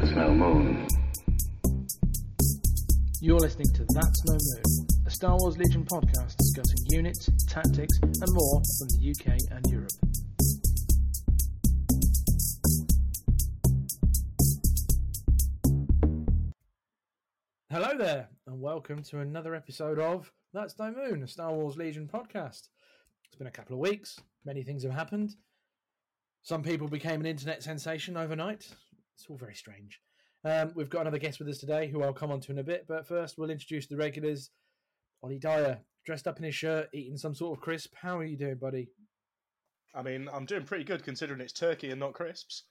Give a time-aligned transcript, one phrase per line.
[0.00, 0.86] That's No Moon.
[3.20, 8.28] You're listening to That's No Moon, a Star Wars Legion podcast discussing units, tactics, and
[8.30, 9.90] more from the UK and Europe.
[17.68, 22.06] Hello there, and welcome to another episode of That's No Moon, a Star Wars Legion
[22.06, 22.68] podcast.
[23.24, 25.34] It's been a couple of weeks, many things have happened.
[26.42, 28.68] Some people became an internet sensation overnight.
[29.18, 30.00] It's all very strange.
[30.44, 32.62] Um, we've got another guest with us today who I'll come on to in a
[32.62, 34.50] bit, but first we'll introduce the regulars.
[35.22, 37.94] Ollie Dyer, dressed up in his shirt, eating some sort of crisp.
[38.00, 38.90] How are you doing, buddy?
[39.92, 42.64] I mean, I'm doing pretty good considering it's turkey and not crisps.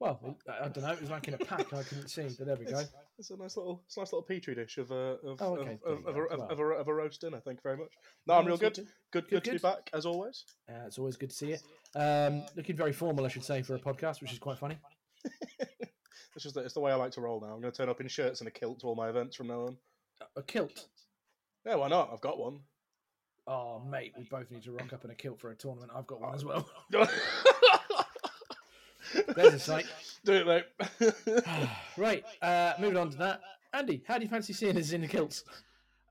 [0.00, 0.92] Well, I don't know.
[0.92, 1.72] It was like in a pack.
[1.72, 2.78] I couldn't see, but there we go.
[2.78, 5.56] It's, it's a nice little, it's a nice little petri dish of a of, Oh,
[5.56, 6.48] okay, of, of, of, a, Well.
[6.50, 7.40] of, a, of, a, roast dinner.
[7.44, 7.90] Thank you very much.
[8.26, 8.74] No, I'm real good.
[8.74, 10.44] Good, good, Good, to be back as always.
[10.68, 12.00] Uh, it's always good to see you.
[12.00, 14.78] Um, looking very formal, I should say, for a podcast, which is quite funny.
[16.38, 17.48] It's just that it's the way I like to roll now.
[17.48, 19.48] I'm going to turn up in shirts and a kilt to all my events from
[19.48, 19.76] now on.
[20.36, 20.86] A kilt.
[21.66, 22.10] Yeah, why not?
[22.12, 22.60] I've got one.
[23.48, 25.90] Oh, mate, we both need to rock up in a kilt for a tournament.
[25.92, 26.70] I've got one as well.
[29.34, 29.86] There's a sight.
[30.24, 30.64] Do it, mate.
[31.96, 33.40] right, uh, moving on to that.
[33.72, 35.42] Andy, how do you fancy seeing us in the kilts?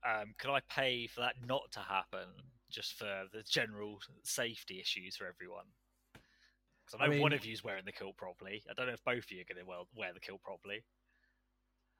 [0.05, 2.27] um, can I pay for that not to happen
[2.69, 5.67] just for the general safety issues for everyone?
[6.87, 8.63] Because I I know one mean- of you's wearing the kilt properly.
[8.69, 10.83] I don't know if both of you are going to well, wear the kilt properly.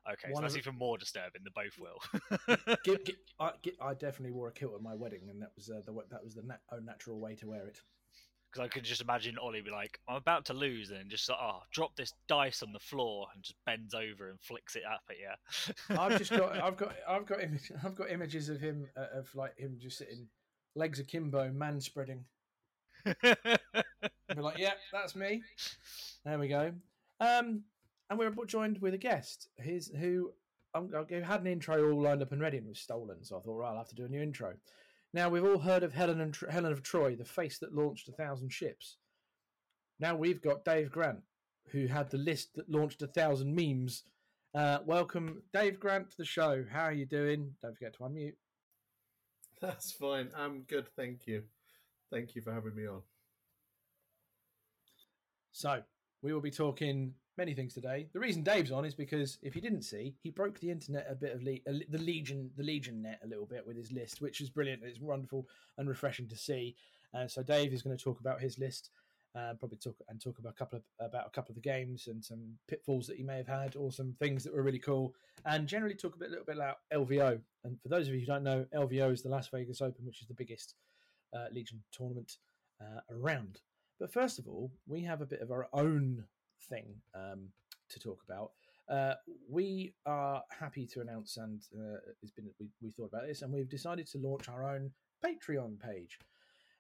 [0.10, 1.42] Okay, so that's of- even more disturbing.
[1.44, 2.78] The both will.
[2.86, 5.70] Gi- gi- I, gi- I definitely wore a kilt at my wedding, and that was
[5.70, 7.82] uh, the that was the nat- natural way to wear it.
[8.50, 11.38] Because I could just imagine Ollie be like, "I'm about to lose," and just like,
[11.42, 15.02] "Oh, drop this dice on the floor," and just bends over and flicks it up
[15.10, 15.98] at you.
[16.00, 19.36] I've just got I've got I've got image, I've got images of him uh, of
[19.36, 20.30] like him just sitting
[20.76, 22.24] legs akimbo, man spreading.
[23.24, 25.42] Be like, yeah, that's me.
[26.26, 26.74] There we go.
[27.20, 27.64] Um,
[28.10, 29.50] and we're joined with a guest.
[29.58, 30.32] His who
[30.74, 33.24] um, had an intro all lined up and ready and was stolen.
[33.24, 34.54] So I thought, right, I'll have to do a new intro.
[35.14, 38.12] Now we've all heard of Helen and Helen of Troy, the face that launched a
[38.12, 38.98] thousand ships.
[40.00, 41.22] Now we've got Dave Grant,
[41.72, 44.04] who had the list that launched a thousand memes.
[44.54, 46.64] Uh, welcome, Dave Grant, to the show.
[46.72, 47.54] How are you doing?
[47.62, 48.36] Don't forget to unmute.
[49.62, 50.30] That's fine.
[50.36, 51.44] I'm good, thank you.
[52.12, 53.02] Thank you for having me on.
[55.52, 55.82] So
[56.22, 58.08] we will be talking many things today.
[58.14, 61.16] The reason Dave's on is because if you didn't see, he broke the internet a
[61.16, 64.22] bit of le- a the Legion the Legion net a little bit with his list,
[64.22, 64.84] which is brilliant.
[64.84, 65.48] It's wonderful
[65.78, 66.76] and refreshing to see.
[67.14, 68.90] And so Dave is going to talk about his list,
[69.36, 72.08] uh, probably talk and talk about a couple of about a couple of the games
[72.08, 75.14] and some pitfalls that he may have had, or some things that were really cool,
[75.46, 77.40] and generally talk a bit, little bit about LVO.
[77.64, 80.22] And for those of you who don't know, LVO is the Las Vegas Open, which
[80.22, 80.76] is the biggest
[81.34, 82.38] uh, Legion tournament
[82.82, 83.62] uh, around.
[84.00, 86.24] But first of all, we have a bit of our own
[86.70, 87.50] thing um,
[87.90, 88.52] to talk about.
[88.90, 89.16] Uh,
[89.50, 93.52] we are happy to announce, and uh, it's been we, we thought about this, and
[93.52, 94.92] we've decided to launch our own
[95.26, 96.20] Patreon page.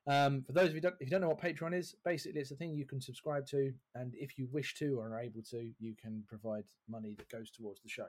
[0.08, 2.52] Um, for those of you don't, if you don't know what Patreon is, basically it's
[2.52, 5.70] a thing you can subscribe to, and if you wish to or are able to,
[5.80, 8.08] you can provide money that goes towards the show.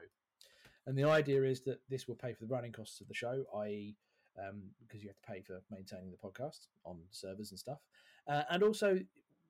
[0.87, 3.43] And the idea is that this will pay for the running costs of the show,
[3.63, 3.95] i.e.,
[4.37, 7.79] um, because you have to pay for maintaining the podcast on servers and stuff,
[8.27, 8.99] uh, and also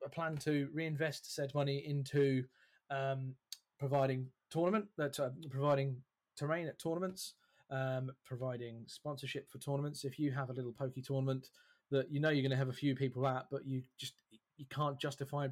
[0.06, 2.44] a plan to reinvest said money into
[2.90, 3.36] um,
[3.78, 5.98] providing tournament, that uh, providing
[6.38, 7.34] terrain at tournaments,
[7.70, 10.06] um, providing sponsorship for tournaments.
[10.06, 11.50] If you have a little pokey tournament
[11.92, 14.14] that you know you're going to have a few people at, but you just
[14.58, 15.48] you can't justify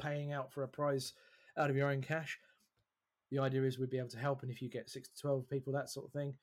[0.00, 1.12] paying out for a prize
[1.56, 2.38] out of your own cash.
[3.30, 5.48] The idea is we'd be able to help, and if you get six to twelve
[5.48, 6.34] people, that sort of thing,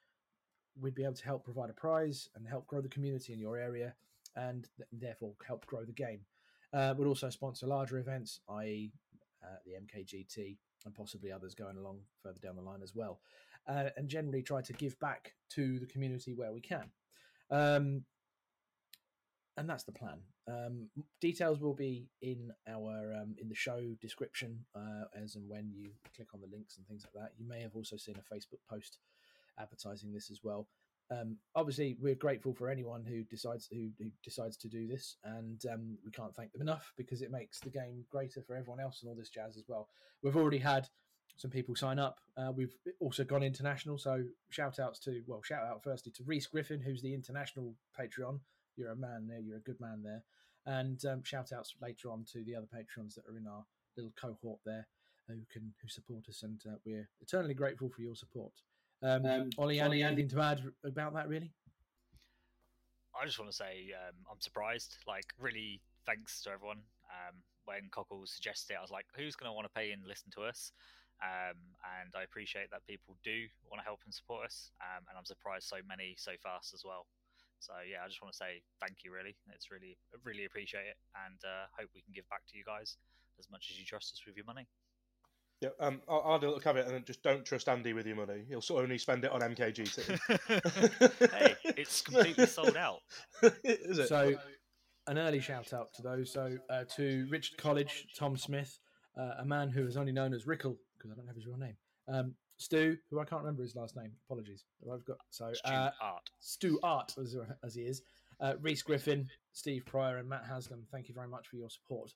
[0.81, 3.57] we'd be able to help provide a prize and help grow the community in your
[3.57, 3.93] area,
[4.35, 6.21] and th- therefore help grow the game.
[6.73, 8.91] Uh, we'd also sponsor larger events, i.e.,
[9.43, 13.19] uh, the MKGT and possibly others going along further down the line as well,
[13.67, 16.89] uh, and generally try to give back to the community where we can.
[17.51, 18.03] Um,
[19.57, 20.19] and that's the plan.
[20.47, 20.89] Um,
[21.19, 25.91] details will be in our um, in the show description uh, as and when you
[26.15, 27.33] click on the links and things like that.
[27.37, 28.99] You may have also seen a Facebook post
[29.59, 30.67] advertising this as well.
[31.11, 35.59] Um, obviously, we're grateful for anyone who decides who, who decides to do this, and
[35.71, 39.01] um, we can't thank them enough because it makes the game greater for everyone else
[39.01, 39.87] and all this jazz as well.
[40.21, 40.87] We've already had
[41.35, 42.19] some people sign up.
[42.37, 46.47] Uh, we've also gone international, so shout outs to well, shout out firstly to Reese
[46.47, 48.39] Griffin, who's the international Patreon.
[48.75, 49.39] You're a man there.
[49.39, 50.23] You're a good man there.
[50.65, 53.65] And um, shout outs later on to the other patrons that are in our
[53.97, 54.87] little cohort there
[55.27, 58.51] who can who support us, and uh, we're eternally grateful for your support.
[59.01, 61.27] Um, Um, Ollie, Ollie, Andy, anything to add about that?
[61.27, 61.51] Really?
[63.19, 64.97] I just want to say um, I'm surprised.
[65.07, 66.83] Like, really, thanks to everyone.
[67.09, 67.35] Um,
[67.65, 70.31] when Cockle suggested it, I was like, "Who's going to want to pay and listen
[70.35, 70.71] to us?"
[71.21, 71.59] Um,
[71.99, 74.71] and I appreciate that people do want to help and support us.
[74.79, 77.07] Um, and I'm surprised so many so fast as well.
[77.59, 79.11] So yeah, I just want to say thank you.
[79.11, 80.97] Really, it's really really appreciate it,
[81.27, 82.95] and uh, hope we can give back to you guys
[83.37, 84.67] as much as you trust us with your money.
[85.61, 88.15] Yeah, um, I'll, I'll do a little caveat and just don't trust Andy with your
[88.15, 88.45] money.
[88.47, 91.31] He'll sort of only spend it on MKGT.
[91.33, 92.99] hey, it's completely sold out.
[93.63, 94.07] Is it?
[94.07, 94.35] So,
[95.07, 96.31] an early shout out to those.
[96.31, 98.79] So, uh, to Richard College, Tom Smith,
[99.17, 101.57] uh, a man who is only known as Rickle because I don't have his real
[101.57, 101.75] name.
[102.07, 104.11] Um, Stu, who I can't remember his last name.
[104.27, 104.63] Apologies.
[104.91, 106.29] I've got so Stu uh, Art.
[106.39, 108.01] Stu Art as, as he is.
[108.41, 110.85] Uh, Reese Griffin, Steve Pryor, and Matt Haslam.
[110.91, 112.13] Thank you very much for your support.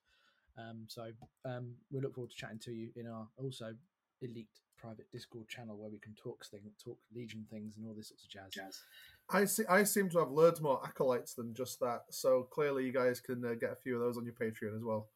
[0.57, 1.07] Um, so
[1.45, 3.73] um, we look forward to chatting to you in our also
[4.21, 4.47] elite
[4.77, 8.23] private Discord channel where we can talk thing, talk Legion things and all this sorts
[8.23, 8.51] of jazz.
[8.51, 8.81] Jazz.
[9.31, 9.63] I see.
[9.69, 12.01] I seem to have loads more acolytes than just that.
[12.09, 14.83] So clearly, you guys can uh, get a few of those on your Patreon as
[14.83, 15.09] well.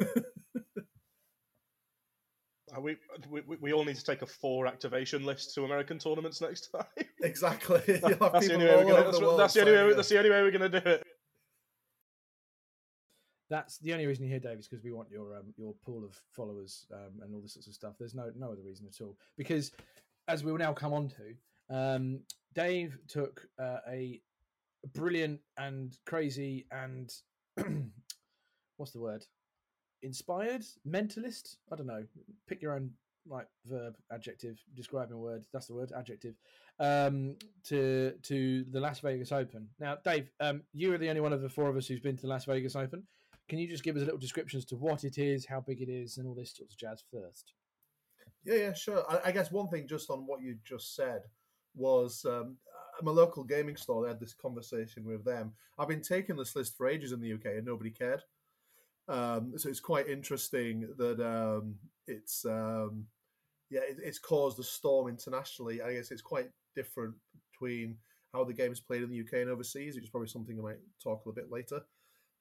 [2.76, 2.96] Uh, we,
[3.28, 6.84] we we all need to take a four activation list to American tournaments next time.
[7.22, 7.80] exactly.
[7.86, 8.00] That's
[8.46, 9.04] the only way we're gonna.
[9.04, 9.94] That's, the world that's the only way.
[9.94, 11.06] That's the only way we're gonna do it.
[13.50, 16.04] That's the only reason you're here, Dave, is because we want your um, your pool
[16.04, 17.94] of followers um, and all this sorts of stuff.
[17.98, 19.18] There's no no other reason at all.
[19.36, 19.72] Because
[20.28, 22.20] as we will now come on to, um,
[22.54, 24.20] Dave took uh, a
[24.94, 27.12] brilliant and crazy and
[28.76, 29.26] what's the word?
[30.02, 31.56] Inspired mentalist.
[31.72, 32.04] I don't know.
[32.48, 32.90] Pick your own
[33.28, 35.44] like verb, adjective, describing word.
[35.52, 36.36] That's the word, adjective.
[36.78, 39.68] Um, to to the Las Vegas Open.
[39.78, 42.16] Now, Dave, um, you are the only one of the four of us who's been
[42.16, 43.02] to the Las Vegas Open.
[43.50, 45.82] Can you just give us a little description as to what it is, how big
[45.82, 47.52] it is, and all this sorts of jazz first?
[48.44, 49.04] Yeah, yeah, sure.
[49.10, 51.22] I, I guess one thing just on what you just said
[51.74, 52.58] was um,
[53.02, 54.06] my local gaming store.
[54.06, 55.52] I had this conversation with them.
[55.76, 58.22] I've been taking this list for ages in the UK, and nobody cared.
[59.08, 61.74] Um, so it's quite interesting that um,
[62.06, 63.06] it's um,
[63.68, 65.82] yeah, it, it's caused a storm internationally.
[65.82, 67.16] I guess it's quite different
[67.50, 67.96] between
[68.32, 70.62] how the game is played in the UK and overseas, which is probably something I
[70.62, 71.80] might talk a bit later.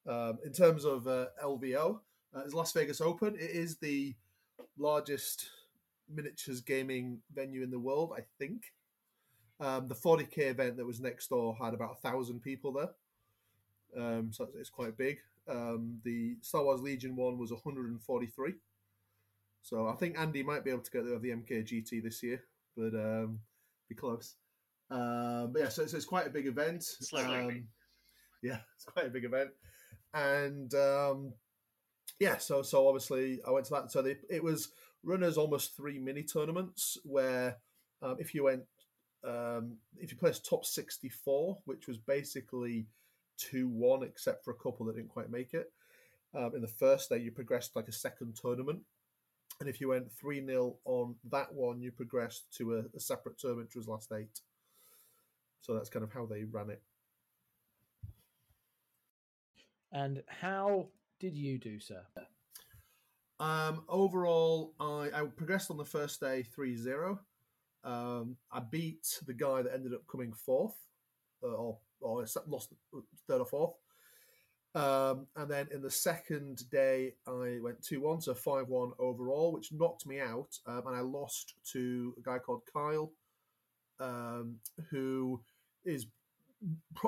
[0.08, 2.00] Um, in terms of uh, LVO,
[2.36, 3.36] uh, it's Las Vegas Open.
[3.36, 4.16] It is the
[4.78, 5.50] largest
[6.10, 8.74] miniatures gaming venue in the world, I think.
[9.60, 12.90] Um, the 40k event that was next door had about a thousand people there,
[13.98, 15.20] um, so it's, quite big.
[15.50, 18.54] Um, the Star Wars Legion one was 143.
[19.62, 22.42] So I think Andy might be able to get the, the MKGT this year,
[22.78, 23.40] but um,
[23.90, 24.36] be close.
[24.90, 26.84] Um, but yeah, so it's, it's quite a big event.
[26.84, 27.66] Slowly.
[28.42, 29.50] Yeah, it's quite a big event,
[30.14, 31.34] and um,
[32.20, 33.92] yeah, so so obviously I went to that.
[33.92, 34.70] So they, it was
[35.04, 37.58] run as almost three mini tournaments where
[38.02, 38.64] um, if you went
[39.24, 42.88] um, if you placed top 64 which was basically
[43.54, 45.72] 2-1 except for a couple that didn't quite make it
[46.36, 48.82] um, in the first day you progressed like a second tournament.
[49.60, 53.70] And if you went 3-0 on that one you progressed to a, a separate tournament
[53.70, 54.40] which was last eight.
[55.62, 56.82] So that's kind of how they ran it
[59.92, 60.88] And how
[61.20, 62.02] did you do, sir?
[63.40, 67.20] Um, overall, I, I progressed on the first day 3 0.
[67.84, 70.76] Um, I beat the guy that ended up coming fourth,
[71.44, 72.74] uh, or, or lost
[73.28, 73.74] third or fourth.
[74.76, 79.54] Um, and then in the second day, I went 2 1, so 5 1 overall,
[79.54, 80.58] which knocked me out.
[80.68, 83.12] Um, and I lost to a guy called Kyle,
[84.00, 84.58] um,
[84.90, 85.42] who
[85.86, 86.08] is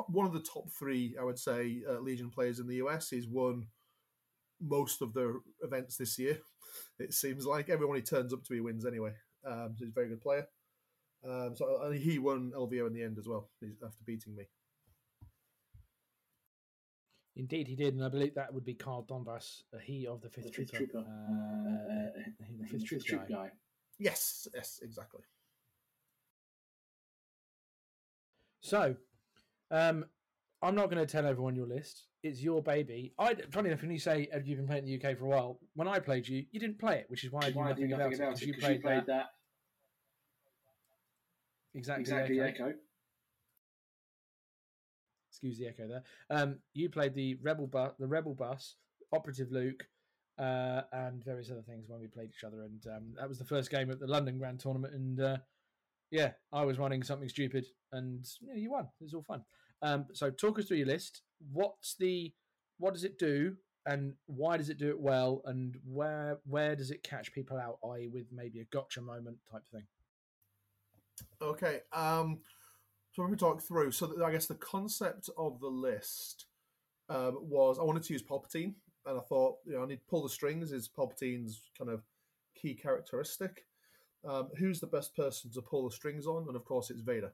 [0.08, 3.10] one of the top three, I would say, uh, Legion players in the US.
[3.10, 3.68] He's won
[4.62, 6.40] most of the events this year.
[7.00, 9.12] It seems like everyone he turns up to, he wins anyway.
[9.46, 10.48] Um, so he's a very good player.
[11.28, 13.50] Um, so and he won LVO in the end as well
[13.84, 14.44] after beating me.
[17.36, 20.30] Indeed, he did, and I believe that would be Carl Donbass, uh, he of the
[20.30, 21.08] Fifth, The fifth Trooper, trooper.
[21.10, 23.36] uh, Uh, the the Fifth Troop troop guy.
[23.36, 23.52] guy.
[23.98, 25.22] Yes, yes, exactly.
[28.62, 28.96] So,
[29.72, 30.06] um,
[30.62, 32.04] I'm not going to tell everyone your list.
[32.24, 33.14] It's your baby.
[33.18, 35.60] I, funny enough, when you say you've been playing in the UK for a while,
[35.74, 37.92] when I played you, you didn't play it, which is why I knew Why nothing,
[37.92, 38.48] about, nothing about 'cause it?
[38.48, 39.26] You played, you played that, that
[41.74, 42.66] exactly, exactly Echo.
[42.68, 42.78] echo.
[45.32, 46.04] Excuse the echo there.
[46.30, 48.76] Um, you played the rebel bus, the rebel bus,
[49.12, 49.84] operative Luke,
[50.38, 52.64] uh, and various other things when we played each other.
[52.64, 54.94] And um, that was the first game at the London Grand Tournament.
[54.94, 55.38] And uh,
[56.12, 58.84] yeah, I was running something stupid, and yeah, you won.
[59.00, 59.44] It was all fun.
[59.82, 61.22] Um, so talk us through your list.
[61.52, 62.34] What's the
[62.78, 66.92] what does it do, and why does it do it well, and where where does
[66.92, 67.80] it catch people out?
[67.84, 69.84] I.e., with maybe a gotcha moment type thing.
[71.42, 71.82] Okay.
[71.94, 72.40] Um,
[73.12, 73.92] so me talk through.
[73.92, 76.46] So I guess the concept of the list
[77.10, 78.74] um, was I wanted to use Palpatine,
[79.06, 80.72] and I thought you know I need to pull the strings.
[80.72, 82.04] Is Palpatine's kind of
[82.56, 83.66] key characteristic.
[84.28, 86.46] Um, who's the best person to pull the strings on?
[86.48, 87.34] And of course, it's Vader.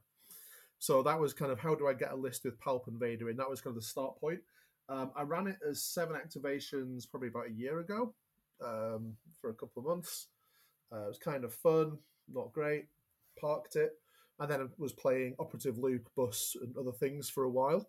[0.78, 3.30] So that was kind of how do I get a list with Palp and Vader
[3.30, 3.36] in?
[3.36, 4.40] That was kind of the start point.
[4.88, 8.14] Um, I ran it as seven activations probably about a year ago
[8.64, 10.28] um, for a couple of months.
[10.92, 11.98] Uh, it was kind of fun,
[12.32, 12.86] not great.
[13.38, 13.98] Parked it,
[14.38, 17.88] and then was playing Operative Luke, Bus, and other things for a while.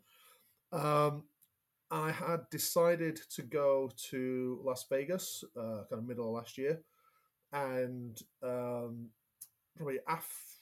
[0.72, 1.24] Um,
[1.91, 6.81] I had decided to go to Las Vegas, uh, kind of middle of last year,
[7.51, 9.08] and um,
[9.75, 10.59] probably af-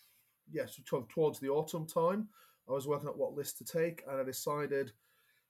[0.51, 2.27] yes, towards the autumn time,
[2.69, 4.91] I was working out what list to take, and I decided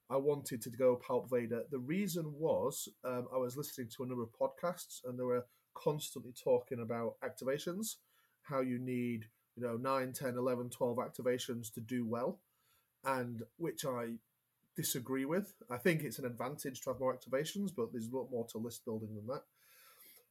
[0.09, 1.63] I wanted to go Palp Vader.
[1.69, 5.45] The reason was um, I was listening to a number of podcasts, and they were
[5.73, 7.95] constantly talking about activations,
[8.43, 9.25] how you need
[9.55, 12.39] you know 9 10 11 12 activations to do well
[13.03, 14.09] and which i
[14.77, 15.55] disagree with.
[15.71, 18.59] I think it's an advantage to have more activations, but there's a lot more to
[18.59, 19.41] list building than that.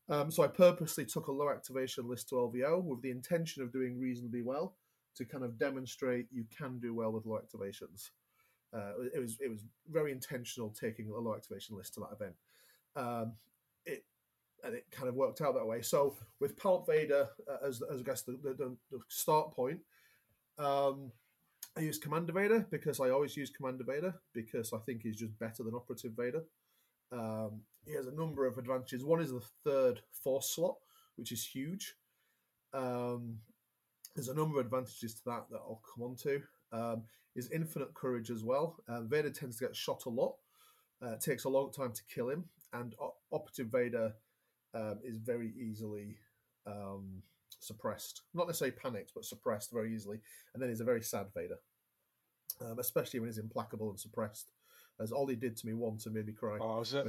[0.08, 3.72] Um, so I purposely took a low activation list to LVO with the intention of
[3.72, 4.76] doing reasonably well
[5.16, 8.10] to kind of demonstrate you can do well with low activations.
[8.74, 12.34] Uh, it was it was very intentional taking a low activation list to that event.
[12.94, 13.32] Um,
[13.84, 14.04] it
[14.64, 15.82] and it kind of worked out that way.
[15.82, 19.80] So with Palp Vader uh, as, as I guess the, the, the start point,
[20.58, 21.12] um,
[21.76, 25.38] I use Commander Vader because I always use Commander Vader because I think he's just
[25.38, 26.44] better than Operative Vader.
[27.12, 29.04] Um, he has a number of advantages.
[29.04, 30.76] One is the third force slot,
[31.16, 31.94] which is huge.
[32.74, 33.38] Um,
[34.14, 36.42] there's a number of advantages to that that I'll come on to.
[36.72, 37.02] Um,
[37.36, 38.76] is infinite courage as well.
[38.88, 40.34] Um, Vader tends to get shot a lot.
[41.02, 44.14] Uh, takes a long time to kill him, and o- Operative Vader
[44.72, 46.16] um, is very easily
[46.66, 47.22] um,
[47.60, 48.22] suppressed.
[48.32, 50.20] Not necessarily panicked, but suppressed very easily.
[50.54, 51.58] And then he's a very sad Vader,
[52.62, 54.52] um, especially when he's implacable and suppressed,
[55.00, 56.58] as Ollie did to me once and made me cry.
[56.60, 57.06] Oh, was it?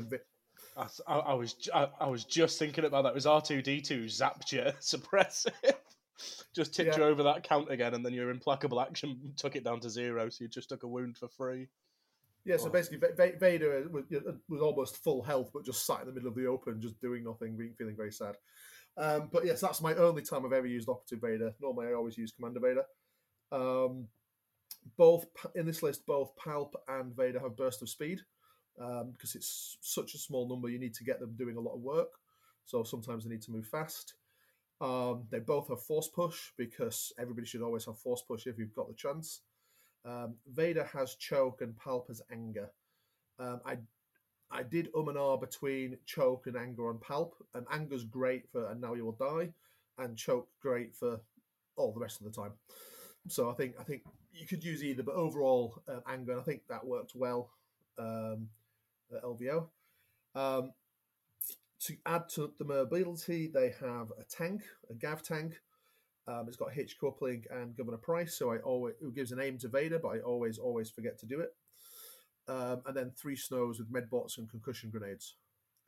[0.75, 3.09] I, I, I was I, I was just thinking about that.
[3.09, 5.79] It was R two D two zapped you, suppress it,
[6.55, 6.97] just tipped Yeah.
[6.97, 10.29] you over that count again, and then your implacable action took it down to zero,
[10.29, 11.67] so you just took a wound for free.
[12.45, 12.69] Yeah, so Oh.
[12.69, 14.05] basically, Va- Va- Vader was,
[14.49, 17.23] was almost full health, but just sat in the middle of the open, just doing
[17.23, 18.35] nothing, being feeling very sad.
[18.95, 21.53] Um, but yes, that's my only time I've ever used Operative Vader.
[21.61, 22.83] Normally, I always use Commander Vader.
[23.51, 24.07] Um,
[24.95, 25.25] both
[25.55, 28.21] in this list, both Palp and Vader have burst of speed
[28.81, 30.69] um, because it's such a small number.
[30.69, 32.13] You need to get them doing a lot of work,
[32.65, 34.13] so sometimes they need to move fast.
[34.79, 38.75] Um, they both have force push because everybody should always have force push if you've
[38.75, 39.41] got the chance.
[40.05, 42.69] Um, Vader has choke and Palp has anger.
[43.39, 43.77] Um, I
[44.49, 48.69] I did um and ah between choke and anger on Palp, and anger's great for
[48.69, 49.51] and now you will die,
[49.97, 51.19] and choke great for
[51.75, 52.53] all the rest of the time.
[53.27, 54.03] So I think I think
[54.33, 57.49] you could use either, but overall um, anger, I think that worked well
[57.97, 58.49] um,
[59.15, 59.67] at LVO.
[60.35, 60.73] Um,
[61.81, 65.59] to add to the mobility, they have a tank, a Gav tank.
[66.27, 69.57] Um, it's got hitch coupling and Governor Pryce, so I always it gives an aim
[69.59, 71.55] to Vader, but I always always forget to do it.
[72.49, 75.35] Um, and then three snows with medbots and concussion grenades.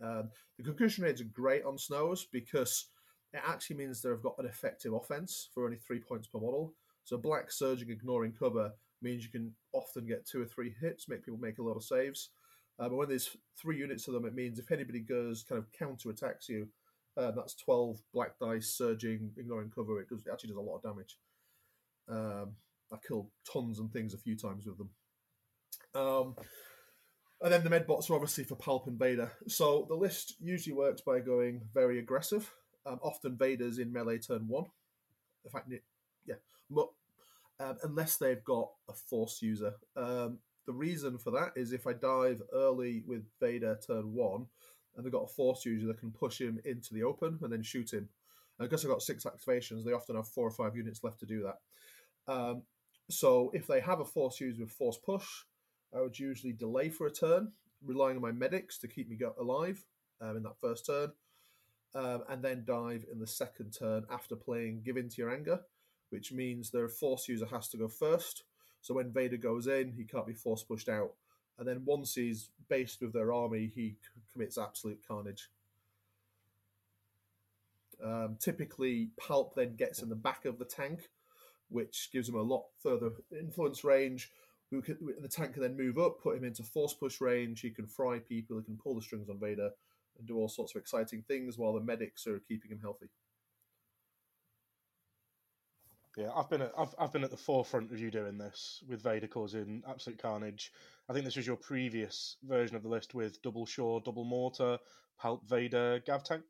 [0.01, 2.87] Um, the concussion grenades are great on snows because
[3.33, 6.73] it actually means they've got an effective offense for only three points per model.
[7.09, 11.25] So black surging, ignoring cover means you can often get two or three hits, make
[11.25, 12.29] people make a lot of saves.
[12.77, 15.71] Uh, but when there's three units of them, it means if anybody goes kind of
[15.71, 16.67] counter attacks you,
[17.17, 19.99] uh, that's 12 black dice surging, ignoring cover.
[19.99, 21.17] It, does, it actually does a lot of damage.
[22.07, 22.51] Um,
[22.93, 24.89] I killed tons and things a few times with them.
[25.95, 26.35] Um,
[27.41, 29.31] and then the medbots are obviously for Palp and Vader.
[29.47, 32.53] So the list usually works by going very aggressive.
[32.85, 34.65] Um, often Vader's in melee turn one.
[35.43, 35.71] In fact,
[36.27, 36.35] yeah,
[37.59, 39.73] um, unless they've got a force user.
[39.95, 44.45] Um, the reason for that is if I dive early with Vader turn one,
[44.95, 47.63] and they've got a force user that can push him into the open and then
[47.63, 48.09] shoot him.
[48.57, 51.25] And because I've got six activations, they often have four or five units left to
[51.25, 52.31] do that.
[52.31, 52.63] Um,
[53.09, 55.25] so if they have a force user with force push,
[55.95, 59.83] I would usually delay for a turn, relying on my medics to keep me alive
[60.21, 61.11] um, in that first turn,
[61.95, 65.61] um, and then dive in the second turn after playing Give In to Your Anger,
[66.09, 68.43] which means their force user has to go first.
[68.81, 71.11] So when Vader goes in, he can't be force pushed out.
[71.57, 73.95] And then once he's based with their army, he
[74.31, 75.49] commits absolute carnage.
[78.03, 81.09] Um, typically, Palp then gets in the back of the tank,
[81.67, 84.31] which gives him a lot further influence range.
[84.69, 87.59] Can, the tank can then move up, put him into force push range.
[87.59, 88.57] He can fry people.
[88.57, 89.71] He can pull the strings on Vader
[90.17, 93.09] and do all sorts of exciting things while the medics are keeping him healthy.
[96.19, 99.01] Yeah, I've been at I've, I've been at the forefront of you doing this with
[99.01, 100.73] Vader causing absolute carnage.
[101.07, 104.79] I think this was your previous version of the list with double shore, double mortar,
[105.23, 106.43] Palp Vader, Gav tank.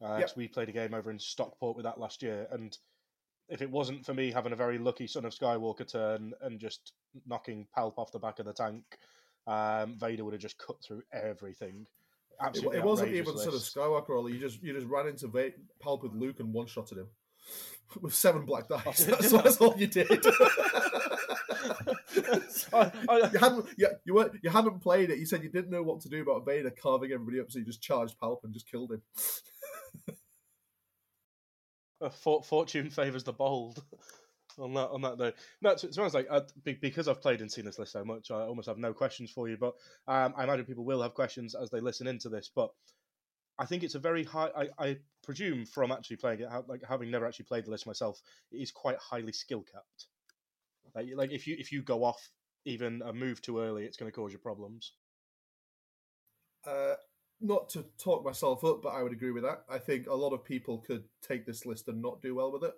[0.00, 0.36] Uh, Yep.
[0.36, 2.78] We played a game over in Stockport with that last year, and
[3.48, 6.92] if it wasn't for me having a very lucky Son of Skywalker turn and just
[7.26, 8.84] knocking Palp off the back of the tank,
[9.48, 11.88] um, Vader would have just cut through everything.
[12.30, 13.62] It, Absolutely it wasn't outrageous even sort of.
[13.62, 14.34] Skywalker Ollie.
[14.34, 17.08] You just you just ran into Va- Palp with Luke and one shotted him
[18.00, 19.04] with seven black dice.
[19.04, 20.08] That's, that's all you did.
[22.72, 25.18] You hadn't you, you weren't you hadn't played it.
[25.18, 27.64] You said you didn't know what to do about Vader carving everybody up, so you
[27.64, 29.02] just charged Palp and just killed him.
[31.98, 33.82] Uh, for, fortune favors the bold.
[34.58, 35.74] on that, on that note, no.
[35.74, 36.28] Be honest, like
[36.80, 39.48] because I've played and seen this list so much, I almost have no questions for
[39.48, 39.56] you.
[39.56, 39.74] But
[40.06, 42.50] um, I imagine people will have questions as they listen into this.
[42.54, 42.70] But
[43.58, 44.50] I think it's a very high.
[44.56, 48.20] I, I presume from actually playing it, like having never actually played the list myself,
[48.52, 50.06] it is quite highly skill capped.
[50.94, 52.30] Like, like if you if you go off
[52.64, 54.92] even a move too early, it's going to cause you problems.
[56.66, 56.94] Uh,
[57.40, 59.64] not to talk myself up, but I would agree with that.
[59.68, 62.64] I think a lot of people could take this list and not do well with
[62.64, 62.74] it.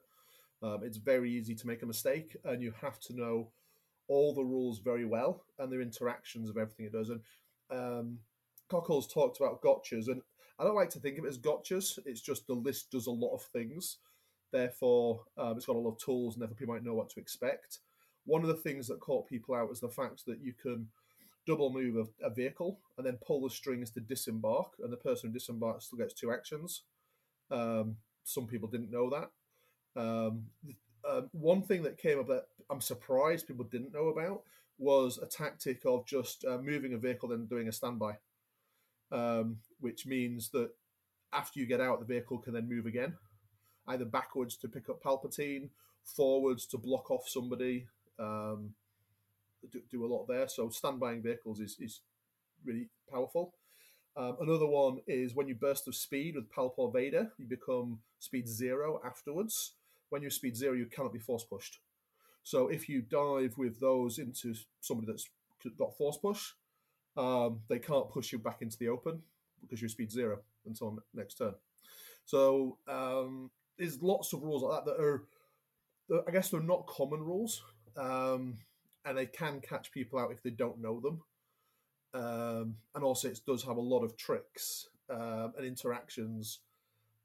[0.62, 3.50] Um, it's very easy to make a mistake, and you have to know
[4.08, 7.10] all the rules very well and their interactions of everything it does.
[7.10, 7.20] And
[7.70, 8.18] um,
[8.68, 10.22] Cockles talked about gotchas, and
[10.58, 11.98] I don't like to think of it as gotchas.
[12.04, 13.98] It's just the list does a lot of things.
[14.50, 17.20] Therefore, um, it's got a lot of tools, and therefore people might know what to
[17.20, 17.78] expect.
[18.24, 20.88] One of the things that caught people out was the fact that you can
[21.46, 25.28] double move a, a vehicle and then pull the strings to disembark, and the person
[25.30, 26.82] who disembarks still gets two actions.
[27.50, 30.00] Um, some people didn't know that.
[30.00, 30.44] Um,
[31.08, 34.42] um, one thing that came up that I'm surprised people didn't know about
[34.78, 38.16] was a tactic of just uh, moving a vehicle and doing a standby,
[39.10, 40.70] um, which means that
[41.32, 43.14] after you get out, the vehicle can then move again,
[43.86, 45.68] either backwards to pick up Palpatine,
[46.04, 47.86] forwards to block off somebody.
[48.18, 48.74] Um,
[49.70, 50.48] do, do a lot there.
[50.48, 52.00] So standbying vehicles is, is
[52.64, 53.54] really powerful.
[54.16, 58.00] Um, another one is when you burst of speed with Palp or Vader, you become
[58.18, 59.72] speed zero afterwards.
[60.08, 61.80] When you're speed zero, you cannot be force pushed.
[62.42, 65.28] So if you dive with those into somebody that's
[65.76, 66.52] got force push,
[67.16, 69.22] um, they can't push you back into the open
[69.60, 71.54] because you're speed zero until next turn.
[72.24, 75.24] So um, there's lots of rules like that that are,
[76.08, 77.62] that I guess, they're not common rules,
[77.96, 78.58] um,
[79.04, 81.22] and they can catch people out if they don't know them
[82.14, 86.60] um, and also it does have a lot of tricks um, and interactions.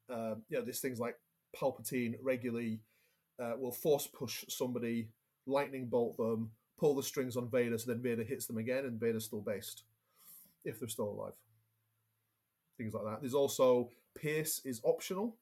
[0.09, 1.17] Um, you know, there's things like
[1.55, 2.79] Palpatine regularly
[3.41, 5.09] uh, will force push somebody,
[5.45, 8.99] lightning bolt them, pull the strings on Vader, so then Vader hits them again, and
[8.99, 9.83] Vader's still based
[10.65, 11.33] if they're still alive.
[12.77, 13.21] Things like that.
[13.21, 15.37] There's also Pierce is optional.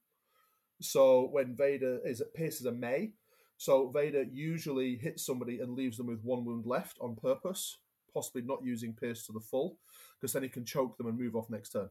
[0.81, 3.13] So when Vader is Pierce is a May,
[3.57, 7.77] so Vader usually hits somebody and leaves them with one wound left on purpose
[8.13, 9.77] possibly not using Pierce to the full,
[10.19, 11.89] because then he can choke them and move off next turn.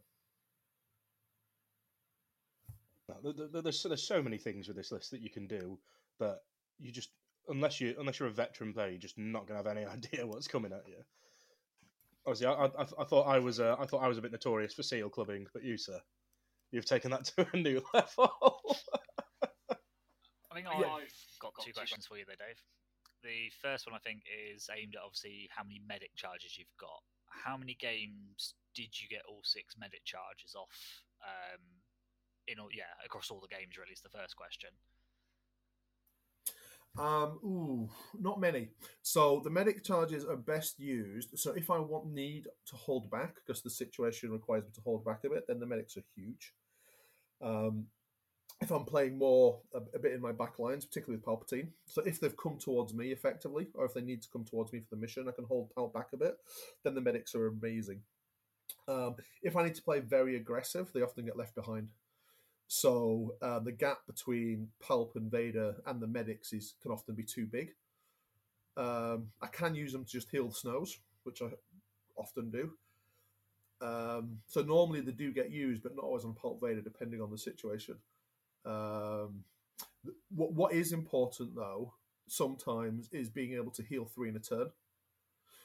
[3.23, 5.79] There's there's so many things with this list that you can do,
[6.19, 6.45] but
[6.79, 7.11] you just
[7.49, 10.49] unless you unless you're a veteran player, you're just not gonna have any idea what's
[10.49, 11.03] coming at you.
[12.31, 14.73] Obviously, I, I, I thought I was uh, I thought I was a bit notorious
[14.73, 15.99] for seal clubbing, but you, sir,
[16.71, 18.63] you've taken that to a new level.
[20.47, 20.95] I think Yeah.
[20.95, 22.63] I've got two questions for you there, Dave.
[23.25, 27.03] The first one I think is aimed at obviously how many medic charges you've got.
[27.27, 31.03] How many games did you get all six medic charges off?
[31.27, 31.61] Um,
[32.47, 33.75] in all, yeah, across all the games.
[33.75, 34.71] Really, is the first question.
[36.99, 38.71] Um, ooh, not many.
[39.03, 41.39] So the medic charges are best used.
[41.39, 45.05] So if I want need to hold back because the situation requires me to hold
[45.05, 46.53] back a bit, then the medics are huge.
[47.43, 47.87] Um,
[48.61, 52.03] if I'm playing more a, a bit in my back lines, particularly with Palpatine, so
[52.03, 54.95] if they've come towards me effectively, or if they need to come towards me for
[54.95, 56.37] the mission, I can hold Pal back a bit.
[56.85, 58.03] Then the medics are amazing.
[58.87, 61.89] Um, if I need to play very aggressive, they often get left behind.
[62.73, 67.25] So uh, the gap between Palp and Vader and the medics is can often be
[67.25, 67.73] too big.
[68.77, 71.47] Um, I can use them to just heal the snows, which I
[72.17, 72.71] often do.
[73.85, 77.33] Um, so normally they do get used, but not always on Palp Vader, depending on
[77.33, 77.97] the situation.
[78.65, 79.43] Um,
[80.29, 81.95] what what is important though
[82.29, 84.71] sometimes is being able to heal three in a turn.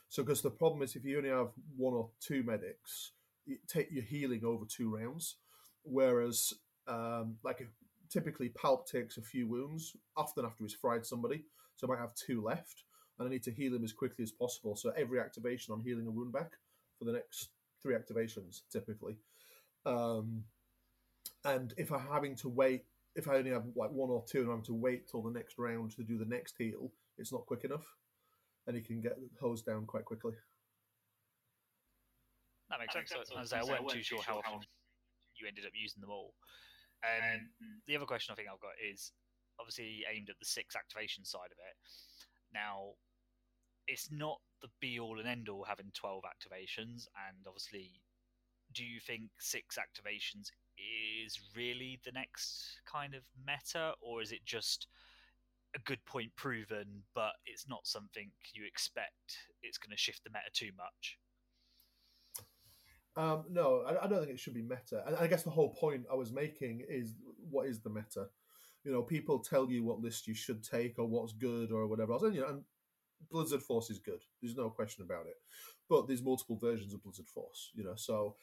[0.09, 3.11] So because the problem is if you only have one or two medics,
[3.45, 5.35] you take your healing over two rounds,
[5.83, 6.55] whereas
[6.87, 7.67] um, like if,
[8.09, 11.43] typically Palp takes a few wounds often after he's fried somebody,
[11.75, 12.83] so I might have two left,
[13.17, 14.75] and I need to heal him as quickly as possible.
[14.75, 16.53] So every activation, I'm healing a wound back
[16.97, 17.49] for the next
[17.81, 19.17] three activations typically.
[19.85, 20.43] Um,
[21.43, 24.51] and if I'm having to wait, if I only have like one or two, and
[24.51, 27.63] I'm to wait till the next round to do the next heal, it's not quick
[27.63, 27.85] enough,
[28.67, 30.33] and he can get hosed down quite quickly.
[32.69, 33.13] That makes sense.
[33.39, 34.59] As I say, I weren't too sure how often
[35.35, 36.33] you ended up using them all.
[37.05, 37.47] And
[37.87, 39.11] the other question I think I've got is
[39.59, 41.75] obviously aimed at the six activation side of it.
[42.53, 42.95] Now,
[43.87, 48.01] it's not the be all and end all having 12 activations, and obviously,
[48.73, 54.43] do you think six activations is really the next kind of meta, or is it
[54.45, 54.87] just
[55.75, 60.29] a good point proven, but it's not something you expect it's going to shift the
[60.29, 61.17] meta too much?
[63.17, 65.03] Um, no, I, I, don't think it should be meta.
[65.07, 67.15] And I guess the whole point I was making is
[67.49, 68.27] what is the meta?
[68.83, 72.13] You know, people tell you what list you should take or what's good or whatever
[72.13, 72.23] else.
[72.23, 72.63] And, you know, and
[73.31, 74.19] Blizzard Force is good.
[74.41, 75.35] There's no question about it.
[75.89, 77.95] But there's multiple versions of Blizzard Force, you know.
[77.95, 78.35] So,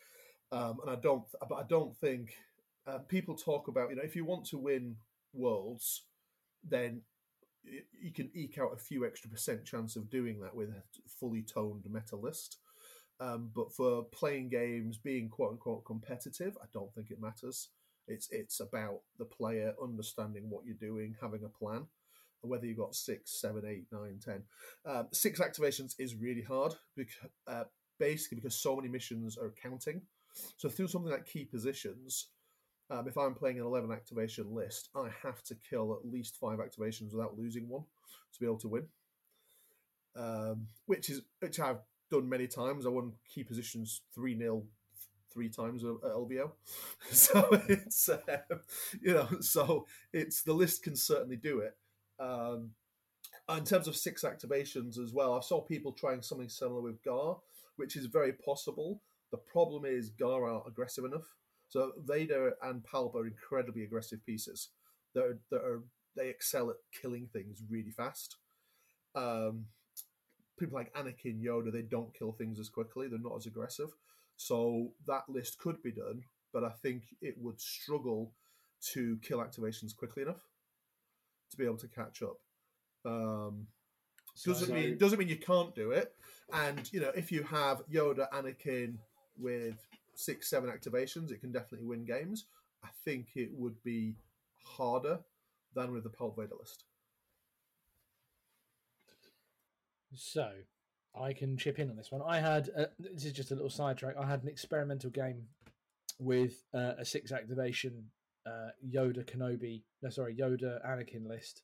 [0.50, 2.35] um, and I don't, but I don't think
[2.87, 4.96] uh, people talk about, you know, if you want to win
[5.35, 6.04] worlds,
[6.64, 7.02] then
[8.00, 11.42] you can eke out a few extra percent chance of doing that with a fully
[11.42, 12.58] toned meta list.
[13.20, 17.68] Um, but for playing games, being quote unquote competitive, I don't think it matters.
[18.09, 21.87] It's it's about the player understanding what you're doing, having a plan.
[22.40, 24.42] Whether you've got six, seven, eight, nine, ten,
[24.85, 27.14] um, six activations is really hard because
[27.46, 27.64] uh,
[28.01, 30.03] basically because so many missions are counting.
[30.57, 32.29] So through something like key positions,
[32.90, 36.59] um, if I'm playing an 11 activation list, I have to kill at least five
[36.59, 37.85] activations without losing one
[38.33, 38.87] to be able to win.
[40.14, 41.79] Um, which is which I've
[42.12, 42.87] done many times.
[42.87, 44.62] I won key positions 3 0
[45.33, 46.53] three times at LVO.
[47.11, 48.18] So it's, uh,
[49.01, 51.75] you know, so it's the list can certainly do it.
[52.20, 52.70] Um,
[53.57, 57.38] in terms of six activations as well, I saw people trying something similar with Gar,
[57.77, 59.01] which is very possible.
[59.31, 61.35] The problem is Gar aren't aggressive enough.
[61.68, 64.68] So Vader and Palp are incredibly aggressive pieces.
[65.14, 65.83] That are, that are
[66.14, 68.37] they excel at killing things really fast.
[69.14, 69.66] Um,
[70.62, 73.09] people like Anakin, Yoda, they don't kill things as quickly.
[73.09, 73.90] They're not as aggressive.
[74.37, 76.22] So that list could be done,
[76.53, 78.33] but I think it would struggle
[78.92, 80.42] to kill activations quickly enough
[81.51, 82.38] to be able to catch up.
[83.05, 83.66] Um,
[84.44, 86.14] doesn't so, mean doesn't mean you can't do it.
[86.53, 88.98] And you know, if you have Yoda, Anakin
[89.37, 92.46] with six, seven activations, it can definitely win games.
[92.85, 94.14] I think it would be
[94.64, 95.18] harder
[95.75, 96.85] than with the Palp Vader list.
[100.14, 100.51] So,
[101.14, 102.22] I can chip in on this one.
[102.27, 104.14] I had a, this is just a little sidetrack.
[104.18, 105.44] I had an experimental game
[106.18, 108.05] with uh, a six activation
[108.46, 111.62] uh, Yoda Kenobi, no sorry Yoda Anakin list,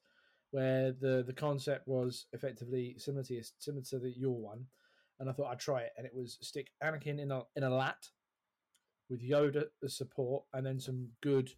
[0.50, 4.66] where the the concept was effectively similar to similar to the, your one,
[5.18, 7.70] and I thought I'd try it, and it was stick Anakin in a in a
[7.70, 8.08] lat
[9.10, 11.50] with Yoda as support, and then some good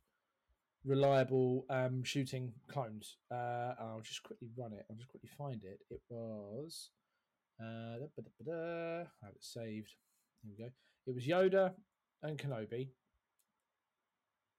[0.85, 3.17] reliable um, shooting clones.
[3.31, 4.85] Uh, I'll just quickly run it.
[4.91, 5.81] I'll just quickly find it.
[5.91, 6.91] It was
[7.61, 9.95] uh, I have it saved.
[10.43, 10.71] Here we go.
[11.07, 11.73] It was Yoda
[12.23, 12.89] and Kenobi.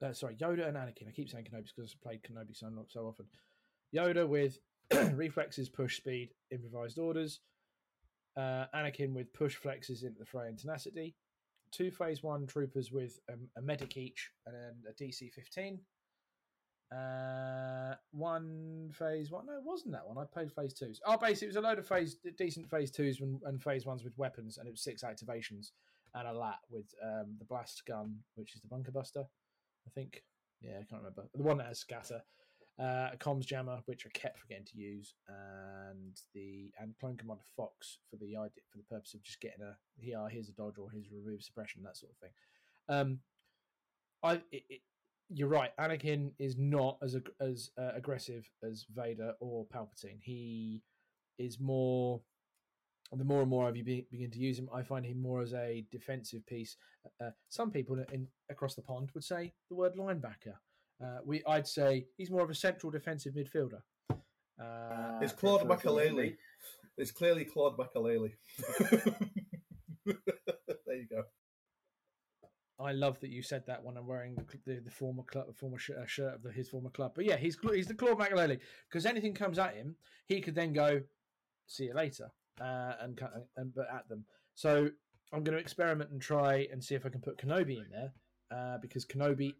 [0.03, 1.07] Uh, sorry, Yoda and Anakin.
[1.07, 3.25] I keep saying Kenobi because I've played Kenobi so not so often.
[3.95, 4.59] Yoda with
[5.15, 7.39] reflexes, push, speed, improvised orders.
[8.37, 11.15] Uh, Anakin with push, flexes into the fray and tenacity.
[11.71, 15.79] Two phase one troopers with um, a medic each and a DC 15.
[16.91, 19.45] Uh, one phase one.
[19.45, 20.17] No, it wasn't that one.
[20.17, 20.99] I played phase twos.
[21.05, 24.03] Oh, basically, it was a load of phase decent phase twos and, and phase ones
[24.03, 25.71] with weapons, and it was six activations
[26.13, 29.23] and a lat with um, the blast gun, which is the bunker buster,
[29.87, 30.23] I think.
[30.61, 32.21] Yeah, I can't remember the one that has scatter,
[32.77, 37.43] uh, a comms jammer, which I kept forgetting to use, and the and clone commander
[37.55, 40.77] Fox for the idea for the purpose of just getting a here here's a dodge
[40.77, 42.31] or here's a remove suppression that sort of thing.
[42.89, 43.19] Um,
[44.23, 44.81] I it, it,
[45.33, 45.71] you're right.
[45.79, 50.19] Anakin is not as as uh, aggressive as Vader or Palpatine.
[50.21, 50.81] He
[51.37, 52.21] is more.
[53.13, 55.53] The more and more I've be, begin to use him, I find him more as
[55.53, 56.77] a defensive piece.
[57.21, 60.53] Uh, some people in, across the pond would say the word linebacker.
[61.03, 63.81] Uh, we, I'd say he's more of a central defensive midfielder.
[64.57, 66.37] Uh, it's Claude Makélélé.
[66.97, 68.31] It's clearly Claude Makélélé.
[70.05, 70.15] there
[70.95, 71.23] you go.
[72.81, 75.77] I love that you said that when I'm wearing the, the, the former club, former
[75.77, 77.13] sh- uh, shirt of the, his former club.
[77.15, 79.95] But yeah, he's he's the Claude Makélélé because anything comes at him,
[80.27, 81.01] he could then go,
[81.67, 83.21] "See you later," uh, and
[83.57, 84.25] and but at them.
[84.55, 84.89] So
[85.33, 88.11] I'm going to experiment and try and see if I can put Kenobi in there
[88.51, 89.55] uh, because Kenobi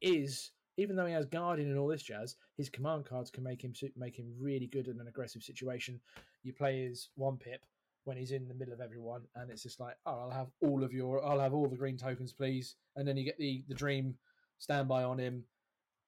[0.00, 3.62] is even though he has guardian and all this jazz, his command cards can make
[3.62, 6.00] him make him really good in an aggressive situation.
[6.44, 7.60] You play his one pip
[8.04, 10.82] when he's in the middle of everyone, and it's just like, oh, I'll have all
[10.82, 13.74] of your, I'll have all the green tokens, please, and then you get the the
[13.74, 14.14] dream
[14.58, 15.44] standby on him,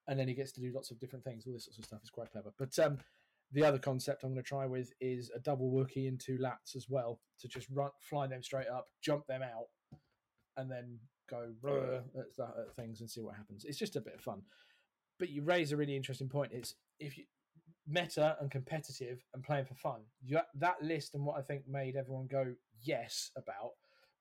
[0.08, 1.46] and then he gets to do lots of different things.
[1.46, 2.52] All this sort of stuff is quite clever.
[2.58, 2.98] But um,
[3.52, 6.76] the other concept I'm going to try with is a double Wookie and two lats
[6.76, 9.66] as well to just run, fly them straight up, jump them out,
[10.56, 10.98] and then
[11.28, 13.64] go at, at things and see what happens.
[13.64, 14.42] It's just a bit of fun.
[15.18, 16.52] But you raise a really interesting point.
[16.52, 17.24] It's if you
[17.90, 20.00] meta and competitive and playing for fun.
[20.24, 23.72] You, that list and what I think made everyone go yes about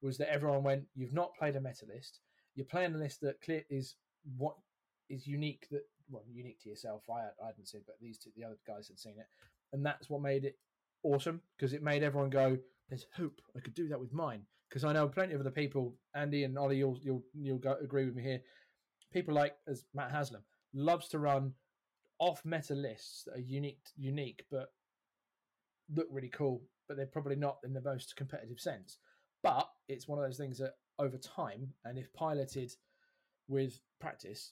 [0.02, 2.20] was that everyone went, "You've not played a meta list.
[2.56, 3.96] You're playing a list that clear is
[4.38, 4.56] what
[5.10, 7.04] is unique that well unique to yourself.
[7.10, 9.28] I I hadn't seen, but these two the other guys had seen it,
[9.74, 10.58] and that's what made it
[11.04, 12.58] awesome because it made everyone go,
[12.90, 13.42] "There's hope.
[13.56, 16.58] I could do that with mine." Because I know plenty of other people, Andy and
[16.58, 18.42] Ollie, you'll you'll you'll go, agree with me here.
[19.12, 21.54] People like as Matt Haslam loves to run
[22.20, 24.72] off meta lists that are unique, unique, but
[25.96, 28.98] look really cool, but they're probably not in the most competitive sense.
[29.42, 32.76] But it's one of those things that over time, and if piloted
[33.48, 34.52] with practice,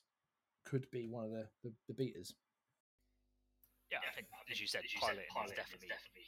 [0.65, 2.33] could be one of the, the, the beaters.
[3.91, 6.27] Yeah, I think as you said, as you piloting, said, piloting is definitely, definitely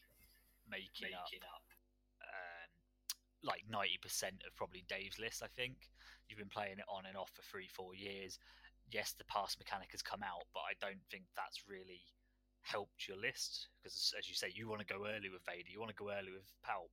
[0.70, 1.68] making, making up, up
[2.24, 2.70] um,
[3.44, 5.44] like ninety percent of probably Dave's list.
[5.44, 5.92] I think
[6.28, 8.40] you've been playing it on and off for three, four years.
[8.92, 12.02] Yes, the pass mechanic has come out, but I don't think that's really
[12.64, 15.80] helped your list because, as you say, you want to go early with Vader, you
[15.80, 16.90] want to go early with Palp,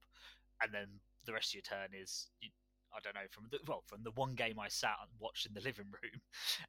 [0.62, 0.88] and then
[1.24, 2.50] the rest of your turn is you,
[2.94, 5.54] I don't know from the well from the one game I sat and watched in
[5.54, 6.20] the living room,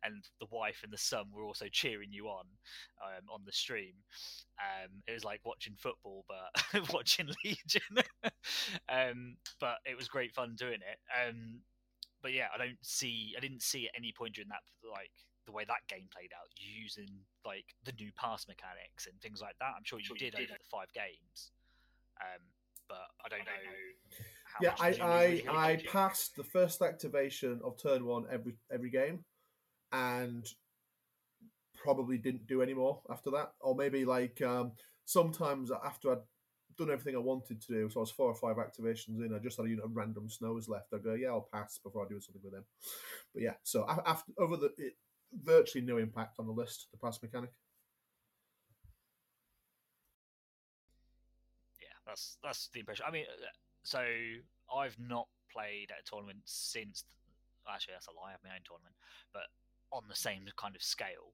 [0.03, 2.45] and the wife and the son were also cheering you on
[3.03, 3.93] um, on the stream.
[4.59, 8.03] Um, it was like watching football, but watching Legion.
[8.89, 10.99] um, but it was great fun doing it.
[12.21, 15.12] But yeah, I don't see I didn't see at any point during that like
[15.45, 17.10] the way that game played out using
[17.45, 19.73] like the new pass mechanics and things like that.
[19.77, 21.51] I'm sure you sure did, you did over the five games.
[22.19, 22.41] Um,
[22.89, 23.71] but I don't, I don't know.
[23.71, 23.88] know
[24.62, 29.23] yeah, I I, I passed the first activation of turn one every every game,
[29.91, 30.45] and
[31.75, 34.71] probably didn't do any more after that, or maybe like um,
[35.06, 36.17] sometimes after I'd
[36.77, 39.39] done everything I wanted to do, so I was four or five activations in, I
[39.39, 40.93] just had you know random snows left.
[40.93, 42.65] I go, yeah, I'll pass before I do something with them.
[43.33, 44.93] But yeah, so after over the it,
[45.43, 47.51] virtually no impact on the list, the pass mechanic.
[51.81, 53.05] Yeah, that's that's the impression.
[53.07, 53.47] I mean, uh,
[53.83, 54.03] so
[54.75, 57.03] I've not played at a tournament since.
[57.69, 58.29] Actually, that's a lie.
[58.29, 58.95] I have my own tournament,
[59.33, 59.43] but
[59.91, 61.33] on the same kind of scale.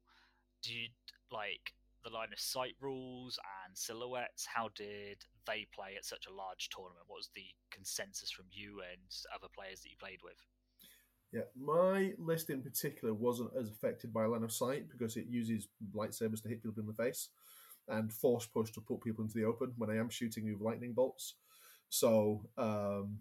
[0.63, 0.87] Do you
[1.31, 1.73] like
[2.03, 4.45] the line of sight rules and silhouettes?
[4.45, 7.05] How did they play at such a large tournament?
[7.07, 9.01] What was the consensus from you and
[9.33, 10.37] other players that you played with?
[11.31, 15.67] Yeah, my list in particular wasn't as affected by line of sight because it uses
[15.95, 17.29] lightsabers to hit people in the face
[17.87, 20.93] and force push to put people into the open when I am shooting with lightning
[20.93, 21.35] bolts.
[21.89, 23.19] So um,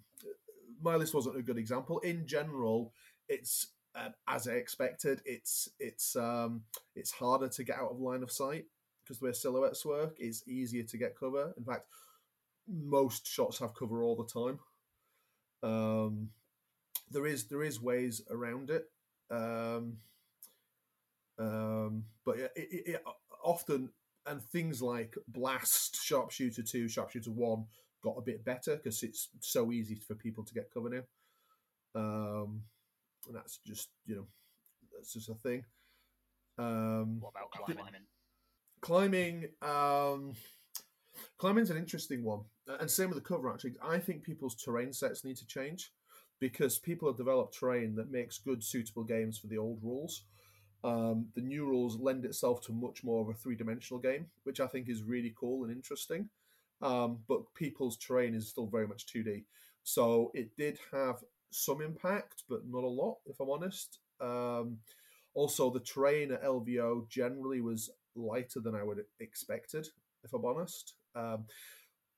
[0.83, 2.01] my list wasn't a good example.
[2.01, 2.93] In general,
[3.29, 5.21] it's uh, as I expected.
[5.25, 6.63] It's it's um,
[6.95, 8.67] it's harder to get out of line of sight
[9.03, 11.53] because the way silhouettes work, it's easier to get cover.
[11.57, 11.87] In fact,
[12.69, 14.59] most shots have cover all the time.
[15.63, 16.31] Um,
[17.11, 18.91] there is there is ways around it,
[19.31, 19.99] um,
[21.39, 23.05] um, but it, it, it
[23.45, 23.91] often
[24.27, 27.67] and things like blast, sharpshooter two, sharpshooter one
[28.03, 31.03] got a bit better because it's so easy for people to get cover now.
[31.95, 32.63] Um,
[33.27, 34.27] and that's just you know
[34.95, 35.65] that's just a thing.
[36.59, 37.85] Um, what about climbing?
[38.81, 40.33] Climbing, um,
[41.39, 42.41] climbing's an interesting one,
[42.81, 43.53] and same with the cover.
[43.53, 45.93] Actually, I think people's terrain sets need to change
[46.41, 50.25] because people have developed terrain that makes good, suitable games for the old rules.
[50.85, 54.67] Um, the new rules lend itself to much more of a three-dimensional game, which I
[54.67, 56.29] think is really cool and interesting.
[56.81, 59.45] Um, but people's terrain is still very much 2D.
[59.85, 63.99] So it did have some impact, but not a lot, if I'm honest.
[64.21, 64.79] Um,
[65.35, 69.89] also, the terrain at LVO generally was lighter than I would have expected,
[70.25, 70.95] if I'm honest.
[71.15, 71.47] Um,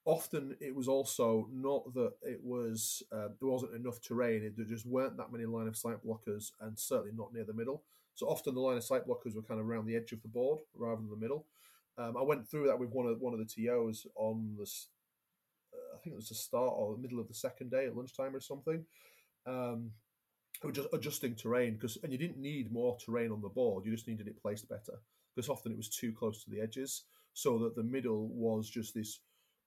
[0.05, 4.67] often it was also not that it was uh, there wasn't enough terrain; it, there
[4.67, 7.83] just weren't that many line of sight blockers, and certainly not near the middle.
[8.15, 10.29] So often the line of sight blockers were kind of around the edge of the
[10.29, 11.47] board rather than the middle.
[11.99, 14.89] Um, I went through that with one of one of the TOs on this.
[15.73, 17.97] Uh, I think it was the start or the middle of the second day at
[17.97, 18.85] lunchtime or something.
[19.47, 19.91] Um,
[20.63, 23.85] we just adjusting terrain because, and you didn't need more terrain on the board.
[23.85, 24.99] You just needed it placed better
[25.35, 28.95] because often it was too close to the edges, so that the middle was just
[28.95, 29.21] this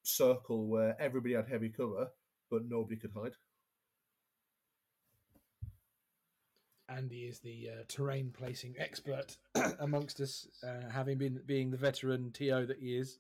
[0.04, 2.08] circle where everybody had heavy cover,
[2.50, 3.34] but nobody could hide.
[6.90, 9.36] Andy is the uh, terrain placing expert
[9.80, 13.20] amongst us, uh, having been being the veteran TO that he is.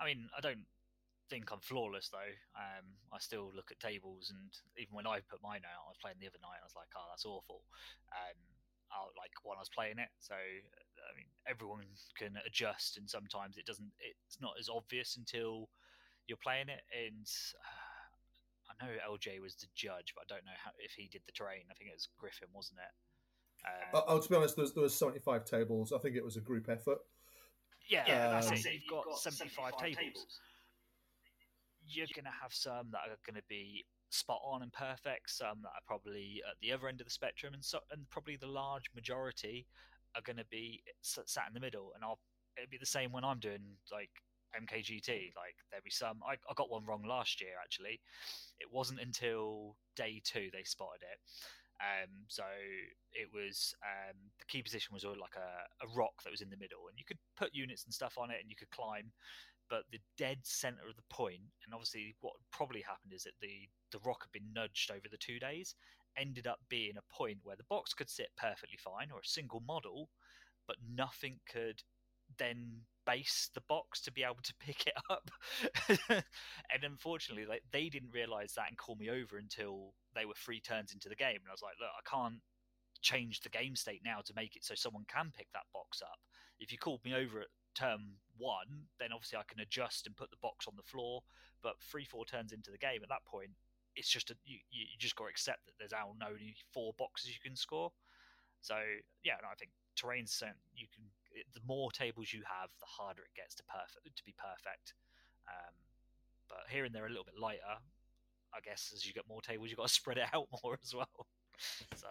[0.00, 0.64] I mean, I don't
[1.28, 2.34] think I'm flawless though.
[2.56, 6.00] Um, I still look at tables, and even when I put mine out, I was
[6.00, 6.62] playing the other night.
[6.62, 7.62] I was like, "Oh, that's awful."
[8.12, 8.38] Um,
[8.90, 11.86] I, like when I was playing it, so I mean, everyone
[12.18, 13.90] can adjust, and sometimes it doesn't.
[13.98, 15.68] It's not as obvious until
[16.26, 17.26] you're playing it, and
[17.58, 21.08] uh, I I know LJ was the judge, but I don't know how, if he
[21.08, 21.64] did the terrain.
[21.70, 22.94] I think it was Griffin, wasn't it?
[23.66, 25.92] Uh, oh, to be honest, there was, there was 75 tables.
[25.92, 26.98] I think it was a group effort.
[27.88, 28.66] Yeah, yeah that's um, it.
[28.66, 29.96] You've got, got 75, 75 tables.
[29.96, 30.40] tables.
[31.86, 35.62] You're going to have some that are going to be spot on and perfect, some
[35.62, 38.46] that are probably at the other end of the spectrum, and so and probably the
[38.46, 39.66] large majority
[40.14, 41.92] are going to be sat in the middle.
[41.94, 42.18] And I'll
[42.56, 44.10] it'd be the same when I'm doing like
[44.56, 45.36] MKGT.
[45.36, 46.20] Like there'd be some.
[46.26, 48.00] I, I got one wrong last year actually.
[48.58, 51.18] It wasn't until day two they spotted it.
[51.76, 52.44] Um, so
[53.12, 56.56] it was um, the key position was like a, a rock that was in the
[56.56, 59.12] middle, and you could put units and stuff on it, and you could climb.
[59.68, 63.68] But the dead center of the point, and obviously what probably happened is that the
[63.92, 65.74] the rock had been nudged over the two days,
[66.16, 69.60] ended up being a point where the box could sit perfectly fine, or a single
[69.60, 70.08] model,
[70.66, 71.82] but nothing could
[72.38, 75.30] then base the box to be able to pick it up.
[76.10, 80.60] and unfortunately, like they didn't realize that and call me over until they were three
[80.60, 81.38] turns into the game.
[81.42, 82.40] And I was like, look, I can't
[83.02, 86.18] change the game state now to make it so someone can pick that box up.
[86.58, 90.30] If you called me over at turn one, then obviously I can adjust and put
[90.30, 91.22] the box on the floor.
[91.62, 93.50] But three, four turns into the game, at that point,
[93.94, 97.40] it's just a, you, you just got to accept that there's only four boxes you
[97.42, 97.92] can score.
[98.60, 98.76] So
[99.24, 100.42] yeah, no, I think terrain's
[100.74, 101.04] you can
[101.54, 104.94] the more tables you have, the harder it gets to perfect to be perfect.
[105.48, 105.74] Um,
[106.48, 107.76] but here and there a little bit lighter.
[108.54, 110.94] I guess as you get more tables, you've got to spread it out more as
[110.94, 111.26] well.
[111.94, 112.06] so,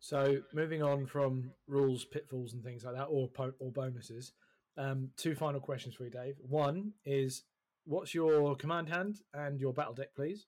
[0.00, 4.32] so moving on from rules, pitfalls, and things like that, or or bonuses.
[4.78, 6.36] Um, two final questions for you, Dave.
[6.38, 7.44] One is,
[7.84, 10.46] what's your command hand and your battle deck, please?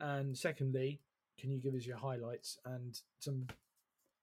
[0.00, 1.00] And secondly,
[1.38, 3.46] can you give us your highlights and some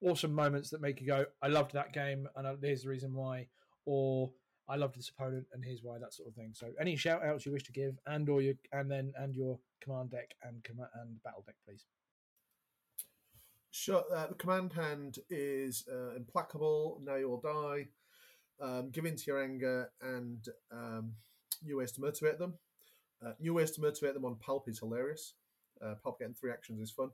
[0.02, 3.48] awesome moments that make you go, I loved that game, and here's the reason why,
[3.86, 4.32] or
[4.68, 6.52] I loved this opponent, and here's why, that sort of thing.
[6.54, 9.60] So, any shout outs you wish to give, and or your and then and your
[9.82, 11.86] command deck and command and battle deck, please.
[13.72, 14.04] Sure.
[14.14, 17.02] Uh, the command hand is uh, implacable.
[17.04, 17.88] Now you will die.
[18.62, 21.14] Um, give in to your anger and um,
[21.64, 22.54] new ways to motivate them.
[23.26, 25.34] Uh, new ways to motivate them on Palp is hilarious.
[25.82, 27.10] Uh, Palp getting three actions is fun.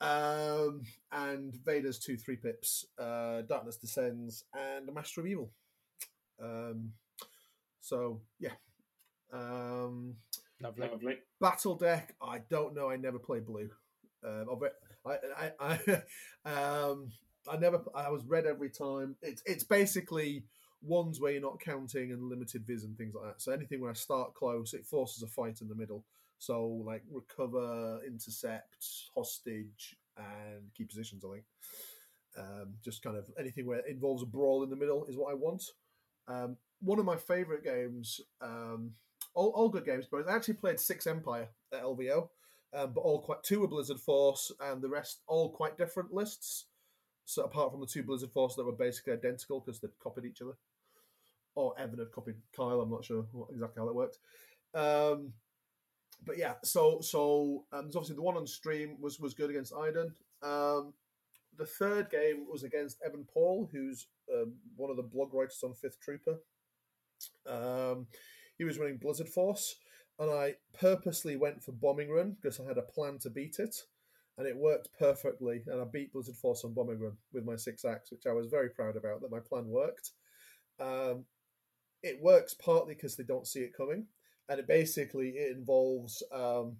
[0.00, 5.50] Um, and Vader's two three pips, uh, Darkness Descends, and a Master of Evil.
[6.42, 6.92] Um,
[7.80, 8.52] so yeah.
[9.32, 10.16] Um,
[10.60, 10.88] lovely.
[10.88, 11.16] lovely.
[11.40, 12.14] Battle deck.
[12.22, 12.90] I don't know.
[12.90, 13.70] I never play blue.
[14.24, 14.46] Um,
[15.06, 16.02] I, I, I,
[16.50, 17.12] um,
[17.48, 17.80] I never.
[17.94, 19.16] I was red every time.
[19.22, 20.44] It's it's basically
[20.82, 23.42] ones where you're not counting and limited vis and things like that.
[23.42, 26.04] So anything where I start close, it forces a fight in the middle.
[26.38, 31.22] So like recover, intercept, hostage, and key positions.
[31.24, 31.44] I think
[32.38, 35.30] um, just kind of anything where it involves a brawl in the middle is what
[35.30, 35.62] I want.
[36.28, 38.92] Um, one of my favorite games, um,
[39.34, 42.28] all, all good games, but I actually played Six Empire at LVO,
[42.72, 46.66] um, but all quite two were Blizzard Force, and the rest all quite different lists.
[47.30, 50.42] So apart from the two Blizzard Force that were basically identical because they'd copied each
[50.42, 50.54] other,
[51.54, 52.80] or Evan had copied Kyle.
[52.80, 54.18] I'm not sure what, exactly how that worked.
[54.74, 55.32] Um,
[56.26, 59.72] but yeah, so so um, there's obviously the one on stream was was good against
[59.72, 60.12] Iden.
[60.42, 60.92] Um,
[61.56, 65.74] the third game was against Evan Paul, who's um, one of the blog writers on
[65.74, 66.40] Fifth Trooper.
[67.46, 68.08] Um,
[68.58, 69.76] he was running Blizzard Force,
[70.18, 73.76] and I purposely went for Bombing Run because I had a plan to beat it,
[74.40, 75.62] and it worked perfectly.
[75.66, 78.46] And I beat Blizzard Force on Bombing Run with my six axe, which I was
[78.46, 79.20] very proud about.
[79.20, 80.12] That my plan worked.
[80.80, 81.26] Um,
[82.02, 84.06] it works partly because they don't see it coming,
[84.48, 86.78] and it basically it involves um,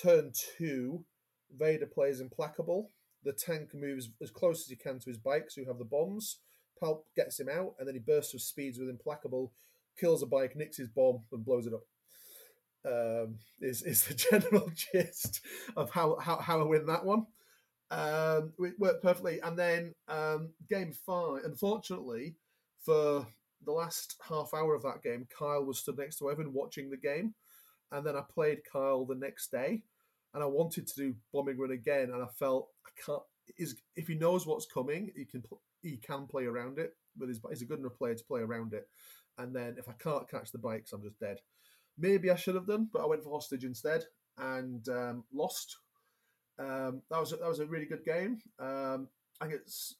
[0.00, 1.04] turn two.
[1.58, 2.92] Vader plays implacable.
[3.24, 5.84] The tank moves as close as he can to his bike, so you have the
[5.84, 6.38] bombs.
[6.80, 9.52] Palp gets him out, and then he bursts with speeds with implacable,
[9.98, 11.82] kills a bike, nicks his bomb, and blows it up.
[12.86, 15.40] Um, is is the general gist
[15.76, 17.26] of how how, how I win that one.
[17.90, 21.42] Um, it worked perfectly, and then um, game five.
[21.44, 22.36] Unfortunately,
[22.84, 23.26] for
[23.64, 26.96] the last half hour of that game, Kyle was stood next to Evan watching the
[26.96, 27.34] game,
[27.92, 29.82] and then I played Kyle the next day,
[30.34, 33.22] and I wanted to do bombing run again, and I felt I can't.
[33.58, 35.42] Is if he knows what's coming, he can
[35.82, 38.72] he can play around it, but he's, he's a good enough player to play around
[38.72, 38.88] it.
[39.38, 41.38] And then if I can't catch the bikes, I'm just dead.
[41.98, 44.04] Maybe I should have done, but I went for hostage instead
[44.38, 45.78] and um, lost.
[46.58, 48.38] Um, that was that was a really good game.
[48.58, 49.08] Um,
[49.40, 49.96] I it's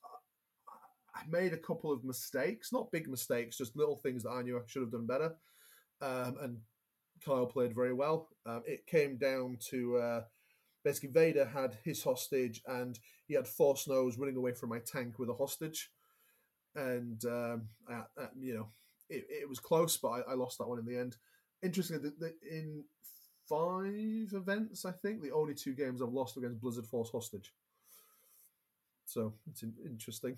[1.14, 4.58] I made a couple of mistakes, not big mistakes, just little things that I knew
[4.58, 5.34] I should have done better.
[6.00, 6.58] Um, and
[7.24, 8.28] Kyle played very well.
[8.46, 10.20] Um, it came down to uh,
[10.84, 15.18] basically Vader had his hostage, and he had Force Nose running away from my tank
[15.18, 15.90] with a hostage.
[16.74, 18.02] And um, I,
[18.38, 18.68] you know,
[19.08, 21.16] it, it, was close, but I, I, lost that one in the end.
[21.64, 22.10] Interestingly,
[22.48, 22.84] in
[23.48, 25.22] five events, I think.
[25.22, 27.52] The only two games I've lost against Blizzard Force Hostage.
[29.06, 30.36] So it's interesting.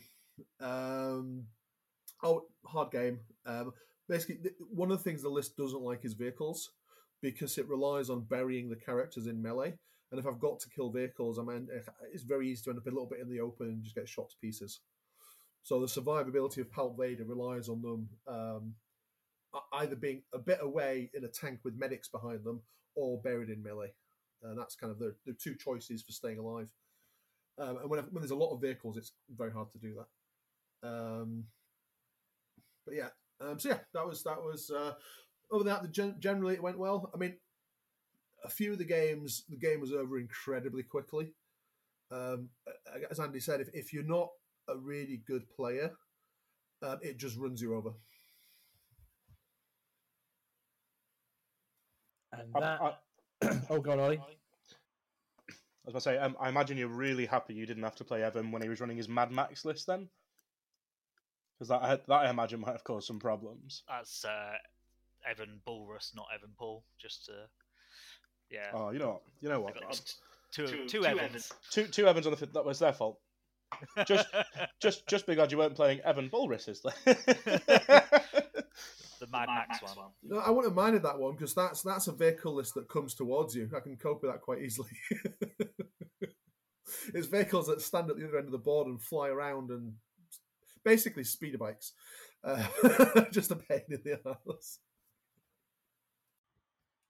[0.60, 1.44] Um,
[2.22, 3.20] oh, hard game.
[3.44, 3.72] Um,
[4.08, 6.70] basically, one of the things the list doesn't like is vehicles
[7.22, 9.74] because it relies on burying the characters in melee.
[10.10, 11.68] And if I've got to kill vehicles, I mean,
[12.12, 14.08] it's very easy to end up a little bit in the open and just get
[14.08, 14.80] shot to pieces.
[15.64, 18.74] So the survivability of Palp Vader relies on them um,
[19.72, 22.62] either being a bit away in a tank with medics behind them
[22.94, 23.92] or buried in melee.
[24.42, 26.68] And that's kind of the, the two choices for staying alive.
[27.58, 30.88] Um, and when, when, there's a lot of vehicles, it's very hard to do that.
[30.88, 31.44] Um,
[32.84, 33.08] but yeah,
[33.40, 34.70] um, so yeah, that was that was.
[34.70, 34.92] Uh,
[35.52, 37.10] other than that, gen- generally it went well.
[37.14, 37.36] I mean,
[38.44, 41.32] a few of the games, the game was over incredibly quickly.
[42.10, 42.50] Um,
[43.10, 44.28] as Andy said, if, if you're not
[44.68, 45.92] a really good player,
[46.82, 47.90] um, it just runs you over.
[52.40, 52.80] And that.
[52.80, 52.94] I,
[53.42, 54.20] I, oh, God, Ollie.
[55.86, 58.04] I was going to say, um, I imagine you're really happy you didn't have to
[58.04, 60.08] play Evan when he was running his Mad Max list then?
[61.58, 63.82] Because that, that I imagine might have caused some problems.
[63.88, 64.54] That's uh,
[65.28, 66.82] Evan Bullrus, not Evan Paul.
[66.98, 67.32] Just to,
[68.50, 68.70] yeah.
[68.74, 69.22] Oh, you know what?
[69.40, 69.76] You know what?
[70.50, 71.52] Two, two, two Evans.
[71.70, 73.18] Two, two Evans on the that was their fault.
[74.06, 74.28] Just,
[74.80, 76.68] just, just because you weren't playing Evan Bullrus,
[79.16, 79.28] is there?
[79.28, 80.06] the Mad Max, Max one.
[80.22, 83.14] No, I wouldn't have minded that one because that's that's a vehicle list that comes
[83.14, 83.68] towards you.
[83.76, 84.90] I can cope with that quite easily.
[87.14, 89.94] it's vehicles that stand at the other end of the board and fly around and
[90.84, 91.92] basically speeder bikes.
[92.44, 92.64] Uh,
[93.32, 94.78] just a pain in the ass.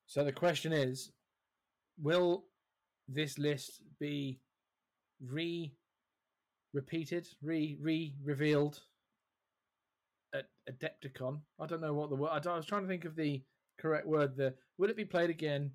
[0.06, 1.10] So the question is,
[2.00, 2.44] will
[3.08, 4.40] this list be
[5.20, 5.74] re
[6.72, 8.82] repeated, re re revealed at
[10.70, 11.40] Adepticon?
[11.60, 12.46] I don't know what the word.
[12.46, 13.42] I, was trying to think of the
[13.78, 14.36] correct word.
[14.36, 15.70] There will it be played again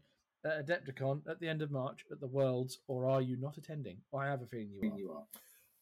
[0.45, 3.97] at Adepticon at the end of March at the Worlds, or are you not attending?
[4.15, 4.97] I have a feeling you are.
[4.97, 5.25] You are.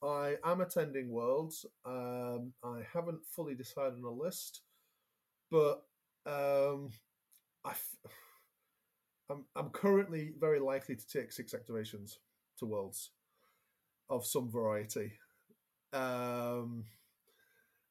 [0.01, 1.65] I am attending Worlds.
[1.85, 4.61] Um, I haven't fully decided on a list,
[5.51, 5.83] but
[6.25, 6.89] um,
[7.65, 7.73] I.
[9.31, 12.13] I'm, I'm currently very likely to take six activations
[12.57, 13.11] to Worlds
[14.09, 15.13] of some variety.
[15.93, 16.85] Um,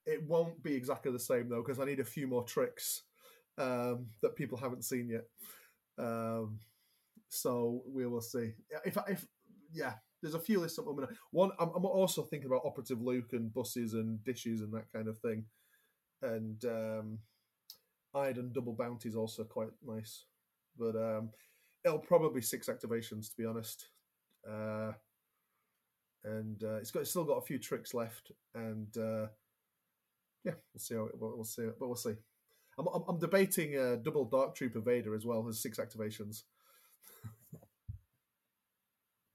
[0.08, 3.02] it won't be exactly the same though, because I need a few more tricks
[3.58, 5.24] um, that people haven't seen yet.
[5.98, 6.58] Um,
[7.28, 8.52] so we will see.
[8.84, 9.26] If if
[9.72, 10.86] yeah, there's a few lists up.
[10.88, 11.50] I'm one.
[11.58, 15.18] I'm, I'm also thinking about operative Luke and buses and dishes and that kind of
[15.18, 15.44] thing,
[16.22, 17.18] and um,
[18.14, 20.24] and double bounty is also quite nice
[20.78, 21.30] but um,
[21.84, 23.88] it'll probably six activations to be honest.
[24.48, 24.92] Uh,
[26.24, 29.26] and uh, it's got it's still got a few tricks left, and uh,
[30.48, 32.14] yeah, we'll see how it, we'll, we'll see, but we'll see.
[32.78, 36.42] I'm, I'm, I'm debating uh, double Dark Trooper Vader as well as six activations,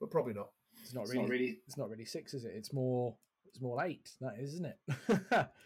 [0.00, 0.50] but probably not.
[0.82, 1.58] It's not, it's really, not really.
[1.66, 2.52] It's not really six, is it?
[2.54, 3.14] It's more.
[3.46, 4.10] It's more eight.
[4.20, 5.48] That is, isn't it?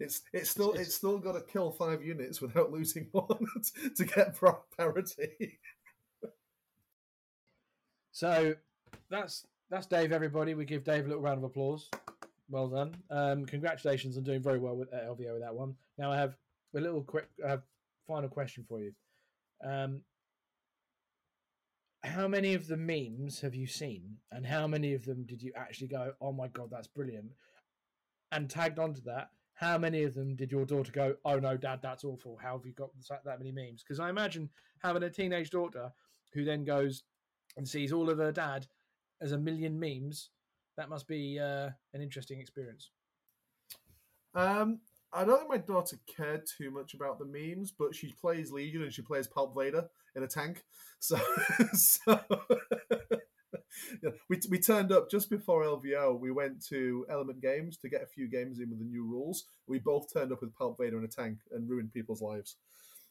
[0.00, 3.46] It's it's still it's still got to kill five units without losing one
[3.96, 4.38] to get
[4.76, 5.58] parity.
[8.12, 8.54] so
[9.10, 10.12] that's that's Dave.
[10.12, 11.90] Everybody, we give Dave a little round of applause.
[12.50, 12.96] Well done.
[13.10, 15.74] Um, congratulations on doing very well with uh, LVO with that one.
[15.98, 16.36] Now I have
[16.74, 17.58] a little quick uh,
[18.06, 18.92] final question for you.
[19.62, 20.02] Um,
[22.04, 25.52] how many of the memes have you seen, and how many of them did you
[25.56, 27.32] actually go, "Oh my god, that's brilliant"?
[28.32, 31.80] And tagged onto that, how many of them did your daughter go, "Oh no, Dad,
[31.82, 32.38] that's awful"?
[32.40, 32.90] How have you got
[33.24, 33.82] that many memes?
[33.82, 34.48] Because I imagine
[34.82, 35.92] having a teenage daughter
[36.32, 37.02] who then goes
[37.56, 38.66] and sees all of her dad
[39.20, 40.30] as a million memes.
[40.78, 42.90] That must be uh, an interesting experience.
[44.34, 44.78] Um,
[45.12, 48.82] I don't think my daughter cared too much about the memes, but she plays Legion
[48.82, 50.64] and she plays Palp Vader in a tank.
[51.00, 51.16] So,
[51.74, 52.18] so
[54.02, 56.18] yeah, we, we turned up just before LVO.
[56.18, 59.44] We went to Element Games to get a few games in with the new rules.
[59.68, 62.56] We both turned up with Palp Vader in a tank and ruined people's lives.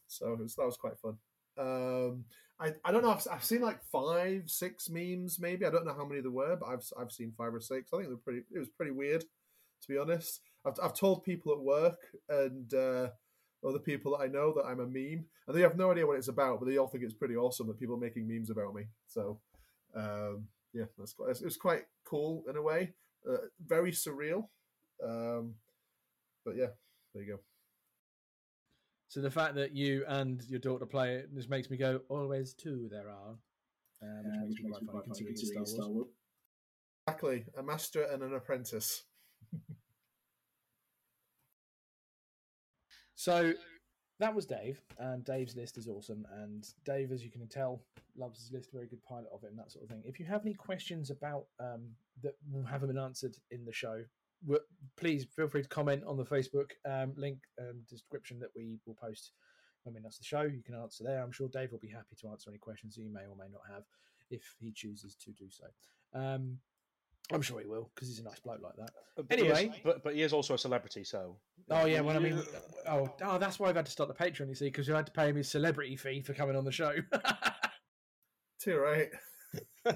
[0.07, 1.17] So was, that was quite fun.
[1.57, 2.25] Um,
[2.59, 3.11] I, I don't know.
[3.11, 5.65] I've, I've seen like five, six memes, maybe.
[5.65, 7.91] I don't know how many there were, but I've I've seen five or six.
[7.93, 8.41] I think they're pretty.
[8.53, 10.41] It was pretty weird, to be honest.
[10.65, 11.99] I've I've told people at work
[12.29, 13.09] and uh,
[13.65, 16.17] other people that I know that I'm a meme, and they have no idea what
[16.17, 18.73] it's about, but they all think it's pretty awesome that people are making memes about
[18.73, 18.85] me.
[19.05, 19.39] So
[19.95, 22.93] um, yeah, that's quite, it was quite cool in a way,
[23.29, 24.47] uh, very surreal.
[25.03, 25.53] Um,
[26.45, 26.67] but yeah,
[27.13, 27.39] there you go.
[29.09, 32.53] So the fact that you and your daughter play it just makes me go, always
[32.53, 33.35] two there are,
[33.99, 36.07] which, uh, makes, which me makes me quite funny considering Star Wars.
[37.07, 39.03] Exactly, a master and an apprentice.
[43.15, 43.53] so
[44.19, 46.25] that was Dave, and Dave's list is awesome.
[46.41, 47.83] And Dave, as you can tell,
[48.17, 48.73] loves his list.
[48.73, 50.01] Very good pilot of it, and that sort of thing.
[50.05, 51.91] If you have any questions about um,
[52.23, 52.33] that
[52.69, 54.03] haven't been answered in the show,
[54.95, 58.95] please feel free to comment on the Facebook um, link and description that we will
[58.95, 59.31] post
[59.83, 60.41] when we announce the show.
[60.41, 61.21] You can answer there.
[61.21, 63.51] I'm sure Dave will be happy to answer any questions that you may or may
[63.51, 63.83] not have
[64.29, 65.65] if he chooses to do so.
[66.13, 66.57] Um,
[67.31, 68.91] I'm sure he will because he's a nice bloke like that.
[69.27, 69.81] But he is- Anyway.
[69.83, 71.37] but but he is also a celebrity, so.
[71.69, 72.41] Oh yeah, well I mean,
[72.87, 74.47] oh, oh that's why I've had to start the Patreon.
[74.47, 76.71] You see, because we had to pay him his celebrity fee for coming on the
[76.71, 76.93] show.
[78.61, 79.95] Tier eight.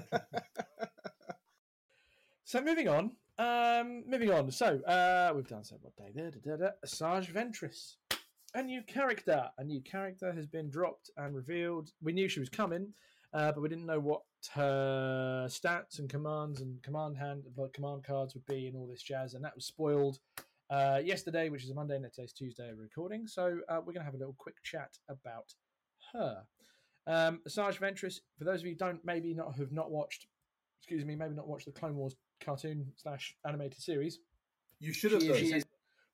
[2.44, 4.50] so moving on, um, moving on.
[4.50, 6.74] So uh, we've done so what day there?
[6.84, 7.96] Asajj Ventress,
[8.54, 9.48] a new character.
[9.58, 11.90] A new character has been dropped and revealed.
[12.02, 12.92] We knew she was coming,
[13.32, 14.22] uh, but we didn't know what
[14.54, 19.02] her stats and commands and command hand, like command cards would be, and all this
[19.02, 19.34] jazz.
[19.34, 20.18] And that was spoiled
[20.70, 23.26] uh, yesterday, which is a Monday, and today's Tuesday recording.
[23.26, 25.54] So uh, we're going to have a little quick chat about
[26.12, 26.42] her.
[27.06, 30.26] Um, Asajj Ventress, for those of you don't maybe not have not watched,
[30.80, 32.14] excuse me, maybe not watched the Clone Wars
[32.44, 34.18] cartoon slash animated series.
[34.80, 35.36] You should have She done.
[35.38, 35.64] she is-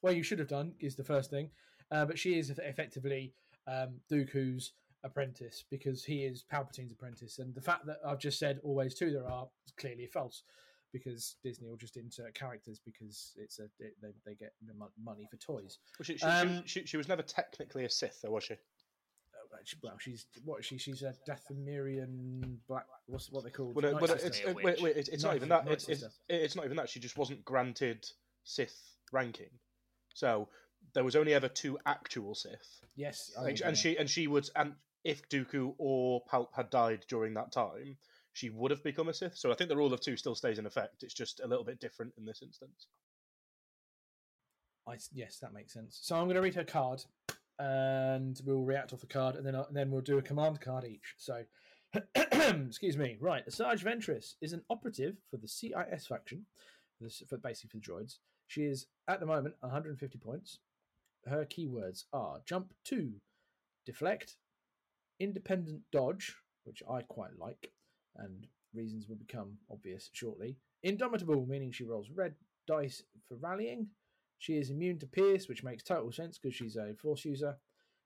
[0.03, 1.51] well, you should have done is the first thing,
[1.91, 3.33] uh, but she is effectively
[3.67, 4.73] um, Dooku's
[5.05, 9.11] apprentice because he is Palpatine's apprentice, and the fact that I've just said always two
[9.11, 10.43] there are is clearly false
[10.93, 14.53] because Disney will just insert characters because it's a it, they, they get
[15.05, 15.79] money for toys.
[15.99, 18.55] Well, she, she, Um, she, she, she was never technically a Sith, though, was she?
[19.53, 20.79] Uh, she- Well, she's what she?
[20.79, 22.87] She's a Dathomirian black.
[23.07, 23.73] What's what they call?
[23.73, 25.65] Well, no, but it's, it, wait, wait, it's, it's not Night- even that.
[25.65, 26.89] Night It's, it's, it's not even that.
[26.89, 28.07] She just wasn't granted
[28.45, 28.79] Sith
[29.13, 29.51] ranking.
[30.15, 30.49] So
[30.95, 34.75] there was only ever two actual Sith, yes, and, and she and she would and
[35.05, 37.97] if Dooku or Palp had died during that time,
[38.33, 39.37] she would have become a Sith.
[39.37, 41.03] So I think the rule of two still stays in effect.
[41.03, 42.87] It's just a little bit different in this instance.
[44.87, 45.99] I, yes, that makes sense.
[46.03, 47.05] So I'm going to read her card,
[47.59, 50.61] and we'll react off the card, and then uh, and then we'll do a command
[50.61, 51.15] card each.
[51.17, 51.43] So,
[52.15, 53.17] excuse me.
[53.21, 56.47] Right, Asajj Ventress is an operative for the CIS faction,
[57.01, 58.19] this for basically for the droids.
[58.47, 60.59] She is at the moment 150 points.
[61.27, 63.15] Her keywords are jump two,
[63.85, 64.37] deflect,
[65.21, 66.35] independent dodge,
[66.65, 67.73] which I quite like,
[68.17, 70.57] and reasons will become obvious shortly.
[70.83, 72.35] Indomitable, meaning she rolls red
[72.67, 73.89] dice for rallying.
[74.39, 77.57] She is immune to Pierce, which makes total sense because she's a Force user.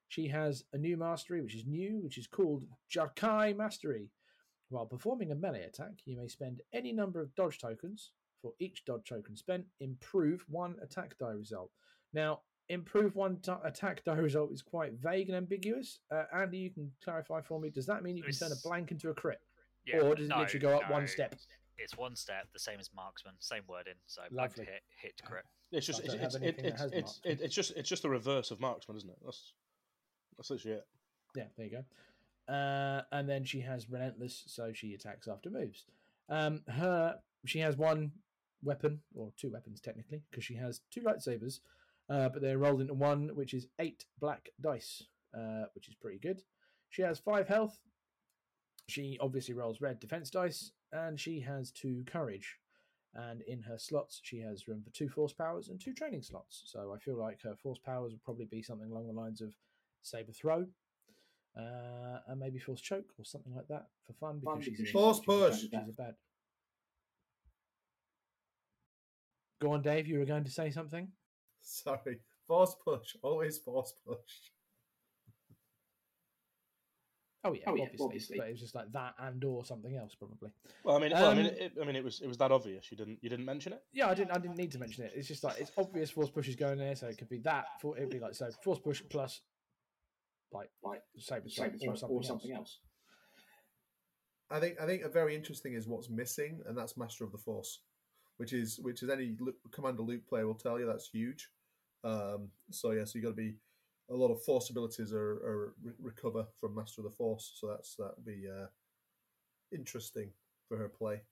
[0.09, 4.11] She has a new mastery, which is new, which is called Jarkai Mastery.
[4.69, 8.13] While performing a melee attack, you may spend any number of dodge tokens.
[8.41, 11.71] For each dodge token spent, improve one attack die result.
[12.13, 16.01] Now, improve one ta- attack die result is quite vague and ambiguous.
[16.11, 17.71] Uh, Andy, you can clarify for me.
[17.71, 19.39] Does that mean you can turn a blank into a crit?
[19.87, 21.37] Yeah, or does it no, literally go up no, one step?
[21.79, 23.95] It's one step, the same as marksman, same wording.
[24.07, 24.65] So blank Lovely.
[24.65, 25.45] hit, hit crit.
[25.73, 28.61] It's just it's it's, it, it's, it's, it, it's just it's just the reverse of
[28.61, 29.17] marksman, isn't it?
[29.25, 29.55] That's
[30.37, 30.87] that's literally it.
[31.35, 32.53] Yeah, there you go.
[32.53, 35.87] Uh, and then she has relentless, so she attacks after moves.
[36.29, 38.13] Um, her she has one
[38.63, 41.61] weapon or two weapons technically because she has two lightsabers,
[42.11, 45.03] uh, but they're rolled into one, which is eight black dice,
[45.37, 46.43] uh, which is pretty good.
[46.91, 47.79] She has five health.
[48.89, 52.59] She obviously rolls red defense dice, and she has two courage.
[53.15, 56.63] And in her slots, she has room for two force powers and two training slots.
[56.67, 59.53] So I feel like her force powers would probably be something along the lines of
[60.03, 60.67] saber throw,
[61.57, 64.93] uh, and maybe force choke or something like that for fun because Fun she's, a-
[64.93, 65.61] Force she's push.
[65.61, 66.15] She's a bad.
[69.61, 70.07] Go on, Dave.
[70.07, 71.09] You were going to say something.
[71.61, 72.19] Sorry.
[72.49, 73.15] Force push.
[73.23, 74.17] Always force push.
[77.45, 78.39] Oh yeah, Oh, yeah, obviously, obviously.
[78.39, 80.51] But it was just like that and or something else probably.
[80.85, 82.53] Well, I mean, well, I mean, Um, it, I mean, it was it was that
[82.53, 82.91] obvious.
[82.91, 83.83] You didn't you didn't mention it.
[83.93, 84.31] Yeah, I didn't.
[84.31, 85.13] I didn't need to mention it.
[85.15, 87.81] It's just like it's obvious force push is going there, so it could be that.
[87.81, 89.41] For it'd be like so force push plus
[90.53, 92.79] like Like saber saber throw throw or something, else.
[94.51, 97.39] I think I think a very interesting is what's missing, and that's Master of the
[97.39, 97.81] Force,
[98.37, 101.49] which is which is any Luke, Commander Luke player will tell you that's huge.
[102.05, 103.55] Um, so yeah, so you got to be
[104.13, 107.53] a lot of Force abilities are, are re- recover from Master of the Force.
[107.59, 108.67] So that's that will be uh,
[109.73, 110.31] interesting
[110.69, 111.23] for her play.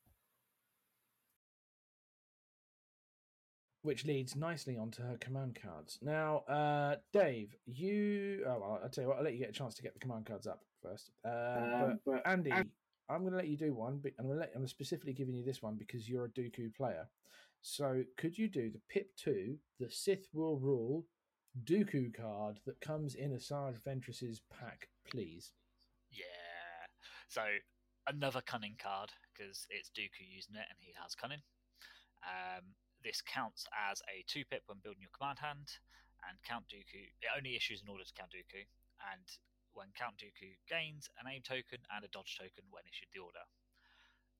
[3.83, 5.99] which leads nicely onto her command cards.
[6.03, 8.45] Now, uh, Dave, you.
[8.47, 9.17] Oh, well, I'll tell you what.
[9.17, 11.11] I'll let you get a chance to get the command cards up first.
[11.25, 12.71] Um, Um, but but Andy, An-
[13.09, 13.99] I'm going to let you do one.
[14.03, 14.53] But I'm going to let.
[14.55, 17.09] I'm specifically giving you this one because you're a Dooku player.
[17.63, 21.07] So, could you do the Pip Two, the Sith will rule
[21.59, 25.53] Dooku card that comes in Asajj Ventress's pack, please?
[26.11, 26.87] Yeah.
[27.29, 27.43] So
[28.07, 31.43] another cunning card because it's Dooku using it and he has cunning.
[32.23, 35.69] Um, this counts as a two pip when building your command hand,
[36.29, 38.63] and Count Dooku it only issues an order to Count Dooku,
[39.11, 39.27] and
[39.73, 43.43] when Count Dooku gains an aim token and a dodge token when issued the order.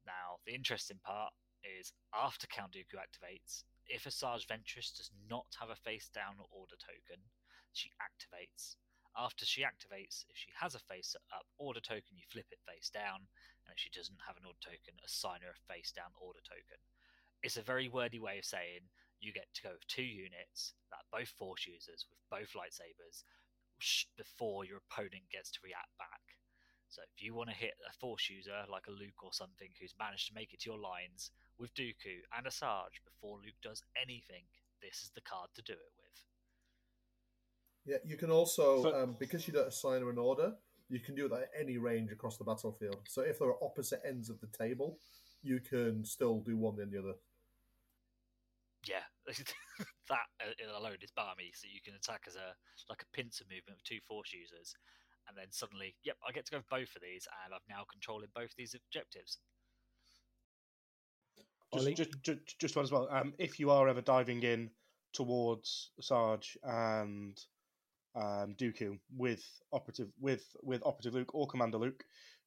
[0.05, 1.33] Now, the interesting part
[1.65, 6.79] is after Count Dooku activates, if Asajj Ventress does not have a face down order
[6.79, 7.19] token,
[7.75, 8.79] she activates.
[9.19, 12.89] After she activates, if she has a face up order token, you flip it face
[12.89, 13.27] down,
[13.67, 16.79] and if she doesn't have an order token, assign her a face down order token.
[17.43, 18.87] It's a very wordy way of saying
[19.19, 23.27] you get to go with two units that both force users with both lightsabers
[24.17, 26.39] before your opponent gets to react back.
[26.89, 29.95] So if you want to hit a force user like a Luke or something who's
[29.99, 31.31] managed to make it to your lines
[31.61, 34.45] with Dooku and Asajj before Luke does anything,
[34.81, 36.25] this is the card to do it with.
[37.85, 40.57] Yeah, you can also So- um, because you don't assign her an order,
[40.89, 43.07] you can do that at any range across the battlefield.
[43.09, 44.99] So if there are opposite ends of the table,
[45.43, 47.15] you can still do one then the other.
[48.87, 51.53] Yeah, that uh, alone is balmy.
[51.55, 52.57] So you can attack as a
[52.89, 54.75] like a pincer movement with two force users,
[55.29, 57.85] and then suddenly, yep, I get to go with both of these, and I've now
[57.91, 59.39] controlling both of these objectives.
[61.75, 63.09] Just, just, just, just one as well.
[63.11, 64.71] Um, if you are ever diving in
[65.13, 67.39] towards Asajj and
[68.15, 72.05] um, Dooku with operative with with operative Luke or Commander Luke,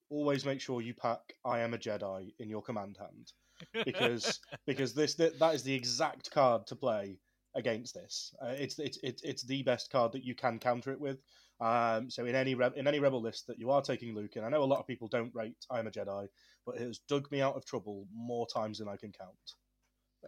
[0.10, 3.32] always make sure you pack "I am a Jedi" in your command hand
[3.86, 7.18] because because this that, that is the exact card to play
[7.56, 8.34] against this.
[8.42, 11.20] Uh, it's it's it's it's the best card that you can counter it with.
[11.60, 14.46] Um, so in any re- in any rebel list that you are taking Luke, and
[14.46, 16.28] I know a lot of people don't rate I am a Jedi,
[16.66, 19.54] but it has dug me out of trouble more times than I can count.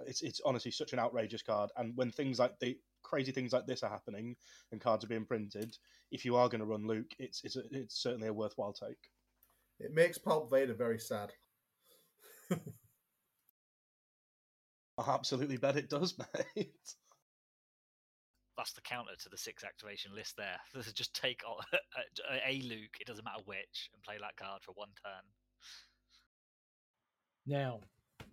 [0.07, 3.67] It's it's honestly such an outrageous card, and when things like the crazy things like
[3.67, 4.35] this are happening
[4.71, 5.77] and cards are being printed,
[6.11, 9.11] if you are going to run Luke, it's it's a, it's certainly a worthwhile take.
[9.79, 11.33] It makes Palp Vader very sad.
[14.97, 16.17] I absolutely bet it does,
[16.55, 16.95] mate.
[18.57, 20.37] That's the counter to the six activation list.
[20.37, 20.59] There,
[20.93, 21.41] just take
[22.47, 22.97] a Luke.
[22.99, 25.23] It doesn't matter which, and play that card for one turn.
[27.47, 27.81] Now,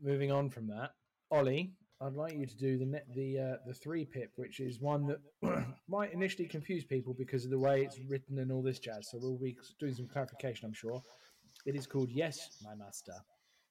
[0.03, 0.93] moving on from that,
[1.31, 4.81] Ollie, I'd like you to do the net, the uh, the three pip, which is
[4.81, 8.79] one that might initially confuse people because of the way it's written and all this
[8.79, 9.11] jazz.
[9.11, 11.03] So we'll be doing some clarification, I'm sure.
[11.65, 13.15] It is called Yes, My Master.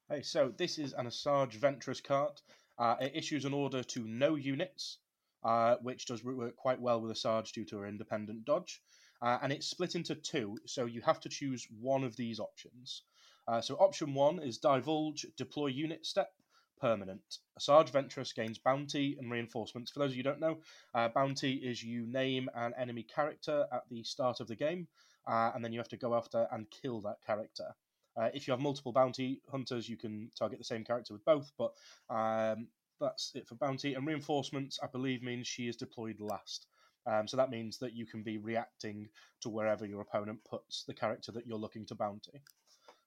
[0.09, 2.41] Hey, so this is an Asajj Ventress card.
[2.77, 4.99] Uh, it issues an order to no units,
[5.43, 8.81] uh, which does work quite well with Asajj due to her independent dodge.
[9.21, 13.03] Uh, and it's split into two, so you have to choose one of these options.
[13.47, 16.31] Uh, so option one is divulge, deploy unit step,
[16.79, 17.37] permanent.
[17.59, 19.91] Asajj Ventress gains bounty and reinforcements.
[19.91, 20.57] For those of you who don't know,
[20.95, 24.87] uh, bounty is you name an enemy character at the start of the game,
[25.27, 27.75] uh, and then you have to go after and kill that character.
[28.17, 31.51] Uh, if you have multiple bounty hunters, you can target the same character with both,
[31.57, 31.73] but
[32.09, 32.67] um,
[33.01, 33.95] that's it for bounty.
[33.95, 36.67] And reinforcements, I believe, means she is deployed last.
[37.05, 39.09] Um, so that means that you can be reacting
[39.41, 42.41] to wherever your opponent puts the character that you're looking to bounty.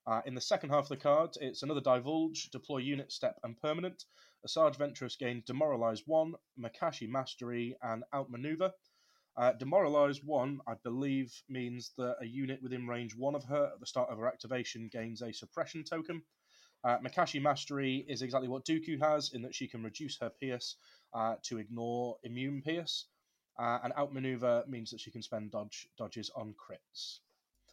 [0.07, 3.59] Uh, in the second half of the card, it's another divulge, deploy unit step, and
[3.62, 4.05] permanent.
[4.47, 8.72] Asajj Ventress gains demoralize one, Makashi mastery, and outmaneuver.
[9.36, 13.80] Uh, demoralize one, I believe, means that a unit within range one of her at
[13.80, 16.22] the start of her activation gains a suppression token.
[16.85, 20.76] Uh, Makashi Mastery is exactly what Dooku has, in that she can reduce her Pierce
[21.14, 23.07] uh, to ignore immune Pierce.
[23.59, 27.20] Uh, and outmaneuver means that she can spend dodge dodges on crits.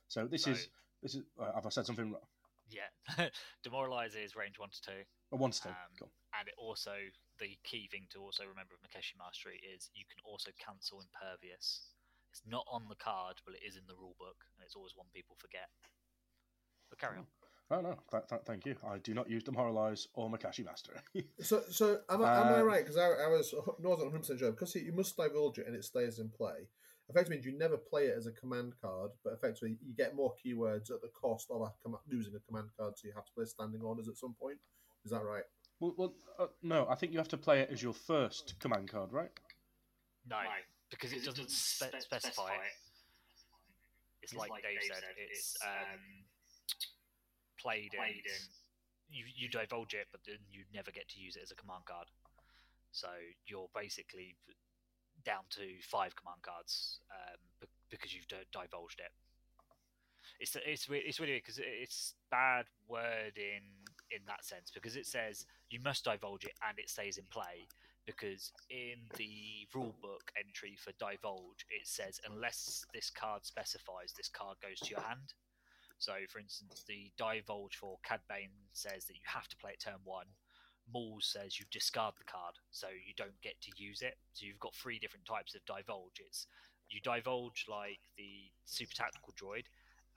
[0.08, 0.70] So this is
[1.02, 1.24] this is.
[1.42, 2.22] Uh, have I said something wrong?
[2.70, 3.28] Yeah,
[3.64, 5.02] demoralize is range one to two.
[5.34, 5.70] I want to.
[5.70, 6.12] Um, Cool.
[6.40, 6.96] And it also
[7.40, 11.92] the key thing to also remember with Makashi Mastery is you can also cancel impervious.
[12.32, 14.96] It's not on the card, but it is in the rule book, and it's always
[14.96, 15.68] one people forget.
[16.88, 17.28] But carry on.
[17.72, 18.76] Oh no, th- th- thank you.
[18.86, 20.98] I do not use demoralize or Makashi Mastery.
[21.42, 22.84] So, so am I, am I Um, right?
[22.84, 24.52] Because I, I was no, I wasn't 100 percent sure.
[24.52, 26.68] Because you must divulge it and it stays in play.
[27.10, 30.34] Effectively means you never play it as a command card, but effectively you get more
[30.44, 33.32] keywords at the cost of a com- losing a command card, so you have to
[33.34, 34.58] play standing orders at some point.
[35.04, 35.44] Is that right?
[35.80, 38.90] well, well uh, no, I think you have to play it as your first command
[38.90, 39.32] card, right?
[40.30, 40.38] No,
[40.90, 42.76] because it doesn't spe- specify it.
[44.22, 45.04] It's like Dave said.
[45.18, 46.00] It's um,
[47.62, 47.94] played
[48.26, 48.42] in.
[49.10, 51.86] You you divulge it, but then you never get to use it as a command
[51.86, 52.08] card.
[52.92, 53.08] So
[53.48, 54.36] you're basically
[55.24, 59.12] down to five command cards um, because you've di- divulged it.
[60.40, 63.62] It's it's it's really because it's bad wording
[64.10, 67.68] in that sense because it says you must divulge it and it stays in play
[68.06, 74.30] because in the rule book entry for divulge it says unless this card specifies this
[74.30, 75.34] card goes to your hand
[76.02, 79.80] so for instance the divulge for Cad Bane says that you have to play it
[79.80, 80.28] turn one
[80.90, 84.18] Maul's says you discard the card, so you don't get to use it.
[84.34, 86.20] So you've got three different types of divulge.
[86.20, 86.48] It's
[86.90, 89.70] you divulge like the super tactical droid,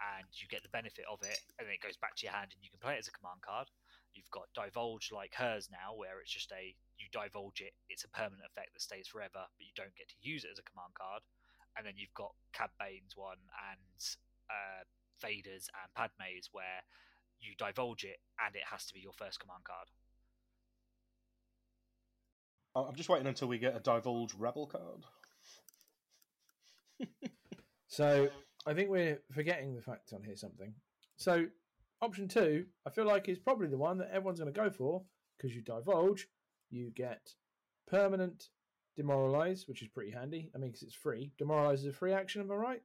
[0.03, 2.51] and you get the benefit of it, and then it goes back to your hand,
[2.55, 3.69] and you can play it as a command card.
[4.15, 8.11] You've got divulge like hers now, where it's just a you divulge it, it's a
[8.15, 10.95] permanent effect that stays forever, but you don't get to use it as a command
[10.95, 11.23] card.
[11.77, 13.43] And then you've got Cad Bane's one
[13.75, 13.99] and
[14.47, 14.87] uh,
[15.21, 16.83] Vader's and Padme's, where
[17.41, 19.89] you divulge it and it has to be your first command card.
[22.75, 25.05] I- I'm just waiting until we get a divulge rebel card.
[27.87, 28.29] So
[28.67, 30.75] I think we're forgetting the fact on here something.
[31.17, 31.47] So
[32.03, 35.05] option two, I feel like is probably the one that everyone's going to go for
[35.37, 36.27] because you divulge,
[36.71, 37.35] you get
[37.87, 38.49] permanent
[38.97, 40.51] demoralize, which is pretty handy.
[40.55, 41.31] I mean, because it's free.
[41.39, 42.41] Demoralize is a free action.
[42.43, 42.83] Am I right?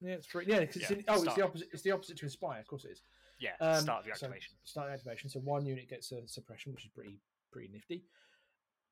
[0.00, 0.44] Yeah, it's free.
[0.46, 1.68] Yeah, because Yeah, it's in, oh, it's the opposite.
[1.72, 2.60] It's the opposite to inspire.
[2.60, 3.02] Of course, it is.
[3.40, 4.56] Yeah, Um, start of your so activation.
[4.64, 5.30] start the activation.
[5.30, 7.20] So one unit gets a suppression, which is pretty
[7.52, 8.04] pretty nifty.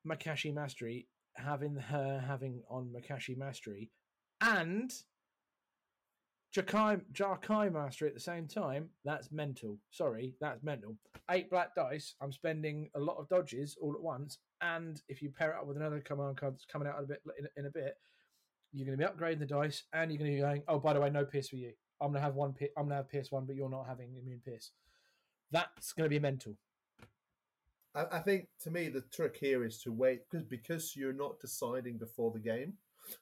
[0.07, 3.91] Makashi Mastery having her having on Makashi Mastery
[4.41, 4.91] and
[6.55, 8.89] Jakai Jarkai Mastery at the same time.
[9.03, 9.77] That's mental.
[9.91, 10.95] Sorry, that's mental.
[11.29, 12.15] Eight black dice.
[12.21, 15.67] I'm spending a lot of dodges all at once, and if you pair it up
[15.67, 17.97] with another command card that's coming out a bit in, in a bit,
[18.73, 20.63] you're going to be upgrading the dice, and you're going to be going.
[20.67, 21.71] Oh, by the way, no pierce for you.
[22.01, 22.53] I'm going to have one.
[22.77, 24.71] I'm going to have pierce one, but you're not having immune pierce.
[25.51, 26.55] That's going to be mental.
[27.95, 31.39] I, I think to me the trick here is to wait because because you're not
[31.39, 32.73] deciding before the game,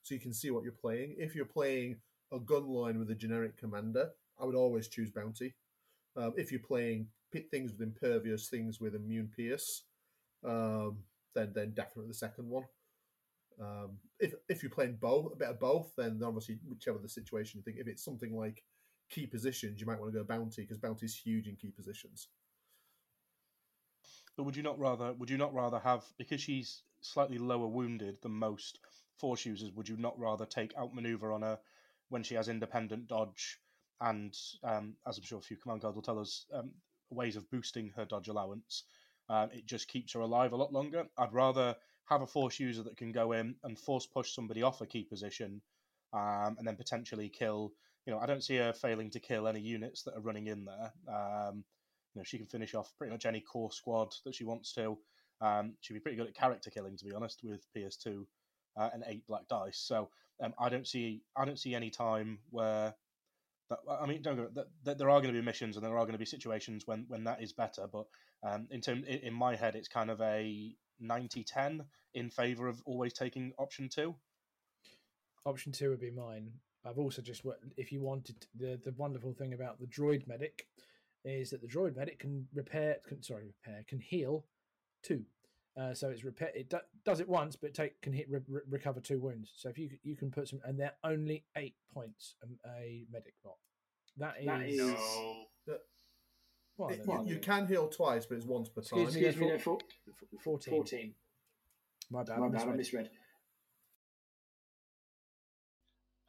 [0.04, 1.16] so you can see what you're playing.
[1.18, 1.98] If you're playing
[2.34, 5.54] a gun line with a generic commander, I would always choose bounty.
[6.18, 7.08] Um, if you're playing
[7.52, 9.84] things with impervious, things with immune pierce,
[10.46, 10.98] um,
[11.34, 12.66] then then definitely the second one.
[13.62, 17.60] Um, if if you're playing both, a bit of both, then obviously whichever the situation
[17.60, 17.78] you think.
[17.80, 18.64] If it's something like
[19.10, 22.28] key positions, you might want to go bounty because bounty is huge in key positions.
[24.36, 25.14] But would you not rather?
[25.14, 28.80] Would you not rather have because she's slightly lower wounded than most
[29.18, 29.72] force users?
[29.74, 31.60] Would you not rather take outmaneuver on her
[32.10, 33.60] when she has independent dodge
[34.01, 36.72] and, um, as I'm sure a few command cards will tell us, um,
[37.10, 38.84] ways of boosting her dodge allowance?
[39.30, 41.08] Um, it just keeps her alive a lot longer.
[41.18, 41.76] I'd rather
[42.06, 45.03] have a force user that can go in and force push somebody off a key
[45.03, 45.62] position,
[46.14, 47.74] um, and then potentially kill.
[48.06, 50.66] You know, I don't see her failing to kill any units that are running in
[50.66, 50.93] there.
[51.08, 51.64] Um,
[52.14, 54.97] you know, she can finish off pretty much any core squad that she wants to.
[55.41, 58.26] Um, she'd be pretty good at character killing, to be honest, with PS2
[58.78, 59.78] uh, and eight black dice.
[59.78, 60.10] So
[60.41, 62.93] um, I don't see I don't see any time where
[63.70, 63.80] that.
[63.89, 66.06] I mean, don't go, that, that there are going to be missions and there are
[66.06, 67.88] going to be situations when when that is better.
[67.91, 68.06] But
[68.43, 72.82] um, in term in, in my head, it's kind of a 90-10 in favor of
[72.86, 74.16] always taking option two.
[75.46, 76.50] Option two would be mine.
[76.86, 80.68] I've also just wo- if you wanted the the wonderful thing about the droid medic
[81.24, 84.46] is that the droid medic can repair can sorry repair can heal
[85.04, 85.24] two.
[85.78, 86.52] Uh, so it's repair.
[86.56, 89.52] It do, does it once, but take can hit re, re- recover two wounds.
[89.56, 93.34] So if you you can put some, and they're only eight points um, a medic
[93.43, 93.58] bot.
[94.18, 94.78] That is, That is.
[94.78, 95.76] No.
[96.78, 99.00] Well, It- you, you can heal twice, but it's once per time.
[99.00, 99.80] Excuse me, Excuse me, yeah, no, four,
[100.44, 100.72] 14.
[100.74, 101.16] 14.
[102.12, 102.40] My bad.
[102.40, 102.78] My I bad, I misread.
[102.78, 103.10] misread.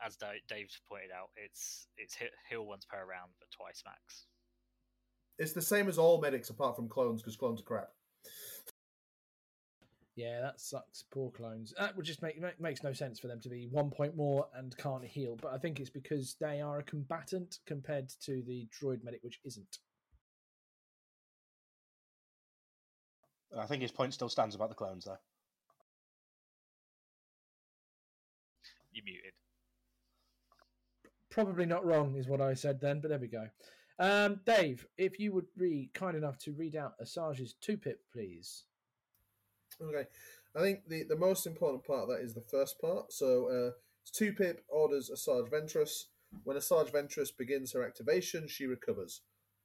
[0.05, 2.17] As Da- Dave's pointed out, it's it's
[2.49, 4.27] heal once per round, but twice max.
[5.39, 7.89] It's the same as all medics apart from clones because clones are crap.
[10.15, 11.03] Yeah, that sucks.
[11.13, 11.75] Poor clones.
[11.79, 14.47] That would just make, make makes no sense for them to be one point more
[14.55, 15.37] and can't heal.
[15.41, 19.41] But I think it's because they are a combatant compared to the droid medic, which
[19.45, 19.79] isn't.
[23.57, 25.19] I think his point still stands about the clones, though.
[28.93, 29.33] You muted.
[31.31, 33.01] Probably not wrong, is what I said then.
[33.01, 33.49] But there we go.
[33.99, 38.65] Um, Dave, if you would be kind enough to read out Asajj's two pip, please.
[39.81, 40.07] Okay,
[40.55, 43.13] I think the, the most important part of that is the first part.
[43.13, 43.71] So, uh,
[44.13, 46.05] two pip orders Asajj Ventress.
[46.45, 49.21] When Asajj Ventress begins her activation, she recovers.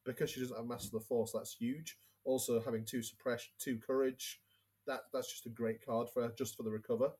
[0.05, 1.97] Because she doesn't have Master of the Force, that's huge.
[2.23, 4.39] Also, having two suppression, two courage,
[4.87, 7.11] that that's just a great card for her, just for the recover.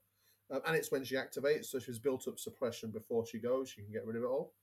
[0.52, 3.70] Um, and it's when she activates, so she's built up suppression before she goes.
[3.70, 4.54] She can get rid of it all.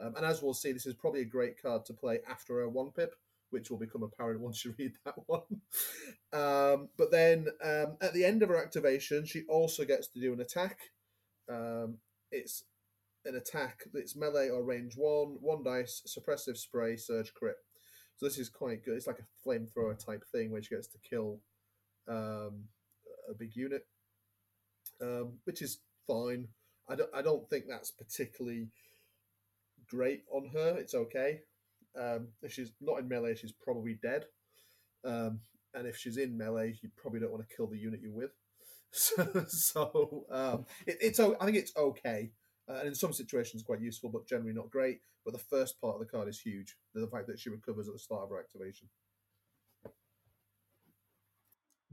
[0.00, 2.68] Um, and as we'll see, this is probably a great card to play after her
[2.68, 3.14] one pip,
[3.50, 5.42] which will become apparent once you read that one.
[6.32, 10.32] um, but then um, at the end of her activation, she also gets to do
[10.32, 10.78] an attack.
[11.48, 11.98] Um,
[12.32, 12.64] it's
[13.26, 17.56] an attack that's melee or range one, one dice, suppressive spray, surge crit.
[18.16, 18.94] So this is quite good.
[18.94, 21.40] It's like a flamethrower type thing where she gets to kill
[22.08, 22.64] um,
[23.28, 23.86] a big unit,
[25.00, 26.48] um, which is fine.
[26.88, 28.68] I don't, I don't think that's particularly
[29.88, 30.76] great on her.
[30.78, 31.40] It's okay.
[31.98, 34.24] Um, if she's not in melee, she's probably dead.
[35.04, 35.40] Um,
[35.74, 38.30] and if she's in melee, you probably don't want to kill the unit you're with.
[38.92, 42.30] So, so um, it, it's I think it's okay,
[42.68, 45.00] uh, and in some situations quite useful, but generally not great.
[45.24, 46.76] But the first part of the card is huge.
[46.94, 48.88] The fact that she recovers at the start of her activation.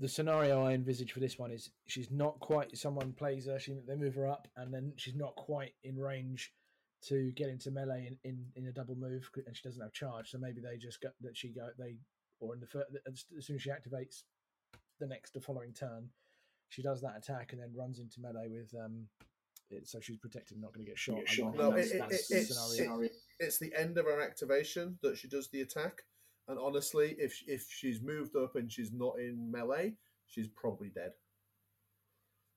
[0.02, 2.76] the scenario I envisage for this one is she's not quite.
[2.76, 6.52] Someone plays her, she they move her up, and then she's not quite in range
[7.04, 10.32] to get into melee in, in, in a double move, and she doesn't have charge.
[10.32, 11.98] So maybe they just got that she go they
[12.40, 14.24] or in the fir- as as soon as she activates
[15.00, 16.10] the next the following turn,
[16.70, 19.08] she does that attack and then runs into melee with um.
[19.74, 21.18] It, so she's protected, not going to get shot.
[21.18, 21.56] Get shot.
[21.56, 22.02] No, it- it-
[22.32, 22.92] it's- scenario.
[23.40, 26.04] It's the end of her activation that she does the attack,
[26.48, 29.96] and honestly, if if she's moved up and she's not in melee,
[30.28, 31.14] she's probably dead.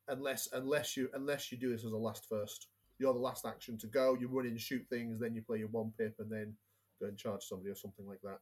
[0.09, 3.79] Unless unless you unless you do this as a last first, you're the last action
[3.79, 4.15] to go.
[4.15, 6.55] You run in, shoot things, then you play your one pip, and then
[7.01, 8.41] go and charge somebody or something like that.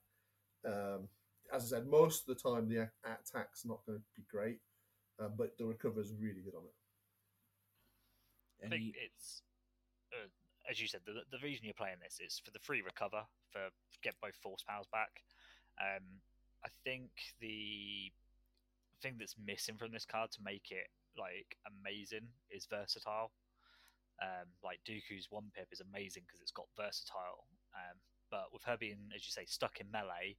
[0.64, 1.09] Um,
[1.53, 4.59] as I said, most of the time the attack's not going to be great,
[5.20, 6.75] uh, but the recover's really good on it.
[8.63, 9.43] I Any- think it's
[10.13, 10.29] uh,
[10.71, 11.01] as you said.
[11.05, 13.69] The, the reason you're playing this is for the free recover for
[14.03, 15.23] get both force powers back.
[15.81, 16.23] Um,
[16.65, 17.11] I think
[17.41, 18.13] the
[19.03, 20.87] thing that's missing from this card to make it
[21.19, 23.33] like amazing is versatile.
[24.23, 27.45] Um, like Dooku's one pip is amazing because it's got versatile.
[27.75, 27.99] Um,
[28.31, 30.37] but with her being, as you say, stuck in melee,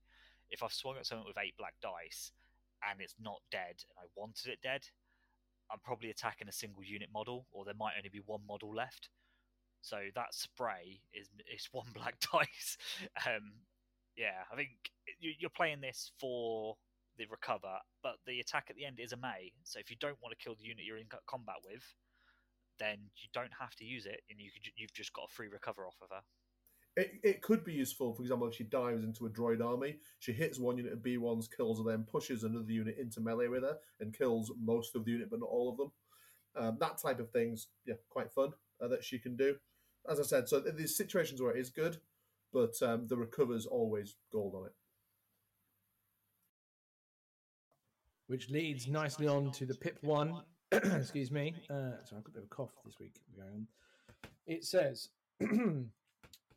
[0.50, 2.32] if I've swung at something with eight black dice
[2.90, 4.88] and it's not dead and I wanted it dead,
[5.74, 9.10] I'm probably attacking a single unit model, or there might only be one model left.
[9.82, 12.78] So that spray is is one black dice.
[13.28, 13.54] Um,
[14.16, 14.70] yeah, I think
[15.20, 16.78] you- you're playing this for
[17.18, 19.52] the recover, but the attack at the end is a May.
[19.64, 21.84] So if you don't want to kill the unit you're in combat with,
[22.80, 25.48] then you don't have to use it, and you could, you've just got a free
[25.48, 26.22] recover off of her.
[26.96, 30.32] It, it could be useful, for example, if she dives into a droid army, she
[30.32, 33.78] hits one unit of B1s, kills her, then pushes another unit into melee with her
[34.00, 35.92] and kills most of the unit, but not all of them.
[36.56, 39.56] Um, that type of thing's yeah, quite fun uh, that she can do.
[40.08, 41.98] As I said, so th- there's situations where it is good,
[42.52, 44.74] but um, the recover's always gold on it.
[48.34, 50.42] which leads nicely on to the pip one.
[50.72, 51.54] Excuse me.
[51.70, 53.68] Uh, so I've got a bit of a cough this week going on.
[54.48, 55.10] It says,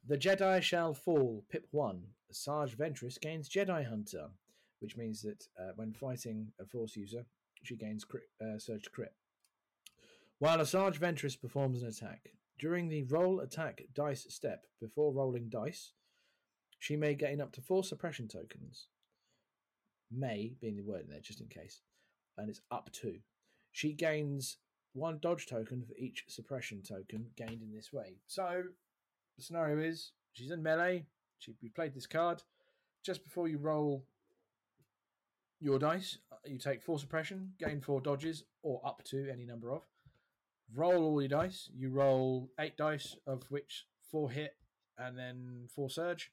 [0.07, 2.15] "The Jedi shall fall." Pip one.
[2.33, 4.31] Asajj Ventress gains Jedi Hunter,
[4.81, 7.25] which means that uh, when fighting a Force user,
[7.63, 9.15] she gains crit, uh, surge crit.
[10.39, 15.93] While Asajj Ventress performs an attack during the roll attack dice step before rolling dice,
[16.79, 18.89] she may gain up to four suppression tokens
[20.11, 21.81] may being the word in there just in case,
[22.37, 23.19] and it's up to.
[23.73, 24.59] She gains
[24.93, 28.17] one dodge token for each suppression token gained in this way.
[28.27, 28.63] So
[29.37, 31.07] the scenario is she's in melee.
[31.39, 32.43] She we played this card
[33.05, 34.05] just before you roll
[35.61, 36.19] your dice.
[36.33, 39.83] uh, You take four suppression, gain four dodges, or up to any number of.
[40.75, 41.71] Roll all your dice.
[41.75, 44.57] You roll eight dice, of which four hit
[44.99, 46.33] and then four surge.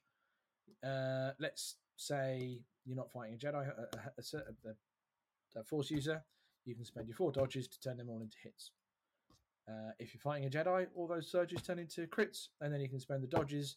[0.82, 3.88] Uh, let's say you're not fighting a Jedi, a,
[4.18, 6.22] a, a, a Force user,
[6.64, 8.70] you can spend your four dodges to turn them all into hits.
[9.68, 12.88] Uh, if you're fighting a Jedi, all those surges turn into crits, and then you
[12.88, 13.76] can spend the dodges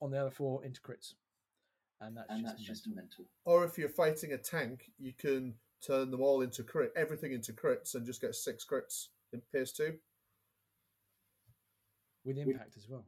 [0.00, 1.14] on the other four into crits.
[2.00, 3.24] And that's and just, that's just a mental.
[3.44, 5.54] Or if you're fighting a tank, you can
[5.84, 9.72] turn them all into crit, everything into crits, and just get six crits in Pierce
[9.72, 9.94] 2.
[12.24, 13.04] with impact as well.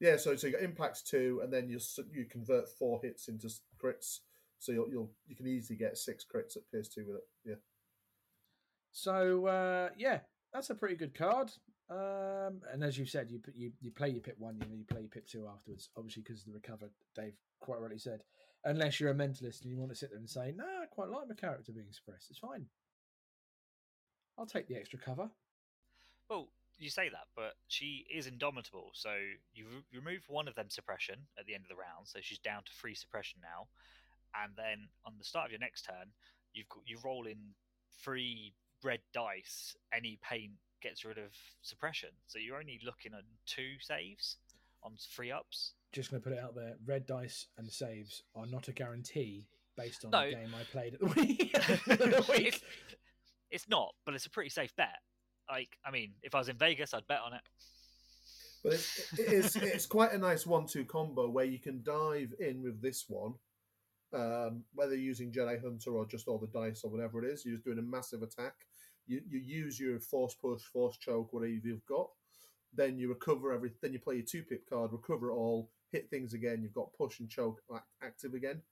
[0.00, 1.78] Yeah, so so you got impact two, and then you
[2.10, 3.50] you convert four hits into
[3.82, 4.20] crits.
[4.58, 7.28] So you'll you'll you can easily get six crits at Pierce two with it.
[7.44, 7.54] Yeah,
[8.92, 10.20] So uh, yeah,
[10.52, 11.50] that's a pretty good card.
[11.90, 15.00] Um, and as you said, you you you play your pip one, know, you play
[15.00, 15.88] your pip two afterwards.
[15.96, 18.22] Obviously, because the recover, Dave quite rightly said.
[18.64, 21.08] Unless you're a mentalist and you want to sit there and say, "No, I quite
[21.08, 22.30] like my character being suppressed.
[22.30, 22.66] It's fine.
[24.38, 25.30] I'll take the extra cover."
[26.28, 28.90] Well, you say that, but she is indomitable.
[28.94, 29.10] So
[29.52, 32.38] you re- remove one of them suppression at the end of the round, so she's
[32.38, 33.68] down to three suppression now.
[34.42, 36.12] And then on the start of your next turn,
[36.52, 37.38] you've got, you roll in
[38.02, 39.76] three red dice.
[39.92, 40.52] Any paint
[40.82, 41.30] gets rid of
[41.62, 44.36] suppression, so you're only looking at two saves
[44.82, 45.72] on three ups.
[45.92, 49.46] Just going to put it out there: red dice and saves are not a guarantee
[49.76, 50.24] based on No.
[50.26, 51.50] the game I played at the week.
[52.46, 52.60] it's,
[53.50, 54.98] it's not, but it's a pretty safe bet.
[55.48, 57.40] Like, I mean, if I was in Vegas, I'd bet on it.
[58.62, 62.32] but it's it is it's quite a nice one two combo where you can dive
[62.40, 63.34] in with this one,
[64.12, 67.44] um, whether you're using Jedi Hunter or just all the dice or whatever it is.
[67.44, 68.54] You're just doing a massive attack.
[69.06, 72.08] You you use your force push, force choke, whatever you've got.
[72.74, 73.72] Then you recover every.
[73.82, 76.62] Then you play your two pip card, recover it all, hit things again.
[76.62, 77.60] You've got push and choke
[78.02, 78.62] active again.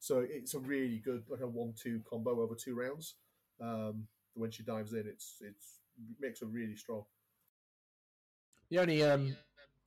[0.00, 3.14] So it's a really good like a one-two combo over two rounds.
[3.60, 7.04] Um, when she dives in, it's it's it makes her really strong.
[8.70, 9.36] The only um,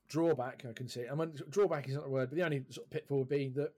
[0.10, 2.88] drawback I can see, I mean, drawback is not the word, but the only sort
[2.88, 3.72] of pitfall would be that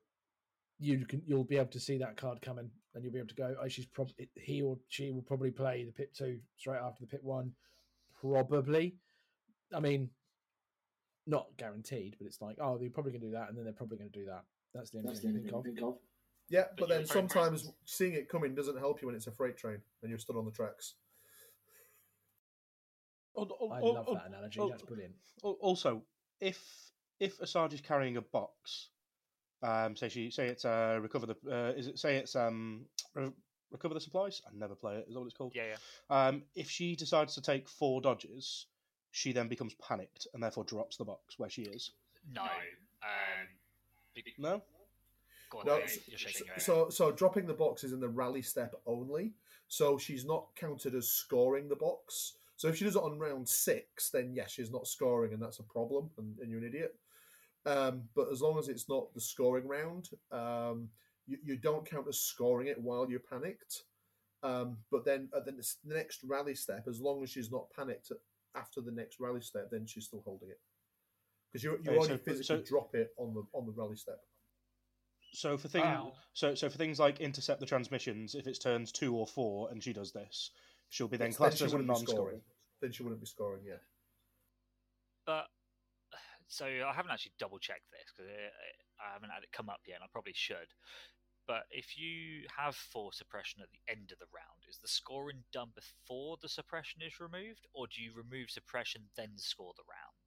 [0.80, 3.36] you can you'll be able to see that card coming, and you'll be able to
[3.36, 3.56] go.
[3.62, 7.08] Oh, she's probably he or she will probably play the pip two straight after the
[7.08, 7.52] pip one,
[8.20, 8.96] probably.
[9.74, 10.10] I mean,
[11.26, 13.74] not guaranteed, but it's like, oh, they're probably going to do that, and then they're
[13.74, 14.44] probably going to do that.
[14.74, 15.84] That's the only That's thing I only can thing I think of.
[15.84, 16.00] think of.
[16.50, 17.76] Yeah, But but then sometimes present.
[17.86, 20.46] seeing it coming doesn't help you when it's a freight train and you're stood on
[20.46, 20.96] the tracks.
[23.38, 24.60] Al- al- I love al- that analogy.
[24.60, 25.16] al- That's brilliant.
[25.42, 26.04] Also,
[26.40, 26.62] if
[27.20, 28.90] if Asajj is carrying a box,
[29.64, 32.86] um, say she say it's uh, recover the uh, is it say it's um
[33.16, 33.32] re-
[33.72, 34.42] recover the supplies.
[34.46, 35.06] I never play it.
[35.08, 35.54] Is that what it's called?
[35.56, 35.76] Yeah,
[36.10, 36.28] yeah.
[36.28, 38.68] Um, if she decides to take four dodges,
[39.12, 41.92] she then becomes panicked and therefore drops the box where she is.
[42.34, 42.44] No.
[42.44, 43.48] Um,
[44.16, 44.62] be- No.
[45.56, 46.62] on, No, yeah, s- you're shaking your head.
[46.64, 49.34] So, so dropping the box is in the rally step only.
[49.68, 52.34] So she's not counted as scoring the box.
[52.58, 55.60] So if she does it on round six, then yes, she's not scoring, and that's
[55.60, 56.96] a problem, and, and you're an idiot.
[57.66, 60.90] Um, but as long as it's not the scoring round, um,
[61.28, 63.84] you, you don't count as scoring it while you're panicked.
[64.44, 65.52] Um, but then at the,
[65.86, 68.12] the next rally step, as long as she's not panicked
[68.56, 70.60] after the next rally step, then she's still holding it
[71.52, 73.96] because you you Okay, only so- physically so- drop it on the on the rally
[73.96, 74.20] step.
[75.36, 76.14] So for things, Wow.
[76.34, 79.82] so so for things like intercept the transmissions, if it's turns two or four and
[79.82, 80.52] she does this,
[80.90, 82.06] she'll be then Yes, classed as a non-scoring.
[82.18, 82.42] scoring.
[82.82, 83.64] Then she wouldn't be scoring.
[83.66, 83.78] Yeah.
[85.26, 85.48] But
[86.54, 88.30] so I haven't actually double checked this because
[89.02, 90.70] I haven't had it come up yet, and I probably should.
[91.48, 95.44] But if you have four suppression at the end of the round, is the scoring
[95.52, 100.24] done before the suppression is removed, or do you remove suppression then score the round?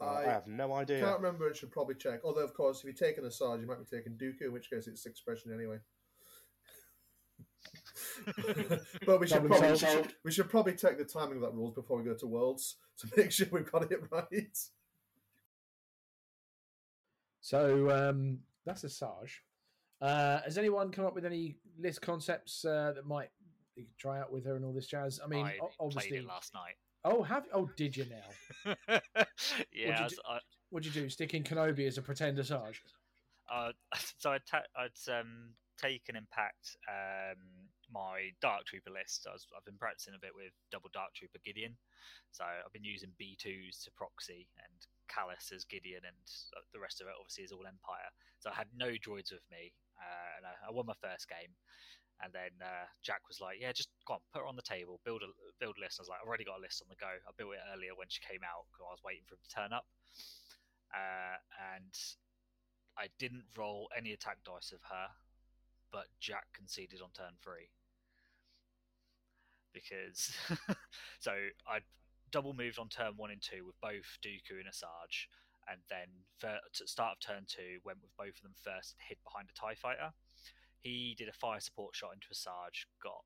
[0.00, 1.04] Uh, I, I have no idea.
[1.04, 1.48] Can't remember.
[1.48, 2.20] It should probably check.
[2.24, 4.88] Although, of course, if you're taking Asajj, you might be taking Dooku, in which case
[4.88, 5.78] it's expression anyway.
[9.06, 10.14] but we should Problem probably solved.
[10.24, 13.08] we should probably check the timing of that rules before we go to Worlds to
[13.16, 14.58] make sure we've got it right.
[17.40, 19.30] So um, that's Asajj.
[20.00, 23.28] Uh, has anyone come up with any list concepts uh, that might
[23.98, 25.20] try out with her and all this jazz?
[25.22, 26.10] I mean, I o- obviously.
[26.10, 26.74] played it last night.
[27.04, 28.74] Oh, have oh, did you now?
[28.88, 29.00] yeah,
[29.72, 30.38] you I was- do- I,
[30.70, 31.08] What'd you do?
[31.08, 32.82] Stick in Kenobi as a pretend Sarge?
[33.52, 33.70] uh,
[34.18, 35.50] so I'd, ta- I'd um,
[35.80, 37.36] taken impact um,
[37.92, 39.26] my Dark Trooper list.
[39.28, 41.76] I was, I've been practicing a bit with double Dark Trooper Gideon,
[42.32, 44.78] so I've been using B2s to proxy and
[45.08, 46.24] Kallus as Gideon, and
[46.72, 48.10] the rest of it obviously is all Empire.
[48.40, 51.52] So I had no droids with me, uh, and I, I won my first game.
[52.22, 55.02] And then uh, Jack was like, "Yeah, just go on, put her on the table,
[55.02, 56.94] build a build a list." I was like, "I've already got a list on the
[56.94, 57.10] go.
[57.10, 59.50] I built it earlier when she came out because I was waiting for him to
[59.50, 59.86] turn up."
[60.94, 61.42] Uh,
[61.74, 61.94] and
[62.94, 65.10] I didn't roll any attack dice of her,
[65.92, 67.70] but Jack conceded on turn three.
[69.72, 70.32] Because
[71.20, 71.32] so
[71.66, 71.80] I
[72.30, 75.26] double moved on turn one and two with both Dooku and Asajj,
[75.70, 76.08] and then
[76.38, 79.58] for, start of turn two went with both of them first and hid behind a
[79.58, 80.12] Tie Fighter.
[80.80, 83.24] He did a fire support shot into Asajj, got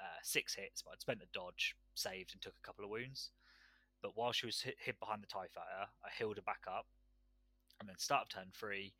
[0.00, 3.30] uh, six hits, but I'd spent a dodge, saved, and took a couple of wounds.
[4.02, 6.86] But while she was hid, hid behind the Tie Fighter, I healed her back up,
[7.80, 8.94] and then start of turn three,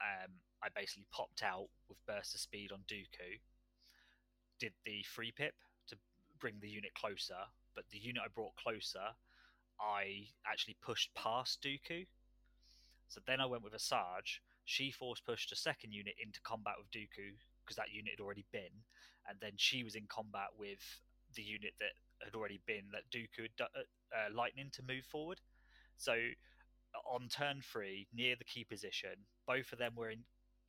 [0.00, 0.32] um,
[0.62, 3.40] I basically popped out with burst of speed on Dooku,
[4.60, 5.54] did the free pip
[5.88, 5.96] to
[6.38, 7.38] bring the unit closer,
[7.74, 9.14] but the unit I brought closer,
[9.80, 12.06] I actually pushed past Dooku.
[13.08, 14.38] So then I went with Asajj.
[14.64, 17.34] She force pushed a second unit into combat with Dooku
[17.64, 18.86] because that unit had already been,
[19.28, 20.80] and then she was in combat with
[21.34, 21.92] the unit that
[22.24, 23.80] had already been that Dooku had do-
[24.14, 25.40] uh, lightning to move forward.
[25.96, 26.14] So
[27.06, 30.10] on turn three, near the key position, both of them were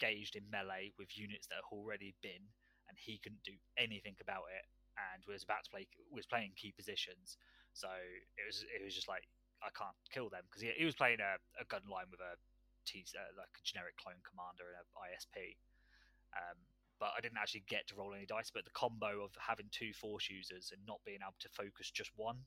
[0.04, 2.44] engaged in melee with units that had already been,
[2.92, 4.68] and he couldn't do anything about it,
[5.00, 7.40] and was about to play was playing key positions.
[7.72, 7.88] So
[8.36, 9.24] it was it was just like
[9.64, 12.36] I can't kill them because he, he was playing a, a gun line with a
[12.86, 15.56] T uh, like a generic clone commander and a ISP.
[16.36, 16.60] Um,
[17.00, 18.52] but I didn't actually get to roll any dice.
[18.54, 22.12] But the combo of having two force users and not being able to focus just
[22.16, 22.44] one,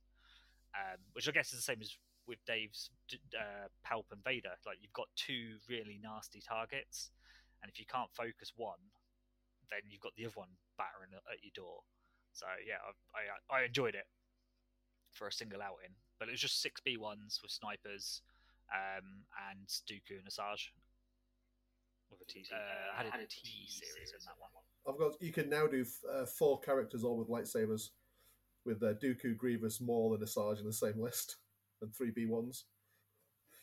[0.76, 1.96] um, which I guess is the same as
[2.26, 2.90] with Dave's
[3.34, 4.54] uh, Palp and Vader.
[4.66, 7.10] Like you've got two really nasty targets,
[7.62, 8.82] and if you can't focus one,
[9.70, 11.80] then you've got the other one battering at your door.
[12.32, 14.06] So yeah, I, I, I enjoyed it
[15.12, 18.20] for a single outing, but it was just six B ones with snipers,
[18.72, 20.68] um, and Dooku and Asajj.
[22.10, 24.50] With a T, uh, I had a T series in that one.
[24.86, 25.20] I've got.
[25.20, 27.90] You can now do uh, four characters all with lightsabers,
[28.64, 31.36] with uh, Dooku, Grievous, Maul, and Asajj in the same list,
[31.82, 32.64] and three B ones.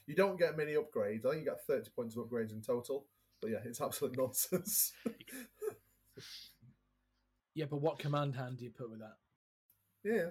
[0.05, 1.25] You don't get many upgrades.
[1.25, 3.05] I think you get 30 points of upgrades in total.
[3.43, 4.93] But yeah, it's absolute nonsense.
[7.55, 9.13] Yeah, but what command hand do you put with that?
[10.03, 10.29] yeah.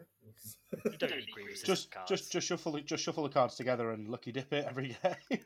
[0.90, 2.08] You don't need green resistant Just cards.
[2.08, 5.40] just just shuffle just shuffle the cards together and lucky dip it every game.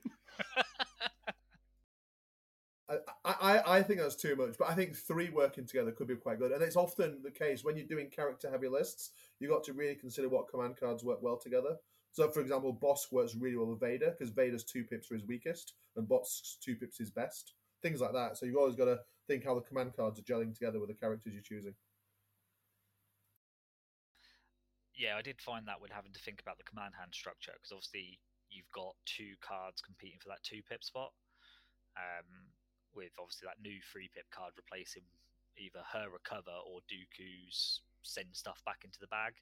[2.89, 6.15] I, I, I think that's too much, but I think three working together could be
[6.17, 6.53] quite good.
[6.53, 9.11] And it's often the case when you're doing character heavy lists,
[9.41, 11.77] you've got to really consider what command cards work well together.
[12.17, 15.27] So, for example, Bossk works really well with Vader because Vader's two pips are his
[15.27, 17.53] weakest and Bossk's two pips is best.
[17.83, 18.39] Things like that.
[18.39, 20.95] So, you've always got to think how the command cards are gelling together with the
[20.95, 21.75] characters you're choosing.
[24.97, 27.69] yeah, I did find that when having to think about the command hand structure, because
[27.69, 28.17] obviously
[28.49, 31.13] you've got two cards competing for that two pip spot.
[32.01, 32.49] Um,
[32.97, 35.05] with obviously that new three pip card replacing
[35.61, 39.37] either her recover or Dooku's send stuff back into the bag.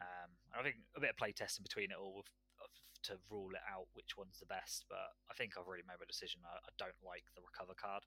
[0.00, 2.30] Um, I think a bit of play testing between it all with,
[2.64, 2.72] of,
[3.04, 6.08] to rule it out which one's the best, but I think I've already made my
[6.08, 6.40] decision.
[6.44, 8.02] I, I don't like the recover card,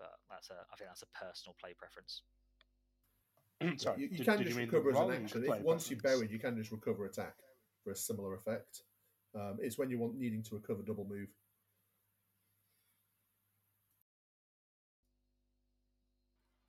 [0.00, 2.22] but that's a I think that's a personal play preference.
[3.76, 5.44] Sorry, you, you did- can did just mean the recover as an wrong action.
[5.44, 7.36] If, once you're buried, you can just recover attack
[7.84, 8.82] for a similar effect.
[9.34, 11.28] Um, it's when you want needing to recover double move.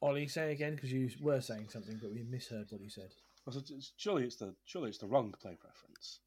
[0.01, 3.13] Ollie, say again because you were saying something, but we misheard what you said.
[3.45, 6.19] Well, so it's- surely it's the surely it's the wrong play preference.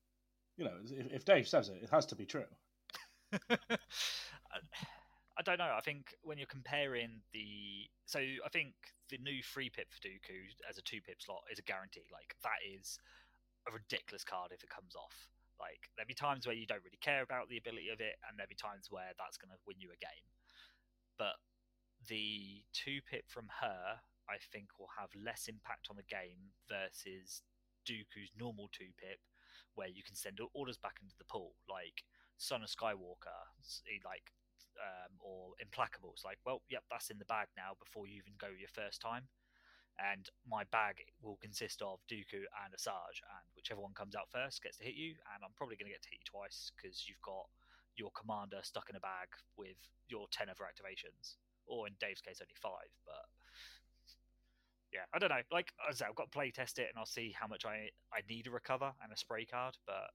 [0.57, 2.45] You know, if, if Dave says it, it has to be true.
[3.51, 4.59] I
[5.39, 5.73] I don't know.
[5.73, 8.75] I think when you're comparing the, so I think
[9.09, 12.05] the new free pip for Dooku as a two pip slot is a guarantee.
[12.12, 12.99] Like that is
[13.66, 15.16] a ridiculous card if it comes off.
[15.59, 18.37] Like there'll be times where you don't really care about the ability of it, and
[18.37, 20.27] there'll be times where that's going to win you a game.
[21.16, 21.41] But
[22.09, 27.42] the two pip from her, I think, will have less impact on the game versus
[27.86, 29.18] Dooku's normal two pip,
[29.74, 32.05] where you can send orders back into the pool, like
[32.36, 33.42] Son of Skywalker,
[33.88, 34.32] eh, like
[34.78, 36.12] um, or Implacable.
[36.14, 39.00] It's like, well, yep, that's in the bag now before you even go your first
[39.00, 39.28] time.
[40.00, 44.62] And my bag will consist of Dooku and Asajj, and whichever one comes out first
[44.62, 45.14] gets to hit you.
[45.34, 47.44] And I'm probably going to get to hit you twice because you've got
[47.96, 49.76] your commander stuck in a bag with
[50.09, 51.36] your 10 other activations,
[51.66, 52.90] or in Dave's case, only five.
[53.06, 53.24] But
[54.92, 55.40] yeah, I don't know.
[55.50, 57.90] Like I said, I've got to play test it, and I'll see how much I
[58.12, 59.76] I need a recover and a spray card.
[59.86, 60.10] But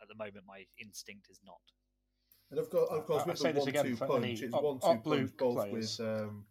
[0.00, 1.60] at the moment, my instinct is not.
[2.50, 4.24] And of course, of course I- I with say the this again one-two for punch,
[4.24, 5.98] any it's up- one-two up punch both players.
[5.98, 6.06] with.
[6.08, 6.44] Um...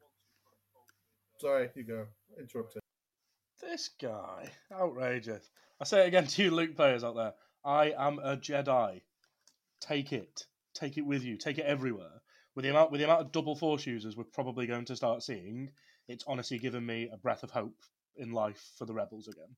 [1.40, 2.06] Sorry, you go.
[2.40, 2.82] Interrupted.
[3.62, 5.50] This guy, outrageous.
[5.80, 7.34] I say it again to you, Luke players out there.
[7.64, 9.02] I am a Jedi.
[9.80, 10.46] Take it.
[10.74, 11.38] Take it with you.
[11.38, 12.22] Take it everywhere.
[12.56, 15.24] With the amount with the amount of double force users we're probably going to start
[15.24, 15.72] seeing,
[16.08, 17.82] it's honestly given me a breath of hope
[18.18, 19.56] in life for the rebels again.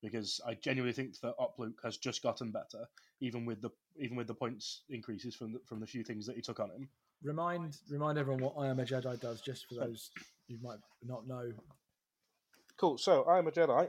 [0.00, 2.86] Because I genuinely think that Op Luke has just gotten better,
[3.20, 6.36] even with the even with the points increases from the, from the few things that
[6.36, 6.88] he took on him.
[7.24, 10.10] Remind remind everyone what I am a Jedi does, just for those
[10.48, 11.50] who might not know.
[12.76, 12.96] Cool.
[12.96, 13.88] So I'm a Jedi.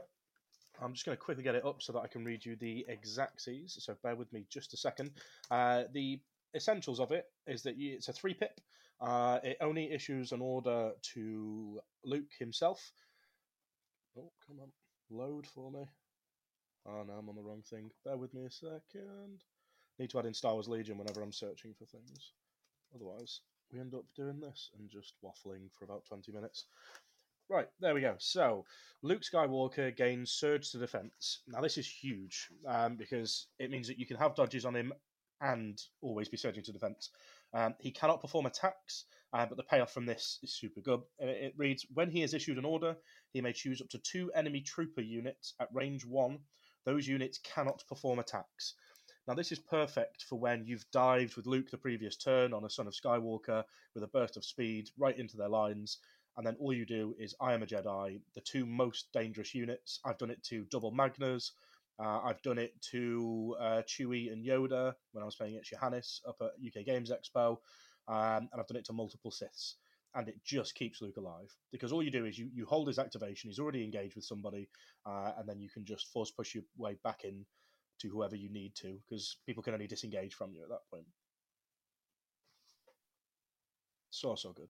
[0.82, 2.86] I'm just going to quickly get it up so that I can read you the
[2.90, 3.80] exactsies.
[3.80, 5.12] So bear with me just a second.
[5.50, 6.18] Uh, the
[6.54, 8.60] essentials of it is that it's a three pip.
[9.00, 12.92] Uh, it only issues an order to Luke himself.
[14.18, 14.68] Oh, come on,
[15.10, 15.84] load for me.
[16.86, 17.90] Oh no, I'm on the wrong thing.
[18.04, 19.42] Bear with me a second.
[19.98, 22.32] Need to add in Star Wars Legion whenever I'm searching for things.
[22.94, 23.40] Otherwise,
[23.72, 26.66] we end up doing this and just waffling for about 20 minutes.
[27.48, 28.14] Right, there we go.
[28.18, 28.64] So,
[29.02, 31.40] Luke Skywalker gains Surge to Defense.
[31.48, 34.92] Now, this is huge um, because it means that you can have dodges on him
[35.40, 37.10] and always be surging to defense.
[37.52, 41.00] Um, he cannot perform attacks, uh, but the payoff from this is super good.
[41.22, 42.96] Uh, It reads When he has issued an order,
[43.32, 46.38] he may choose up to two enemy trooper units at range one.
[46.84, 48.74] Those units cannot perform attacks.
[49.26, 52.70] Now, this is perfect for when you've dived with Luke the previous turn on a
[52.70, 53.64] Son of Skywalker
[53.94, 55.98] with a burst of speed right into their lines,
[56.36, 60.00] and then all you do is I am a Jedi, the two most dangerous units.
[60.04, 61.52] I've done it to double Magnas.
[62.00, 66.22] Uh, I've done it to uh, Chewie and Yoda when I was playing at Johannes
[66.26, 67.58] up at UK Games Expo,
[68.08, 69.74] um, and I've done it to multiple Siths.
[70.14, 72.98] And it just keeps Luke alive because all you do is you, you hold his
[72.98, 73.48] activation.
[73.48, 74.68] He's already engaged with somebody,
[75.06, 77.44] uh, and then you can just force push your way back in
[78.00, 81.06] to whoever you need to because people can only disengage from you at that point.
[84.10, 84.68] So so good.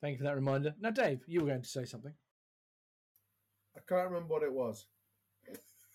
[0.00, 0.74] Thank you for that reminder.
[0.80, 2.14] Now, Dave, you were going to say something.
[3.76, 4.86] I can't remember what it was.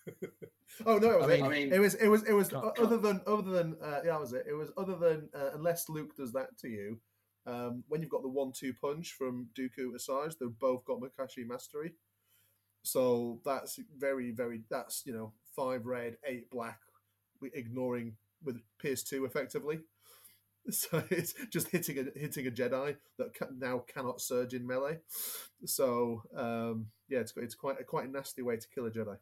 [0.84, 1.30] oh no, it was.
[1.30, 1.42] I it.
[1.42, 1.94] I mean- it was.
[1.94, 2.22] It was.
[2.24, 2.48] It was.
[2.48, 3.20] Can't- other than.
[3.26, 3.76] Other than.
[3.82, 4.46] Uh, yeah, that was it.
[4.48, 7.00] It was other than uh, unless Luke does that to you.
[7.46, 11.94] Um, when you've got the one-two punch from Dooku Asajj, they've both got Makashi Mastery.
[12.82, 14.62] So that's very, very.
[14.70, 16.80] That's you know five red, eight black
[17.54, 19.80] ignoring with Pierce two effectively.
[20.68, 24.98] So it's just hitting a hitting a Jedi that now cannot surge in melee.
[25.64, 29.16] So um, yeah, it's it's quite a quite a nasty way to kill a Jedi.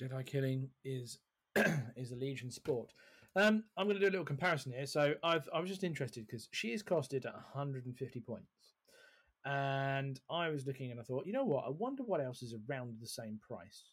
[0.00, 1.18] Jedi killing is
[1.96, 2.92] is a Legion sport.
[3.36, 4.86] Um, I'm going to do a little comparison here.
[4.86, 8.74] So I've I was just interested because she is costed at 150 points,
[9.44, 11.64] and I was looking and I thought, you know what?
[11.66, 13.84] I wonder what else is around the same price.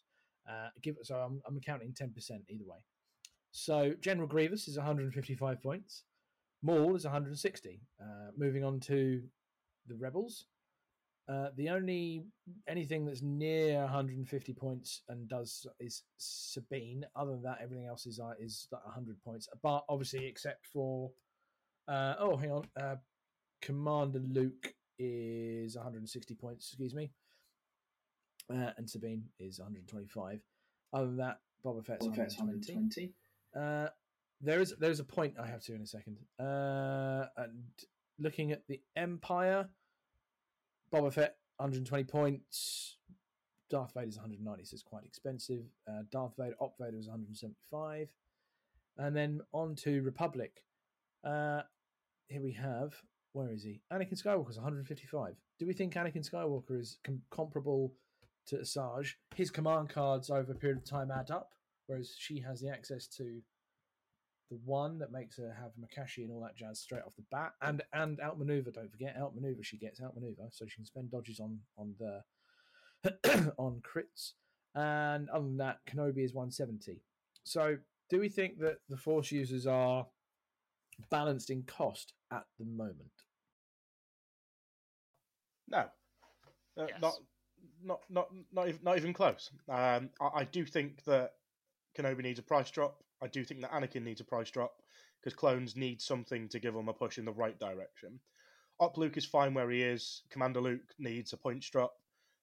[0.48, 2.78] Uh, give so I'm I'm counting 10 percent either way.
[3.50, 6.04] So General Grievous is 155 points.
[6.62, 7.80] Maul is 160.
[8.00, 8.04] Uh,
[8.36, 9.22] moving on to
[9.86, 10.46] the Rebels.
[11.28, 12.24] Uh, the only
[12.68, 17.04] anything that's near 150 points and does is Sabine.
[17.16, 19.48] Other than that, everything else is uh, is like 100 points.
[19.62, 21.10] But obviously, except for
[21.88, 22.96] uh, oh, hang on, uh,
[23.60, 26.68] Commander Luke is 160 points.
[26.68, 27.10] Excuse me,
[28.50, 30.40] uh, and Sabine is 125.
[30.92, 32.74] Other than that, Boba Fett's Boba 120.
[32.74, 33.14] 120.
[33.58, 33.88] Uh,
[34.40, 36.18] there is there is a point I have to in a second.
[36.38, 37.64] Uh, and
[38.18, 39.68] looking at the Empire,
[40.92, 42.96] Boba Fett 120 points.
[43.68, 45.64] Darth Vader's 190, so it's quite expensive.
[45.88, 48.08] Uh, Darth Vader, Op Vader was 175,
[48.98, 50.62] and then on to Republic.
[51.24, 51.62] Uh,
[52.28, 52.94] here we have
[53.36, 53.82] where is he?
[53.92, 55.34] Anakin Skywalker's 155.
[55.58, 57.92] Do we think Anakin Skywalker is com- comparable
[58.46, 59.12] to Asajj?
[59.34, 61.50] His command cards over a period of time add up,
[61.86, 63.42] whereas she has the access to
[64.50, 67.52] the one that makes her have Makashi and all that jazz straight off the bat,
[67.62, 68.70] and and outmaneuver.
[68.70, 69.62] Don't forget outmaneuver.
[69.62, 72.22] She gets outmaneuver, so she can spend dodges on on the
[73.58, 74.32] on crits.
[74.74, 77.00] And other than that, Kenobi is 170.
[77.44, 77.78] So,
[78.10, 80.06] do we think that the Force users are
[81.10, 83.10] balanced in cost at the moment?
[85.68, 85.78] No,
[86.78, 87.00] uh, Yes.
[87.00, 87.14] not
[87.82, 89.50] not not not even not even close.
[89.68, 91.32] Um, I, I do think that
[91.96, 93.02] Kenobi needs a price drop.
[93.22, 94.72] I do think that Anakin needs a price drop
[95.20, 98.20] because clones need something to give them a push in the right direction.
[98.78, 100.22] Op Luke is fine where he is.
[100.30, 101.94] Commander Luke needs a points drop.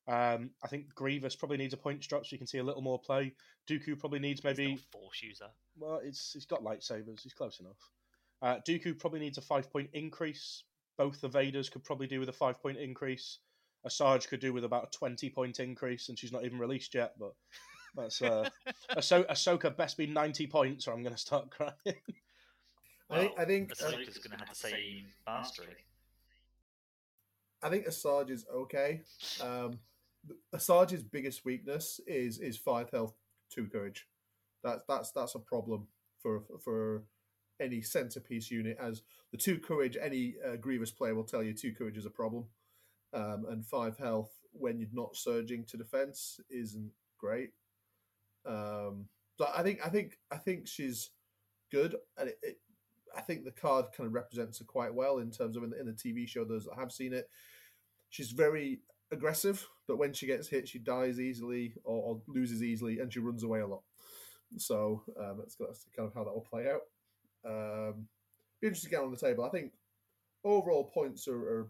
[0.08, 2.82] Um, I think Grievous probably needs a points drop so you can see a little
[2.82, 3.34] more play.
[3.70, 5.48] Dooku probably needs maybe force user.
[5.78, 7.22] well, it's he's got lightsabers.
[7.22, 7.78] He's close enough.
[8.42, 10.64] Uh, Dooku probably needs a five point increase.
[10.98, 13.40] Both the Vaders could probably do with a five point increase.
[13.88, 17.14] Asajj could do with about a twenty point increase, and she's not even released yet.
[17.18, 17.34] But
[17.96, 18.50] that's uh,
[18.96, 21.74] Ahso- Ahsoka best be ninety points, or I'm going to start crying.
[23.10, 25.76] I think I think uh, Ahsoka's going to have the same mastery.
[27.62, 29.02] I think Asajj is okay.
[29.42, 29.80] Um,
[30.54, 33.14] Asajj's biggest weakness is is five health,
[33.50, 34.08] two courage.
[34.64, 35.88] That's that's that's a problem
[36.22, 37.04] for for
[37.60, 38.78] any centerpiece unit.
[38.80, 42.10] As the two courage, any uh, Grievous player will tell you, two courage is a
[42.10, 42.46] problem,
[43.14, 47.52] um, and five health when you're not surging to defense isn't great.
[48.46, 49.08] Um,
[49.56, 51.10] I think I think I think she's
[51.72, 52.58] good, and it, it,
[53.16, 55.80] I think the card kind of represents her quite well in terms of in the,
[55.80, 56.46] in the TV show.
[56.46, 57.30] Those that have seen it,
[58.10, 58.80] she's very
[59.12, 63.20] aggressive, but when she gets hit, she dies easily or, or loses easily, and she
[63.20, 63.84] runs away a lot.
[64.58, 66.82] So um, that's, that's kind of how that will play out.
[67.46, 68.08] Um,
[68.62, 69.44] be interesting to get on the table.
[69.44, 69.72] I think
[70.44, 71.68] overall points are, are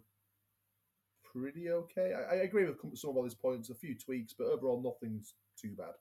[1.24, 2.14] pretty okay.
[2.14, 5.36] I, I agree with some of all these points, a few tweaks, but overall nothing's
[5.60, 5.94] too bad.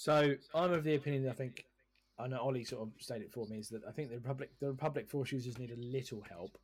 [0.00, 1.66] So I'm of the opinion that I think
[2.18, 4.48] I know Ollie sort of stated it for me is that I think the Republic
[4.58, 6.56] the Republic Force users need a little help,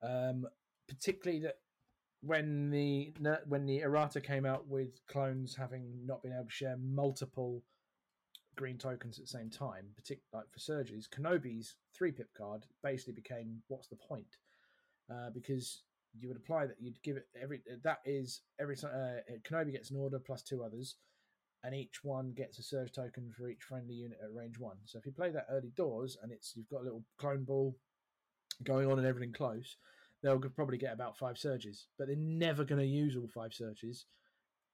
[0.00, 0.46] um,
[0.86, 1.56] particularly that
[2.20, 3.14] when the
[3.48, 7.64] when the errata came out with clones having not been able to share multiple
[8.54, 13.14] green tokens at the same time, particularly like for surges, Kenobi's three pip card basically
[13.14, 14.36] became what's the point?
[15.12, 15.82] Uh, because
[16.16, 19.90] you would apply that you'd give it every that is every time uh, Kenobi gets
[19.90, 20.94] an order plus two others
[21.64, 24.76] and each one gets a surge token for each friendly unit at range one.
[24.84, 27.76] So if you play that early doors and it's you've got a little clone ball
[28.64, 29.76] going on and everything close,
[30.22, 31.86] they'll probably get about five surges.
[31.98, 34.06] But they're never going to use all five surges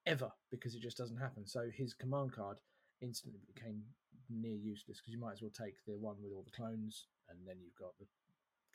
[0.06, 1.46] ever because it just doesn't happen.
[1.46, 2.56] So his command card
[3.00, 3.82] instantly became
[4.30, 7.38] near useless because you might as well take the one with all the clones and
[7.46, 8.06] then you've got the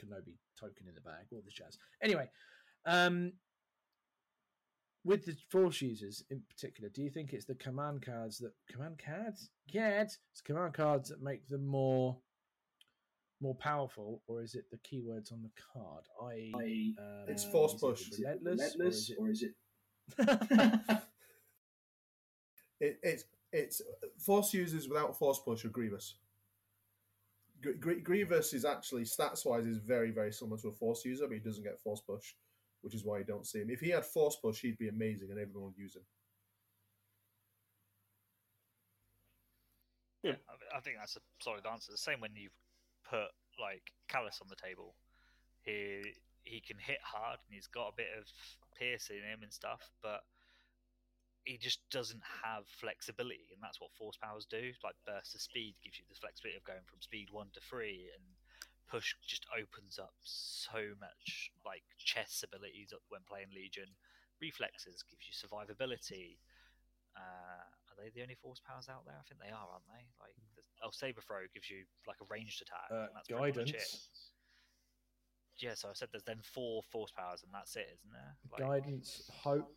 [0.01, 1.77] Kenobi token in the bag, all this jazz.
[2.01, 2.29] Anyway,
[2.85, 3.33] um,
[5.03, 8.99] with the force users in particular, do you think it's the command cards that command
[9.03, 9.49] cards?
[9.71, 12.17] Cards, it's command cards that make them more
[13.41, 16.05] more powerful, or is it the keywords on the card?
[16.21, 18.09] I um, It's force is it push.
[18.19, 19.55] relentless, Relentless, or or is is it?
[20.19, 20.99] it?
[22.79, 23.23] It, it's
[23.53, 23.81] it's
[24.17, 26.15] force users without force push are Grievous.
[27.61, 31.25] Gr- Gr- Grievous is actually stats wise is very very similar to a force user,
[31.27, 32.33] but he doesn't get force push.
[32.83, 33.69] Which is why you don't see him.
[33.69, 36.03] If he had Force Push, he'd be amazing, and everyone would use him.
[40.21, 40.35] Yeah.
[40.47, 41.91] I, I think that's a solid answer.
[41.91, 42.49] The same when you
[43.09, 44.95] put like Kallus on the table.
[45.61, 46.01] He
[46.43, 48.27] he can hit hard and he's got a bit of
[48.77, 50.21] pierce in him and stuff, but
[51.45, 54.71] he just doesn't have flexibility, and that's what force powers do.
[54.83, 58.11] Like burst of speed gives you the flexibility of going from speed one to three,
[58.11, 58.23] and
[58.89, 63.87] push just opens up so much like chess abilities when playing Legion.
[64.41, 66.37] Reflexes gives you survivability.
[67.15, 69.15] Uh, are they the only force powers out there?
[69.17, 70.03] I think they are, aren't they?
[70.19, 72.89] Like, the, oh, saber throw gives you like a ranged attack.
[72.91, 73.73] Uh, and that's pretty much it.
[73.77, 74.09] guidance.
[75.59, 78.35] Yeah, so I said there's then four force powers, and that's it, isn't there?
[78.51, 79.71] Like, Guidance, hope.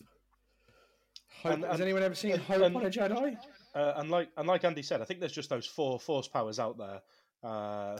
[1.42, 1.52] Hope.
[1.52, 3.36] And- Has and- anyone ever seen and- Hope and- on a Jedi?
[3.74, 6.58] Uh, and like and like Andy said, I think there's just those four force powers
[6.58, 7.02] out there.
[7.42, 7.98] Uh,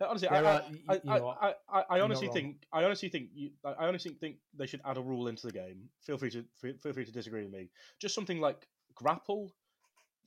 [0.08, 1.54] honestly, I, are- I, you know I.
[1.72, 5.00] I, I, honestly think I honestly think you, I honestly think they should add a
[5.02, 5.88] rule into the game.
[6.06, 7.68] Feel free to feel free to disagree with me.
[8.00, 9.52] Just something like grapple,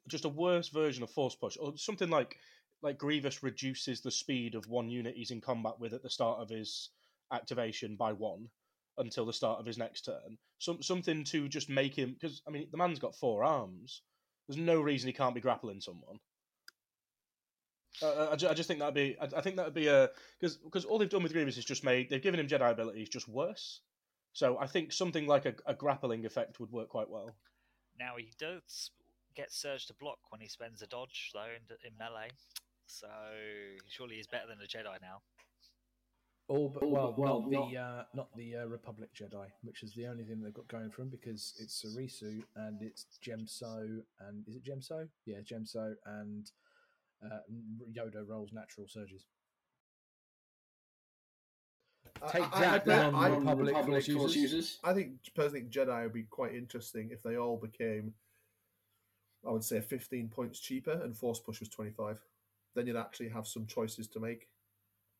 [0.07, 2.37] just a worse version of force push, or something like
[2.81, 6.39] like Grievous reduces the speed of one unit he's in combat with at the start
[6.39, 6.89] of his
[7.31, 8.49] activation by one
[8.97, 10.37] until the start of his next turn.
[10.59, 14.01] Some something to just make him because I mean the man's got four arms.
[14.47, 16.19] There's no reason he can't be grappling someone.
[18.01, 19.15] Uh, I, I just think that'd be.
[19.19, 20.09] I, I think that'd be a
[20.39, 23.09] because because all they've done with Grievous is just made they've given him Jedi abilities
[23.09, 23.81] just worse.
[24.33, 27.35] So I think something like a, a grappling effect would work quite well.
[27.99, 28.89] Now he does
[29.35, 32.29] get surge to block when he spends a dodge though in, in melee,
[32.87, 33.07] so
[33.87, 35.21] surely he's better than a Jedi now.
[36.49, 39.93] All but All well, well, not the uh, not the uh, Republic Jedi, which is
[39.93, 43.87] the only thing they've got going for them because it's Soresu and it's Djem So
[44.19, 45.07] and is it Djem So?
[45.25, 46.51] Yeah, Djem So and
[47.25, 47.39] uh,
[47.91, 49.25] Yoda rolls natural surges.
[52.31, 54.35] Take I, that, I, I, non- I, Republic Force users.
[54.35, 54.79] users.
[54.83, 58.13] I think personally, Jedi would be quite interesting if they all became,
[59.45, 62.19] I would say, 15 points cheaper and Force Push was 25.
[62.75, 64.47] Then you'd actually have some choices to make.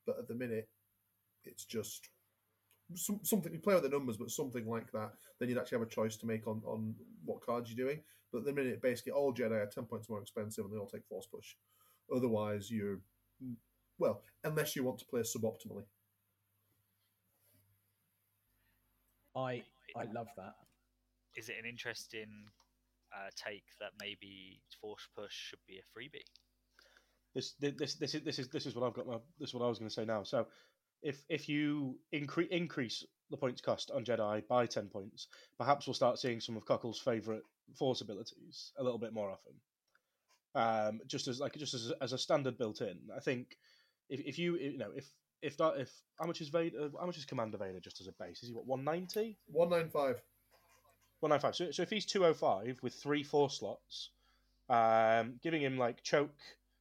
[0.06, 0.68] But at the minute,
[1.44, 2.08] it's just
[2.94, 5.12] some, something you play with the numbers, but something like that.
[5.38, 6.94] Then you'd actually have a choice to make on, on
[7.24, 8.00] what cards you're doing.
[8.32, 10.86] But at the minute, basically, all Jedi are 10 points more expensive and they all
[10.86, 11.54] take Force Push.
[12.14, 13.00] Otherwise, you're,
[13.98, 15.84] well, unless you want to play suboptimally.
[19.36, 19.62] I
[19.96, 20.54] I love that.
[21.36, 22.28] Is it an interesting
[23.12, 26.22] uh, take that maybe force push should be a freebie?
[27.34, 29.06] This this this is this is this is what I've got.
[29.06, 30.22] My, this is what I was going to say now.
[30.22, 30.46] So,
[31.02, 35.26] if if you increase increase the points cost on Jedi by ten points,
[35.58, 37.42] perhaps we'll start seeing some of Cockle's favourite
[37.76, 39.54] Force abilities a little bit more often.
[40.54, 43.56] Um, just as like just as as a standard built in, I think
[44.08, 45.06] if if you you know if
[45.42, 48.12] if that if how much is Vader how much is Commander Vader just as a
[48.12, 48.42] base?
[48.42, 49.36] Is he what one ninety?
[49.46, 50.22] 195.
[51.20, 51.56] 195.
[51.56, 54.10] So, so if he's 205 with three four slots,
[54.68, 56.36] um, giving him like choke,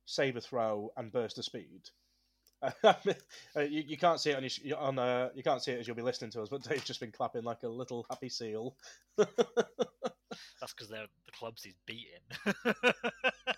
[0.05, 1.81] saber throw, and burst of speed.
[3.55, 5.87] Uh, you, you can't see it on, your, on uh, you can't see it as
[5.87, 8.75] you'll be listening to us, but Dave's just been clapping like a little happy seal.
[9.17, 12.23] That's because they're the clubs he's beating.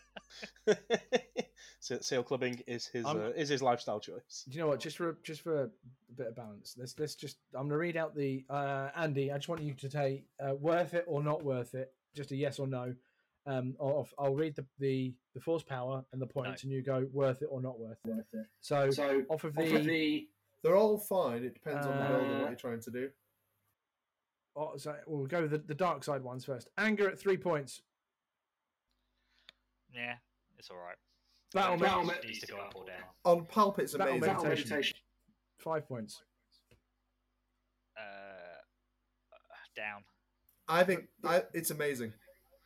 [1.80, 4.46] Se- seal clubbing is his uh, is his lifestyle choice.
[4.50, 4.80] Do you know what?
[4.80, 5.70] Just for just for a
[6.18, 7.38] bit of balance, let's let's just.
[7.54, 9.32] I'm gonna read out the uh, Andy.
[9.32, 11.94] I just want you to take uh, worth it or not worth it.
[12.16, 12.96] Just a yes or no.
[13.48, 17.06] Um, I'll, I'll read the, the the force power and the points, and you go
[17.14, 18.10] worth it or not worth it.
[18.16, 18.46] Worth it.
[18.62, 20.28] So, So, off of off the, of the
[20.64, 21.44] They're all fine.
[21.44, 23.10] It depends on the build and Uh, what you're trying to do.
[24.56, 26.70] oh, so we'll go with the, the dark side ones first.
[26.80, 27.82] Anger at three points.
[29.96, 30.16] Yeah,
[30.58, 30.96] it's all right.
[31.54, 33.04] Battle Battle Battle Mech Mech needs to go up or down.
[33.24, 34.28] On Palp, it's Battle amazing.
[34.28, 34.70] battle Meditation.
[34.70, 34.98] meditation.
[35.60, 36.22] Five points.
[37.98, 38.02] Uh,
[39.76, 40.04] down.
[40.68, 42.14] I think I, it's amazing.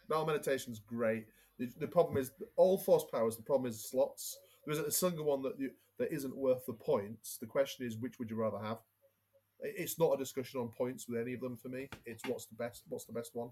[0.07, 1.25] Battle Meditation's great.
[1.57, 3.35] The, the problem is all force powers.
[3.35, 4.37] The problem is slots.
[4.65, 7.37] There isn't a single one that you, that isn't worth the points.
[7.37, 8.77] The question is, which would you rather have?
[9.61, 11.89] It's not a discussion on points with any of them for me.
[12.05, 12.83] It's what's the best.
[12.87, 13.49] What's the best one?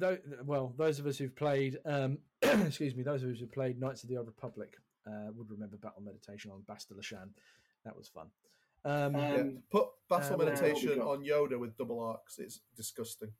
[0.00, 3.78] Though, well, those of us who've played, um, excuse me, those of us who've played
[3.78, 7.30] Knights of the Old Republic uh, would remember Battle Meditation on Bastila Shan.
[7.84, 8.28] That was fun.
[8.84, 9.42] Um, Um, Yeah.
[9.70, 11.06] Put Battle uh, what have we Meditation got?
[11.06, 12.38] on Yoda with double arcs.
[12.38, 13.30] It's disgusting.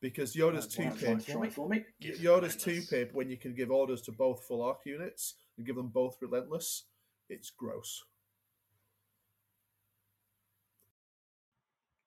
[0.00, 1.26] Because Yoda's Uh, two Try- try- pip.
[1.26, 1.84] try for me.
[2.00, 2.90] Give Yoda's two relentless.
[2.90, 6.16] pip when you can give orders to both full arc units and give them both
[6.22, 6.84] relentless.
[7.28, 8.04] It's gross.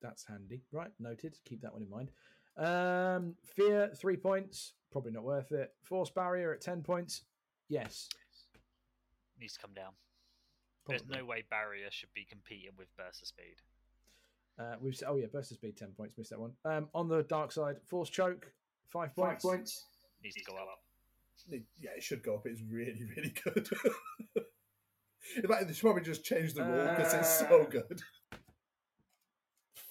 [0.02, 0.62] That's handy.
[0.72, 1.38] Right, noted.
[1.46, 2.12] Keep that one in mind.
[2.58, 4.74] Um, fear, three points.
[4.92, 5.74] Probably not worth it.
[5.84, 7.24] Force barrier at 10 points.
[7.70, 8.10] Yes.
[9.40, 9.92] needs to come down.
[10.88, 13.56] There's no way barrier should be competing with burst of speed.
[14.60, 16.18] Uh, we've s- oh yeah, burst of speed ten points.
[16.18, 16.52] Missed that one.
[16.66, 18.52] Um, on the dark side, force choke
[18.90, 19.44] five points.
[19.44, 19.86] Five points.
[19.86, 19.86] points.
[20.24, 20.80] Needs to go up.
[21.80, 22.42] Yeah, it should go up.
[22.46, 23.70] It's really, really good.
[25.38, 28.02] In fact, they should probably just change the rule because it's so Uh, good.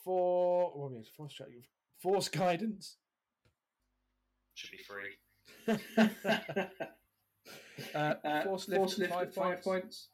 [0.05, 1.49] For what was force choke,
[1.99, 2.97] force guidance.
[4.55, 5.19] Should be free.
[7.95, 9.65] uh, Uh, force lift, force lift five, five points.
[9.65, 10.09] points.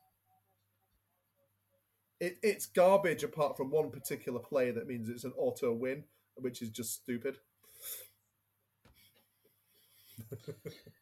[2.20, 6.04] It, it's garbage apart from one particular play that means it's an auto win,
[6.36, 7.38] which is just stupid.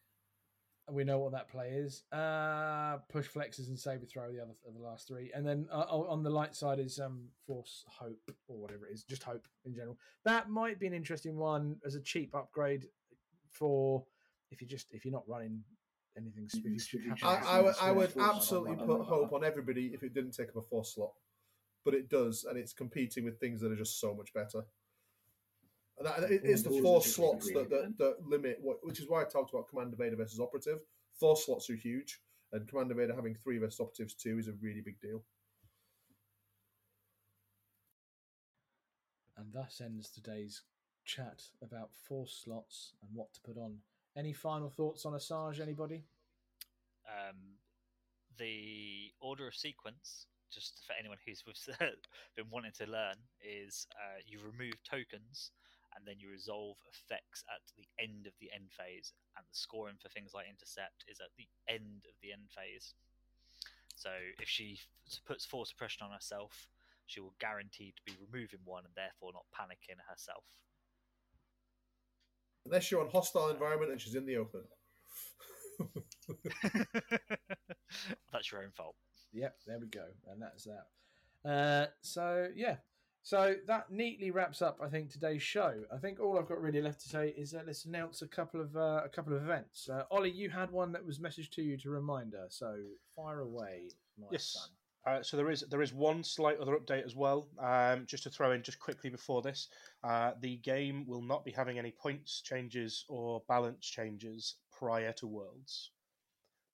[0.91, 2.03] We know what that play is.
[2.11, 6.21] Uh, push flexes and saber throw the other the last three, and then uh, on
[6.21, 9.97] the light side is um, force hope or whatever it is, just hope in general.
[10.25, 12.85] That might be an interesting one as a cheap upgrade
[13.49, 14.05] for
[14.51, 15.63] if you just if you're not running
[16.17, 16.47] anything.
[16.53, 19.05] If you should have I, I would, I would absolutely I like put that.
[19.05, 21.13] hope on everybody if it didn't take up a force slot,
[21.83, 24.61] but it does, and it's competing with things that are just so much better.
[25.97, 29.21] And that, it, it's the four slots that, that, that limit what, which is why
[29.21, 30.79] I talked about Commander Vader versus Operative.
[31.17, 32.19] Four slots are huge,
[32.51, 35.23] and Commander Vader having three versus Operatives two is a really big deal.
[39.37, 40.63] And thus ends today's
[41.05, 43.77] chat about four slots and what to put on.
[44.17, 45.61] Any final thoughts on Asajj?
[45.61, 46.03] Anybody?
[47.07, 47.35] Um,
[48.37, 51.43] the order of sequence, just for anyone who's
[52.35, 55.51] been wanting to learn, is uh, you remove tokens
[55.95, 59.95] and then you resolve effects at the end of the end phase, and the scoring
[60.01, 62.93] for things like intercept is at the end of the end phase.
[63.95, 64.09] So
[64.39, 64.77] if she
[65.07, 66.67] f- puts force suppression on herself,
[67.05, 70.43] she will guarantee to be removing one and therefore not panicking herself.
[72.65, 74.63] Unless you're on hostile environment and she's in the open.
[78.31, 78.95] That's your own fault.
[79.33, 81.49] Yep, there we go, and that's that.
[81.49, 82.77] Uh, so yeah,
[83.25, 85.73] so that neatly wraps up, I think, today's show.
[85.91, 88.61] I think all I've got really left to say is uh, let's announce a couple
[88.61, 89.89] of uh, a couple of events.
[89.89, 92.75] Uh, Ollie, you had one that was messaged to you to reminder, so
[93.15, 93.89] fire away,
[94.19, 94.53] my Yes.
[94.53, 94.69] son.
[95.07, 97.47] Uh, so there is there is one slight other update as well.
[97.59, 99.69] Um, just to throw in just quickly before this,
[100.03, 105.25] uh, the game will not be having any points changes or balance changes prior to
[105.25, 105.93] Worlds.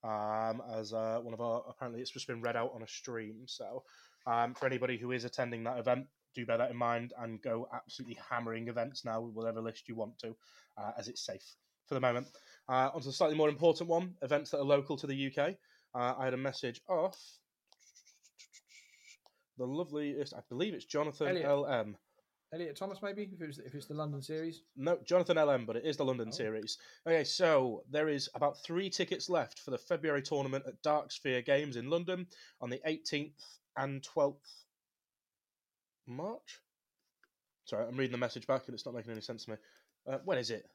[0.04, 3.44] Um, as uh, one of our apparently it's just been read out on a stream.
[3.46, 3.84] So
[4.28, 7.68] um, for anybody who is attending that event, do bear that in mind and go
[7.74, 10.36] absolutely hammering events now with whatever list you want to,
[10.78, 11.56] uh, as it's safe
[11.88, 12.28] for the moment.
[12.70, 15.56] Uh, onto the slightly more important one: events that are local to the UK.
[15.94, 17.20] Uh, I had a message off
[19.58, 21.50] the lovely, I believe it's Jonathan Elliot.
[21.50, 21.98] LM.
[22.54, 24.64] Elliot Thomas, maybe if it's the London series.
[24.76, 26.36] No, Jonathan LM, but it is the London Oh.
[26.36, 26.78] series.
[27.08, 31.42] Okay, so there is about three tickets left for the February tournament at Dark Sphere
[31.42, 32.28] Games in London
[32.60, 34.66] on the 18th and 12th
[36.08, 36.60] March.
[37.66, 39.58] Sorry, I'm reading the message back and it's not making any sense to me.
[40.12, 40.66] Uh, when is it?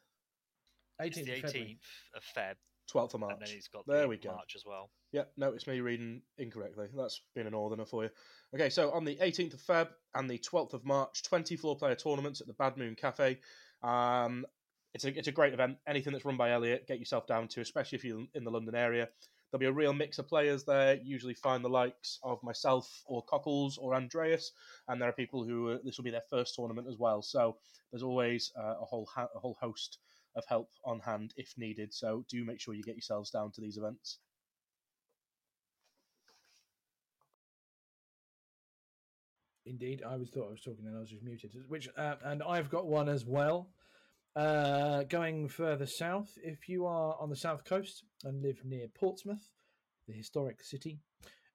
[1.01, 1.79] It's 18th the of 18th
[2.17, 2.55] of Feb,
[2.95, 3.33] 12th of March.
[3.33, 4.33] and then he's got There the we go.
[4.33, 4.91] March as well.
[5.13, 6.87] Yeah, no, it's me reading incorrectly.
[6.97, 8.11] That's been a northerner for you.
[8.55, 12.41] Okay, so on the 18th of Feb and the 12th of March, 24 player tournaments
[12.41, 13.39] at the Bad Moon Cafe.
[13.83, 14.47] Um,
[14.95, 15.77] it's a it's a great event.
[15.87, 18.75] Anything that's run by Elliot, get yourself down to, especially if you're in the London
[18.75, 19.09] area.
[19.57, 20.99] There'll be a real mix of players there.
[21.03, 24.53] Usually find the likes of myself or Cockles or Andreas,
[24.87, 27.23] and there are people who uh, this will be their first tournament as well.
[27.23, 27.57] So
[27.91, 29.97] there's always uh, a whole ha- a whole host
[30.35, 31.95] of help on hand if needed.
[31.95, 34.19] So do make sure you get yourselves down to these events.
[39.65, 41.53] Indeed, I was thought I was talking and I was just muted.
[41.69, 43.71] Which uh, and I've got one as well.
[44.37, 49.49] Uh, going further south, if you are on the south coast and live near Portsmouth,
[50.07, 50.99] the historic city,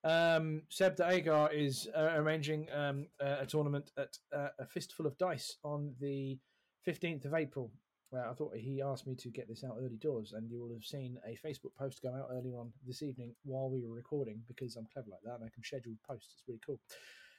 [0.04, 5.06] um, Seb de Agar is uh, arranging um, a, a tournament at uh, a fistful
[5.06, 6.40] of dice on the
[6.84, 7.72] fifteenth of April.
[8.14, 10.84] I thought he asked me to get this out early doors, and you will have
[10.84, 14.76] seen a Facebook post go out early on this evening while we were recording because
[14.76, 16.34] I'm clever like that and I can schedule posts.
[16.34, 16.80] It's really cool.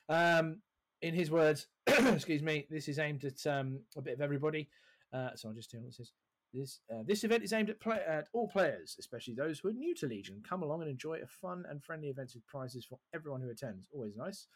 [0.09, 0.63] Um,
[1.03, 4.69] in his words, excuse me, this is aimed at um, a bit of everybody.
[5.13, 6.13] Uh, so I'll just tell what it says.
[6.55, 9.73] This uh, this event is aimed at play- at all players, especially those who are
[9.73, 10.43] new to Legion.
[10.47, 13.89] Come along and enjoy a fun and friendly event with prizes for everyone who attends.
[13.93, 14.49] Always nice.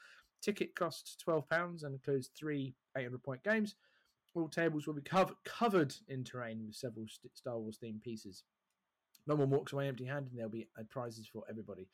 [0.42, 3.76] Ticket costs twelve pounds and includes three eight hundred point games.
[4.34, 8.44] All tables will be cov- covered in terrain with several st- Star Wars themed pieces.
[9.26, 11.88] No one walks away empty handed, and there'll be uh, prizes for everybody.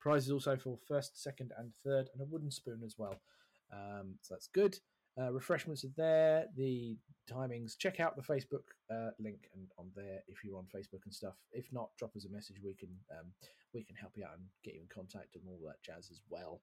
[0.00, 3.16] Prizes also for first, second, and third, and a wooden spoon as well.
[3.72, 4.78] Um, so that's good.
[5.20, 6.46] Uh, refreshments are there.
[6.56, 6.96] The
[7.30, 7.76] timings.
[7.76, 11.34] Check out the Facebook uh, link and on there if you're on Facebook and stuff.
[11.52, 12.56] If not, drop us a message.
[12.64, 13.26] We can um,
[13.74, 16.20] we can help you out and get you in contact and all that jazz as
[16.28, 16.60] well.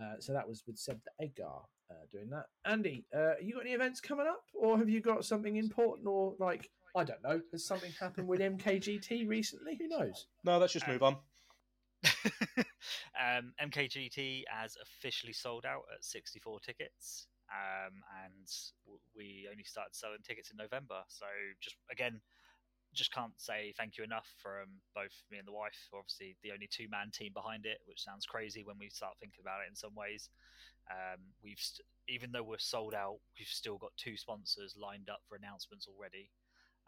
[0.00, 1.44] Uh, so that was with Seb the Edgar
[1.90, 2.46] uh, doing that.
[2.64, 6.34] Andy, uh, you got any events coming up, or have you got something important, or
[6.38, 9.76] like I don't know, has something happened with MKGT recently?
[9.76, 10.26] Who knows?
[10.44, 11.16] No, let's just move on.
[13.18, 18.48] um, MKGT has officially sold out at 64 tickets, um, and
[19.14, 21.02] we only started selling tickets in November.
[21.08, 21.26] So
[21.60, 22.20] just again,
[22.94, 25.76] just can't say thank you enough from both me and the wife.
[25.92, 29.40] Obviously, the only two man team behind it, which sounds crazy when we start thinking
[29.40, 30.30] about it in some ways.
[30.90, 35.20] Um, we've st- even though we're sold out, we've still got two sponsors lined up
[35.28, 36.30] for announcements already.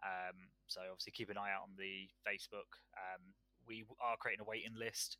[0.02, 2.70] Um, so obviously keep an eye out on the Facebook.
[2.94, 3.34] Um,
[3.66, 5.18] we are creating a waiting list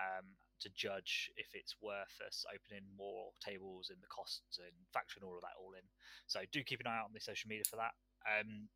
[0.00, 0.26] um,
[0.64, 5.36] to judge if it's worth us opening more tables and the costs and factoring all
[5.36, 5.84] of that all in.
[6.26, 7.92] So do keep an eye out on the social media for that.
[8.24, 8.68] Um,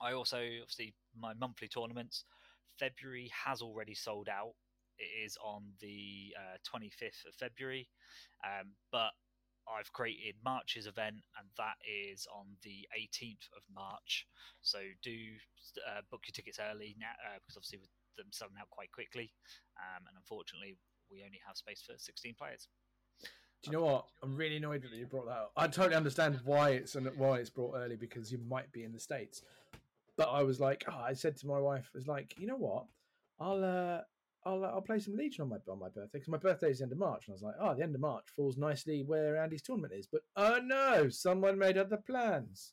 [0.00, 2.24] I also obviously my monthly tournaments.
[2.78, 4.52] February has already sold out.
[4.98, 7.88] It is on the uh, 25th of February,
[8.44, 9.12] um, but
[9.68, 14.26] I've created March's event, and that is on the 18th of March.
[14.62, 15.16] So do
[15.84, 19.32] uh, book your tickets early now, uh, because obviously with them selling out quite quickly,
[19.76, 20.78] um, and unfortunately
[21.10, 22.68] we only have space for 16 players.
[23.62, 24.04] Do you know what?
[24.22, 25.52] I'm really annoyed that you brought that up.
[25.56, 29.00] I totally understand why it's why it's brought early because you might be in the
[29.00, 29.42] states.
[30.16, 32.56] But I was like, oh, I said to my wife, I was like, you know
[32.56, 32.84] what?
[33.40, 34.00] I'll uh,
[34.48, 36.78] I'll uh, I'll play some Legion on my on my birthday because my birthday is
[36.78, 39.02] the end of March, and I was like, oh, the end of March falls nicely
[39.04, 40.06] where Andy's tournament is.
[40.06, 42.72] But oh no, someone made other plans.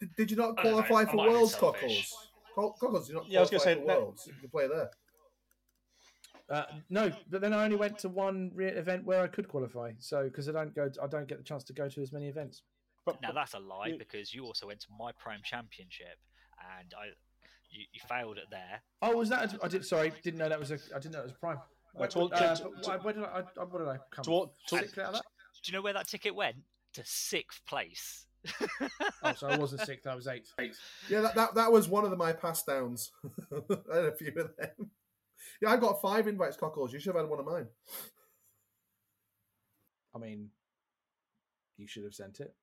[0.00, 1.80] Did, did you not I know, qualify for Worlds, selfish.
[2.10, 2.28] Cockles?
[2.54, 4.26] Co- Cockles, you not Yeah, I was gonna for say, no- Worlds?
[4.26, 4.90] You can play there.
[6.50, 9.92] Uh, no, but then I only went to one re- event where I could qualify.
[9.98, 12.28] So because I don't go, I don't get the chance to go to as many
[12.28, 12.62] events.
[13.06, 16.18] But, Now but- that's a lie you- because you also went to my Prime Championship,
[16.78, 17.06] and I
[17.70, 18.82] you, you failed it there.
[19.02, 19.54] Oh, was that?
[19.54, 19.84] A, I did.
[19.84, 20.78] Sorry, didn't know that was a.
[20.94, 21.58] I didn't know it was Prime.
[21.94, 23.64] Where, to- to- uh, to- but where did I, I?
[23.64, 24.24] What did I come?
[24.24, 25.22] To- to- Sixth out of that?
[25.64, 26.56] Do you know where that ticket went?
[26.94, 28.26] To sixth place.
[29.22, 30.06] Oh, so I wasn't sixth.
[30.06, 30.52] I was eighth.
[31.08, 33.10] Yeah, that, that, that was one of the, my pass downs.
[33.92, 34.90] I had a few of them.
[35.60, 36.92] Yeah, I got five invites, Cockles.
[36.92, 37.66] You should have had one of mine.
[40.14, 40.48] I mean,
[41.76, 42.54] you should have sent it.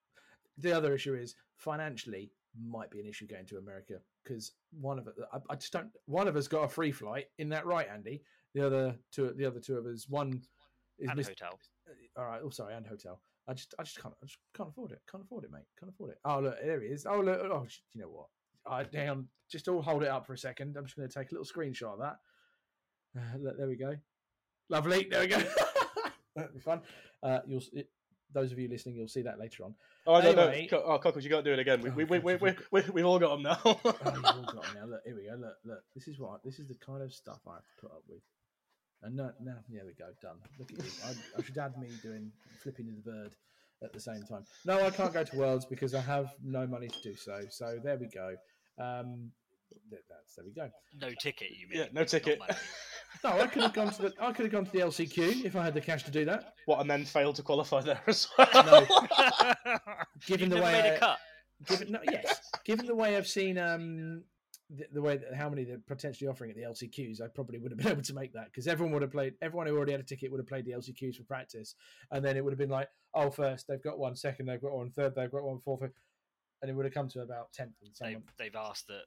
[0.57, 5.07] The other issue is financially might be an issue going to America because one of
[5.33, 5.89] I, I just don't.
[6.05, 7.25] One of us got a free flight.
[7.39, 8.23] In that right, Andy?
[8.53, 10.41] The other two, the other two of us, one
[10.99, 11.59] is and missed- hotel.
[11.87, 12.41] Uh, all right.
[12.43, 13.21] Oh, sorry, and hotel.
[13.47, 15.01] I just, I just can't, I just can't afford it.
[15.09, 15.63] Can't afford it, mate.
[15.79, 16.19] Can't afford it.
[16.23, 17.05] Oh, look, there he is.
[17.09, 17.39] Oh, look.
[17.41, 18.27] Oh, you know what?
[18.65, 19.27] I down.
[19.49, 20.77] Just all hold it up for a second.
[20.77, 22.17] I'm just going to take a little screenshot of that.
[23.17, 23.95] Uh, there we go.
[24.69, 25.07] Lovely.
[25.09, 25.41] There we go.
[26.35, 26.81] That'll be fun.
[27.21, 27.89] Uh, you'll, it,
[28.33, 29.75] those of you listening, you'll see that later on.
[30.07, 30.77] oh, no, anyway- no.
[30.77, 31.81] Co- Oh, Cockles, you got to do it again.
[31.81, 33.59] We, Oh, we, we, we, God, we, you we, we've all got them now.
[33.65, 34.85] Oh, you've all got it now.
[34.85, 35.35] Look, here we go.
[35.37, 35.83] Look, look.
[35.93, 36.41] This is what.
[36.43, 38.21] This is the kind of stuff I have to put up with.
[39.03, 40.05] And no, no, there we go.
[40.21, 40.37] Done.
[40.57, 40.91] Look at you.
[41.05, 42.31] I, I should add me doing
[42.63, 43.35] flipping of the bird
[43.83, 44.45] at the same time.
[44.65, 47.41] No, I can't go to Worlds because I have no money to do so.
[47.49, 48.35] So there we go.
[48.79, 49.31] Um,
[49.91, 50.69] that's there we go.
[51.01, 51.79] No ticket, you mean?
[51.79, 52.39] Yeah, no not ticket.
[53.23, 53.35] money.
[53.37, 54.13] No, I could have gone to the.
[54.19, 56.53] I could have gone to the LCQ if I had the cash to do that.
[56.65, 58.47] what, and then failed to qualify there as well?
[58.53, 58.85] No.
[60.25, 61.17] Given You've the way made I- a cut.
[61.67, 64.23] given no, yes, given the way I've seen um
[64.73, 67.71] the, the way that how many they're potentially offering at the LCQs, I probably would
[67.71, 69.33] have been able to make that because everyone would have played.
[69.41, 71.75] Everyone who already had a ticket would have played the LCQs for practice,
[72.11, 74.71] and then it would have been like, oh, first they've got one, second they've got
[74.71, 75.91] one, third they've got one, fourth, and
[76.71, 78.23] it would have come to about tenth and so They've, on.
[78.39, 79.03] they've asked that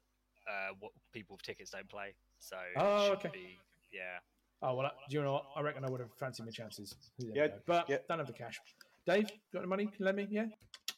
[0.46, 2.14] uh, what people with tickets don't play.
[2.40, 3.30] So it Oh, should okay.
[3.32, 3.58] be,
[3.94, 4.18] yeah.
[4.62, 5.46] Oh well, do you know what?
[5.56, 6.94] I reckon I would have fancied my chances.
[7.18, 7.98] There Yeah, but yeah.
[8.08, 8.60] don't have the cash.
[9.06, 9.84] Dave, got the money?
[9.84, 10.26] Can you lend me?
[10.30, 10.46] Yeah,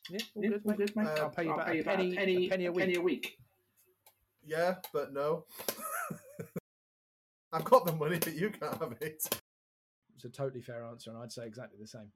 [0.09, 0.79] yeah, all Yeah, good, all mate.
[0.79, 1.07] good, mate.
[1.19, 2.73] I'll pay you I'll back pay a you about penny, a penny, a penny a
[2.73, 2.97] week.
[2.97, 3.39] a week.
[4.45, 5.45] Yeah, but no.
[7.53, 9.25] I've got the money, but you can't have it.
[10.15, 12.11] It's a totally fair answer, and I'd say exactly the same.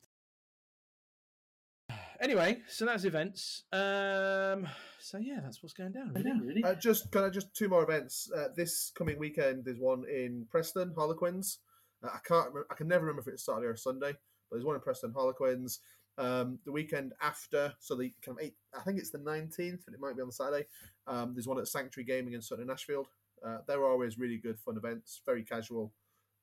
[2.20, 3.64] Anyway, so that's events.
[3.72, 4.68] Um,
[5.01, 6.12] so yeah, that's what's going down.
[6.12, 6.38] Really.
[6.38, 6.64] Really.
[6.64, 8.30] Uh, just can I just two more events?
[8.36, 11.60] Uh, this coming weekend there's one in Preston, Harlequins.
[12.05, 12.48] Uh, I can't.
[12.48, 15.14] Remember, I can never remember if it's Saturday or Sunday, but there's one in Preston,
[15.14, 15.80] Harlequins.
[16.18, 19.94] Um, the weekend after, so the kind of eight, I think it's the 19th, but
[19.94, 20.66] it might be on the Saturday.
[21.06, 23.06] Um, there's one at Sanctuary Gaming in Sutton, Ashfield.
[23.47, 25.94] Uh, they're always really good, fun events, very casual,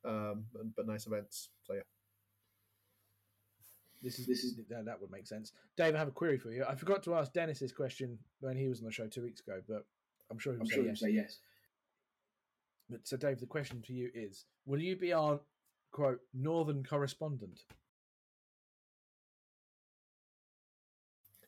[0.03, 1.49] um, but, but nice events.
[1.61, 1.81] So yeah.
[4.01, 5.53] This is This is- that, that would make sense.
[5.75, 6.63] Dave, I have a query for you.
[6.67, 9.41] I forgot to ask Dennis this question when he was on the show two weeks
[9.41, 9.85] ago, but
[10.29, 11.01] I'm sure he'll I'm say sure yes.
[11.01, 11.39] you say yes.
[12.89, 15.41] But so, Dave, the question to you is: Will you be our
[15.91, 17.63] quote northern correspondent?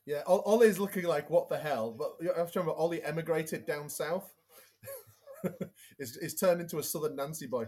[0.06, 3.88] Yeah, Ollie's looking like what the hell, but you have to remember Ollie emigrated down
[3.88, 4.32] south.
[5.98, 7.66] is is turned into a southern Nancy boy.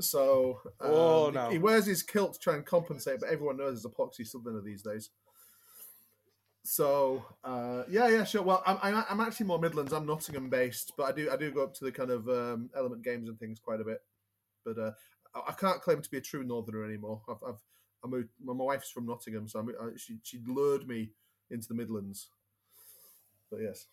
[0.00, 1.50] So um, Oh, no.
[1.50, 4.82] he wears his kilt to try and compensate, but everyone knows there's epoxy Southerner these
[4.82, 5.10] days.
[6.62, 8.42] So uh, yeah, yeah, sure.
[8.42, 9.92] Well, I'm, I'm I'm actually more Midlands.
[9.92, 12.70] I'm Nottingham based, but I do I do go up to the kind of um,
[12.76, 14.02] Element Games and things quite a bit.
[14.64, 14.90] But uh,
[15.46, 17.22] I, can't claim to be a true Northerner anymore.
[17.28, 17.60] I've, I've
[18.04, 18.30] I moved.
[18.42, 21.12] My my wife's from Nottingham, so I, she she lured me
[21.50, 22.30] into the Midlands.
[23.48, 23.86] But yes,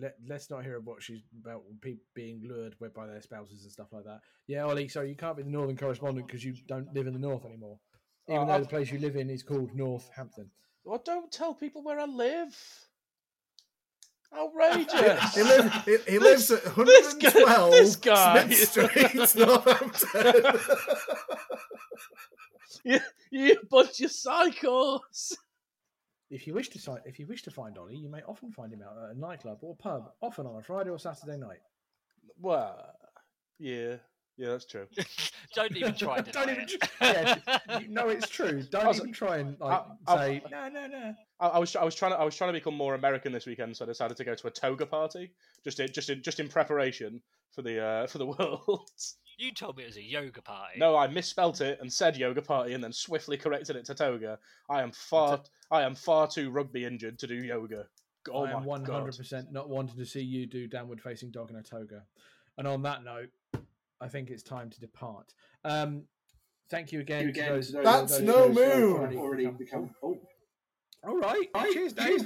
[0.00, 3.72] Let, let's not hear what she's about people being lured by- by their spouses and
[3.72, 4.20] stuff like that.
[4.46, 7.18] Yeah, Ollie, sorry, you can't be the northern correspondent because you don't live in the
[7.18, 7.78] north anymore.
[8.28, 10.50] Uh, Even Oh, though I've- the place you live in is called Northampton.
[10.84, 12.54] Well, don't tell people where I live.
[14.36, 15.34] Outrageous.
[15.34, 18.44] he lives he, he This- lives at this guy- 112 this guy.
[18.48, 20.60] Smith Street, Northampton.
[22.84, 22.98] you,
[23.30, 25.34] you bunch of psychos.
[26.30, 28.72] If you wish to si- if you wish to find Ollie, you may often find
[28.72, 31.58] him out at a nightclub or pub, often on a Friday or Saturday night.
[32.40, 32.92] Well,
[33.58, 33.96] yeah,
[34.36, 34.86] yeah, that's true.
[35.54, 36.16] Don't even try.
[36.16, 36.62] and Don't even.
[36.62, 36.68] it.
[36.80, 37.38] tr- Yeah,
[37.80, 38.62] you know it's true.
[38.62, 41.14] Don't Also, even try and like I- I- say no, no, no.
[41.40, 43.46] I, I was I was trying to I was trying to become more American this
[43.46, 45.32] weekend, so I decided to go to a toga party
[45.62, 47.20] just in, just in, just in preparation
[47.54, 48.88] for the uh, for the world.
[49.38, 50.78] You told me it was a yoga party.
[50.78, 54.38] no, I misspelt it and said yoga party, and then swiftly corrected it to toga.
[54.70, 55.40] I am far
[55.70, 57.86] I am far too rugby injured to do yoga.
[58.30, 61.50] Oh I am one hundred percent not wanting to see you do downward facing dog
[61.50, 62.02] in a toga.
[62.56, 63.30] And on that note,
[64.00, 65.34] I think it's time to depart.
[65.64, 66.04] Um,
[66.70, 67.32] thank you again.
[67.32, 69.18] to those, That's those- no those who have moon.
[69.18, 71.48] already become- All right.
[71.72, 72.24] Cheers, Dave.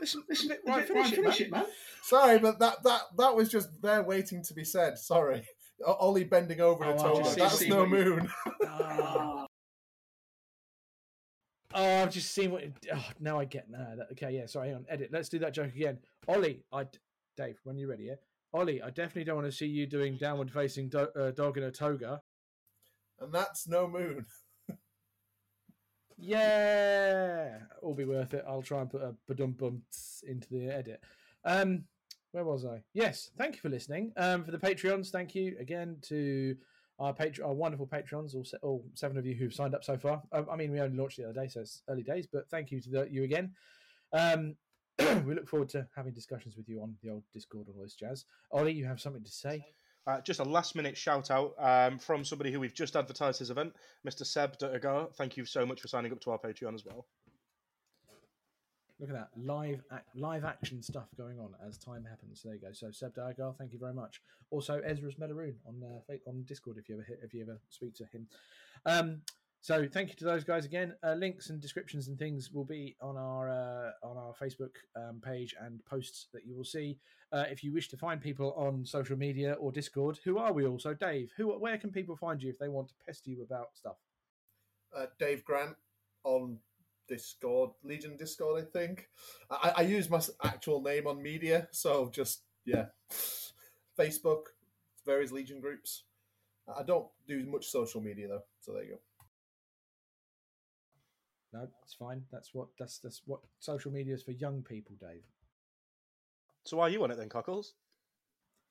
[0.00, 1.66] Listen, listen, right, finish, it, man.
[2.02, 4.96] Sorry, but that that that was just there waiting to be said.
[4.96, 5.42] Sorry, O-
[5.86, 7.36] Ollie bending over in a Oh, I've toga.
[7.36, 8.28] That's seen no what you- moon.
[8.66, 9.46] Ah.
[11.72, 12.64] Oh, I've just seen what.
[12.92, 13.70] Oh, now I get.
[13.70, 14.46] Nah, that, okay, yeah.
[14.46, 14.86] Sorry, hang on.
[14.88, 15.10] Edit.
[15.12, 15.98] Let's do that joke again.
[16.26, 16.84] Ollie, I,
[17.36, 18.16] Dave, when you're ready, yeah.
[18.52, 21.62] Ollie, I definitely don't want to see you doing downward facing do, uh, dog in
[21.62, 22.20] a toga.
[23.20, 24.26] and that's no moon.
[26.22, 28.44] Yeah, all be worth it.
[28.46, 29.82] I'll try and put a badum bum
[30.26, 31.02] into the edit.
[31.44, 31.84] Um,
[32.32, 32.82] where was I?
[32.94, 34.12] Yes, thank you for listening.
[34.16, 36.56] Um, for the Patreons, thank you again to
[36.98, 39.96] our patron, our wonderful patrons, all, se- all seven of you who've signed up so
[39.96, 40.22] far.
[40.32, 42.70] Um, I mean, we only launched the other day, so it's early days, but thank
[42.70, 43.52] you to the, you again.
[44.12, 44.54] Um,
[45.24, 47.94] we look forward to having discussions with you on the old Discord and all this
[47.94, 48.26] jazz.
[48.52, 49.64] Ollie, you have something to say?
[50.06, 53.50] Uh, just a last minute shout out um, from somebody who we've just advertised his
[53.50, 53.72] event,
[54.06, 54.26] Mr.
[54.26, 55.08] Seb Agar.
[55.16, 57.06] Thank you so much for signing up to our Patreon as well.
[59.00, 59.82] Look at that live
[60.14, 62.42] live action stuff going on as time happens.
[62.44, 62.72] There you go.
[62.72, 64.20] So Seb Diagar, thank you very much.
[64.50, 68.04] Also Ezra's Melaroon on uh, on Discord if you ever if you ever speak to
[68.04, 68.26] him.
[68.84, 69.22] Um,
[69.62, 70.94] so thank you to those guys again.
[71.02, 75.20] Uh, links and descriptions and things will be on our uh, on our Facebook um,
[75.22, 76.98] page and posts that you will see.
[77.32, 80.66] Uh, if you wish to find people on social media or Discord, who are we
[80.66, 80.94] also?
[80.94, 83.96] Dave, who where can people find you if they want to pester you about stuff?
[84.96, 85.76] Uh, Dave Grant
[86.24, 86.58] on
[87.10, 89.08] Discord, Legion Discord, I think.
[89.50, 92.86] I, I use my actual name on media, so just yeah,
[93.98, 94.44] Facebook,
[95.04, 96.04] various Legion groups.
[96.74, 98.98] I don't do much social media though, so there you go.
[101.52, 102.22] No, it's fine.
[102.30, 105.24] That's what that's that's what social media is for young people, Dave.
[106.64, 107.74] So why are you on it then, Cockles?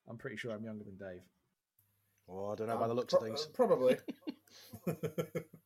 [0.08, 1.22] I'm pretty sure I'm younger than Dave.
[2.30, 3.48] Oh, I don't know by the Um, looks pro- of things.
[3.48, 3.98] uh, Probably.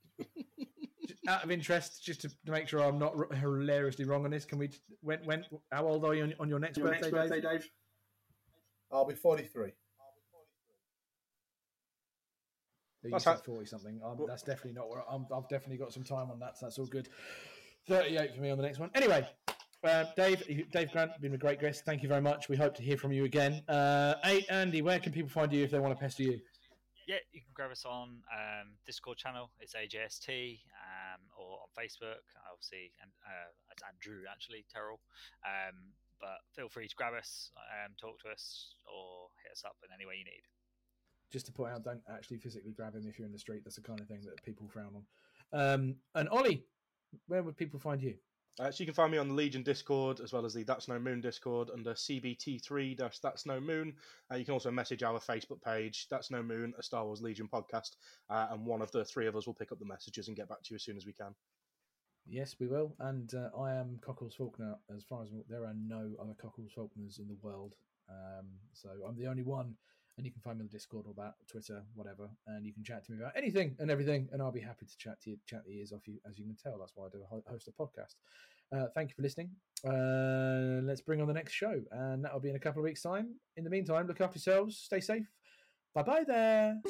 [1.25, 4.45] Just out of interest, just to make sure I'm not r- hilariously wrong on this,
[4.45, 4.69] can we?
[5.01, 5.45] When when?
[5.71, 7.69] How old are you on, on your next birthday, Dave?
[8.91, 9.71] I'll be 43.
[13.03, 13.99] You That's said how- forty something.
[14.03, 15.25] Um, Well- that's definitely not where I'm.
[15.33, 17.09] I've definitely got some time on that, so that's all good.
[17.87, 18.89] Thirty-eight for me on the next one.
[18.95, 19.27] Anyway,
[19.83, 20.41] uh, Dave,
[20.71, 21.83] Dave Grant, been a great guest.
[21.83, 22.47] Thank you very much.
[22.47, 23.61] We hope to hear from you again.
[23.67, 26.39] Uh, hey, Andy, where can people find you if they want to pester you?
[27.05, 29.51] Yeah, you can grab us on um, Discord channel.
[29.59, 30.61] It's AJST,
[31.13, 32.25] um, or on Facebook.
[32.49, 34.97] Obviously, and uh, it's Andrew actually Terrell.
[35.45, 39.77] Um, but feel free to grab us, um, talk to us, or hit us up
[39.83, 40.41] in any way you need.
[41.31, 43.61] just to point out, don't actually physically grab him if you're in the street.
[43.63, 45.03] That's the kind of thing that people frown on.
[45.51, 46.63] Um, and Ollie,
[47.27, 48.15] where would people find you?
[48.59, 50.87] Uh, so you can find me on the Legion Discord as well as the That's
[50.87, 53.95] No Moon Discord under CBT3 That's No Moon.
[54.31, 57.49] Uh, you can also message our Facebook page, That's No Moon, a Star Wars Legion
[57.51, 57.95] podcast,
[58.29, 60.49] uh, and one of the three of us will pick up the messages and get
[60.49, 61.33] back to you as soon as we can.
[62.27, 62.93] Yes, we will.
[62.99, 64.75] And uh, I am Cockles Faulkner.
[64.95, 67.73] As far as there are no other Cockles Faulkners in the world,
[68.07, 69.75] um, so I'm the only one
[70.17, 72.83] and you can find me on the Discord or about Twitter, whatever, and you can
[72.83, 75.37] chat to me about anything and everything, and I'll be happy to chat to you,
[75.47, 76.77] chat the ears off you, as you can tell.
[76.77, 78.15] That's why I do host a podcast.
[78.71, 79.49] Uh, thank you for listening.
[79.87, 83.01] Uh, let's bring on the next show, and that'll be in a couple of weeks'
[83.01, 83.35] time.
[83.57, 85.25] In the meantime, look after yourselves, stay safe.
[85.95, 86.81] Bye bye there.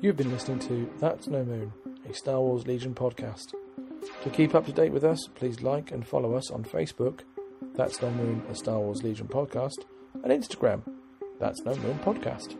[0.00, 1.72] You've been listening to That's No Moon,
[2.08, 3.54] a Star Wars Legion podcast.
[4.24, 7.20] To keep up to date with us, please like and follow us on Facebook
[7.74, 9.84] that's No Moon, a Star Wars Legion podcast,
[10.22, 10.82] and Instagram,
[11.38, 12.56] that's No Moon Podcast.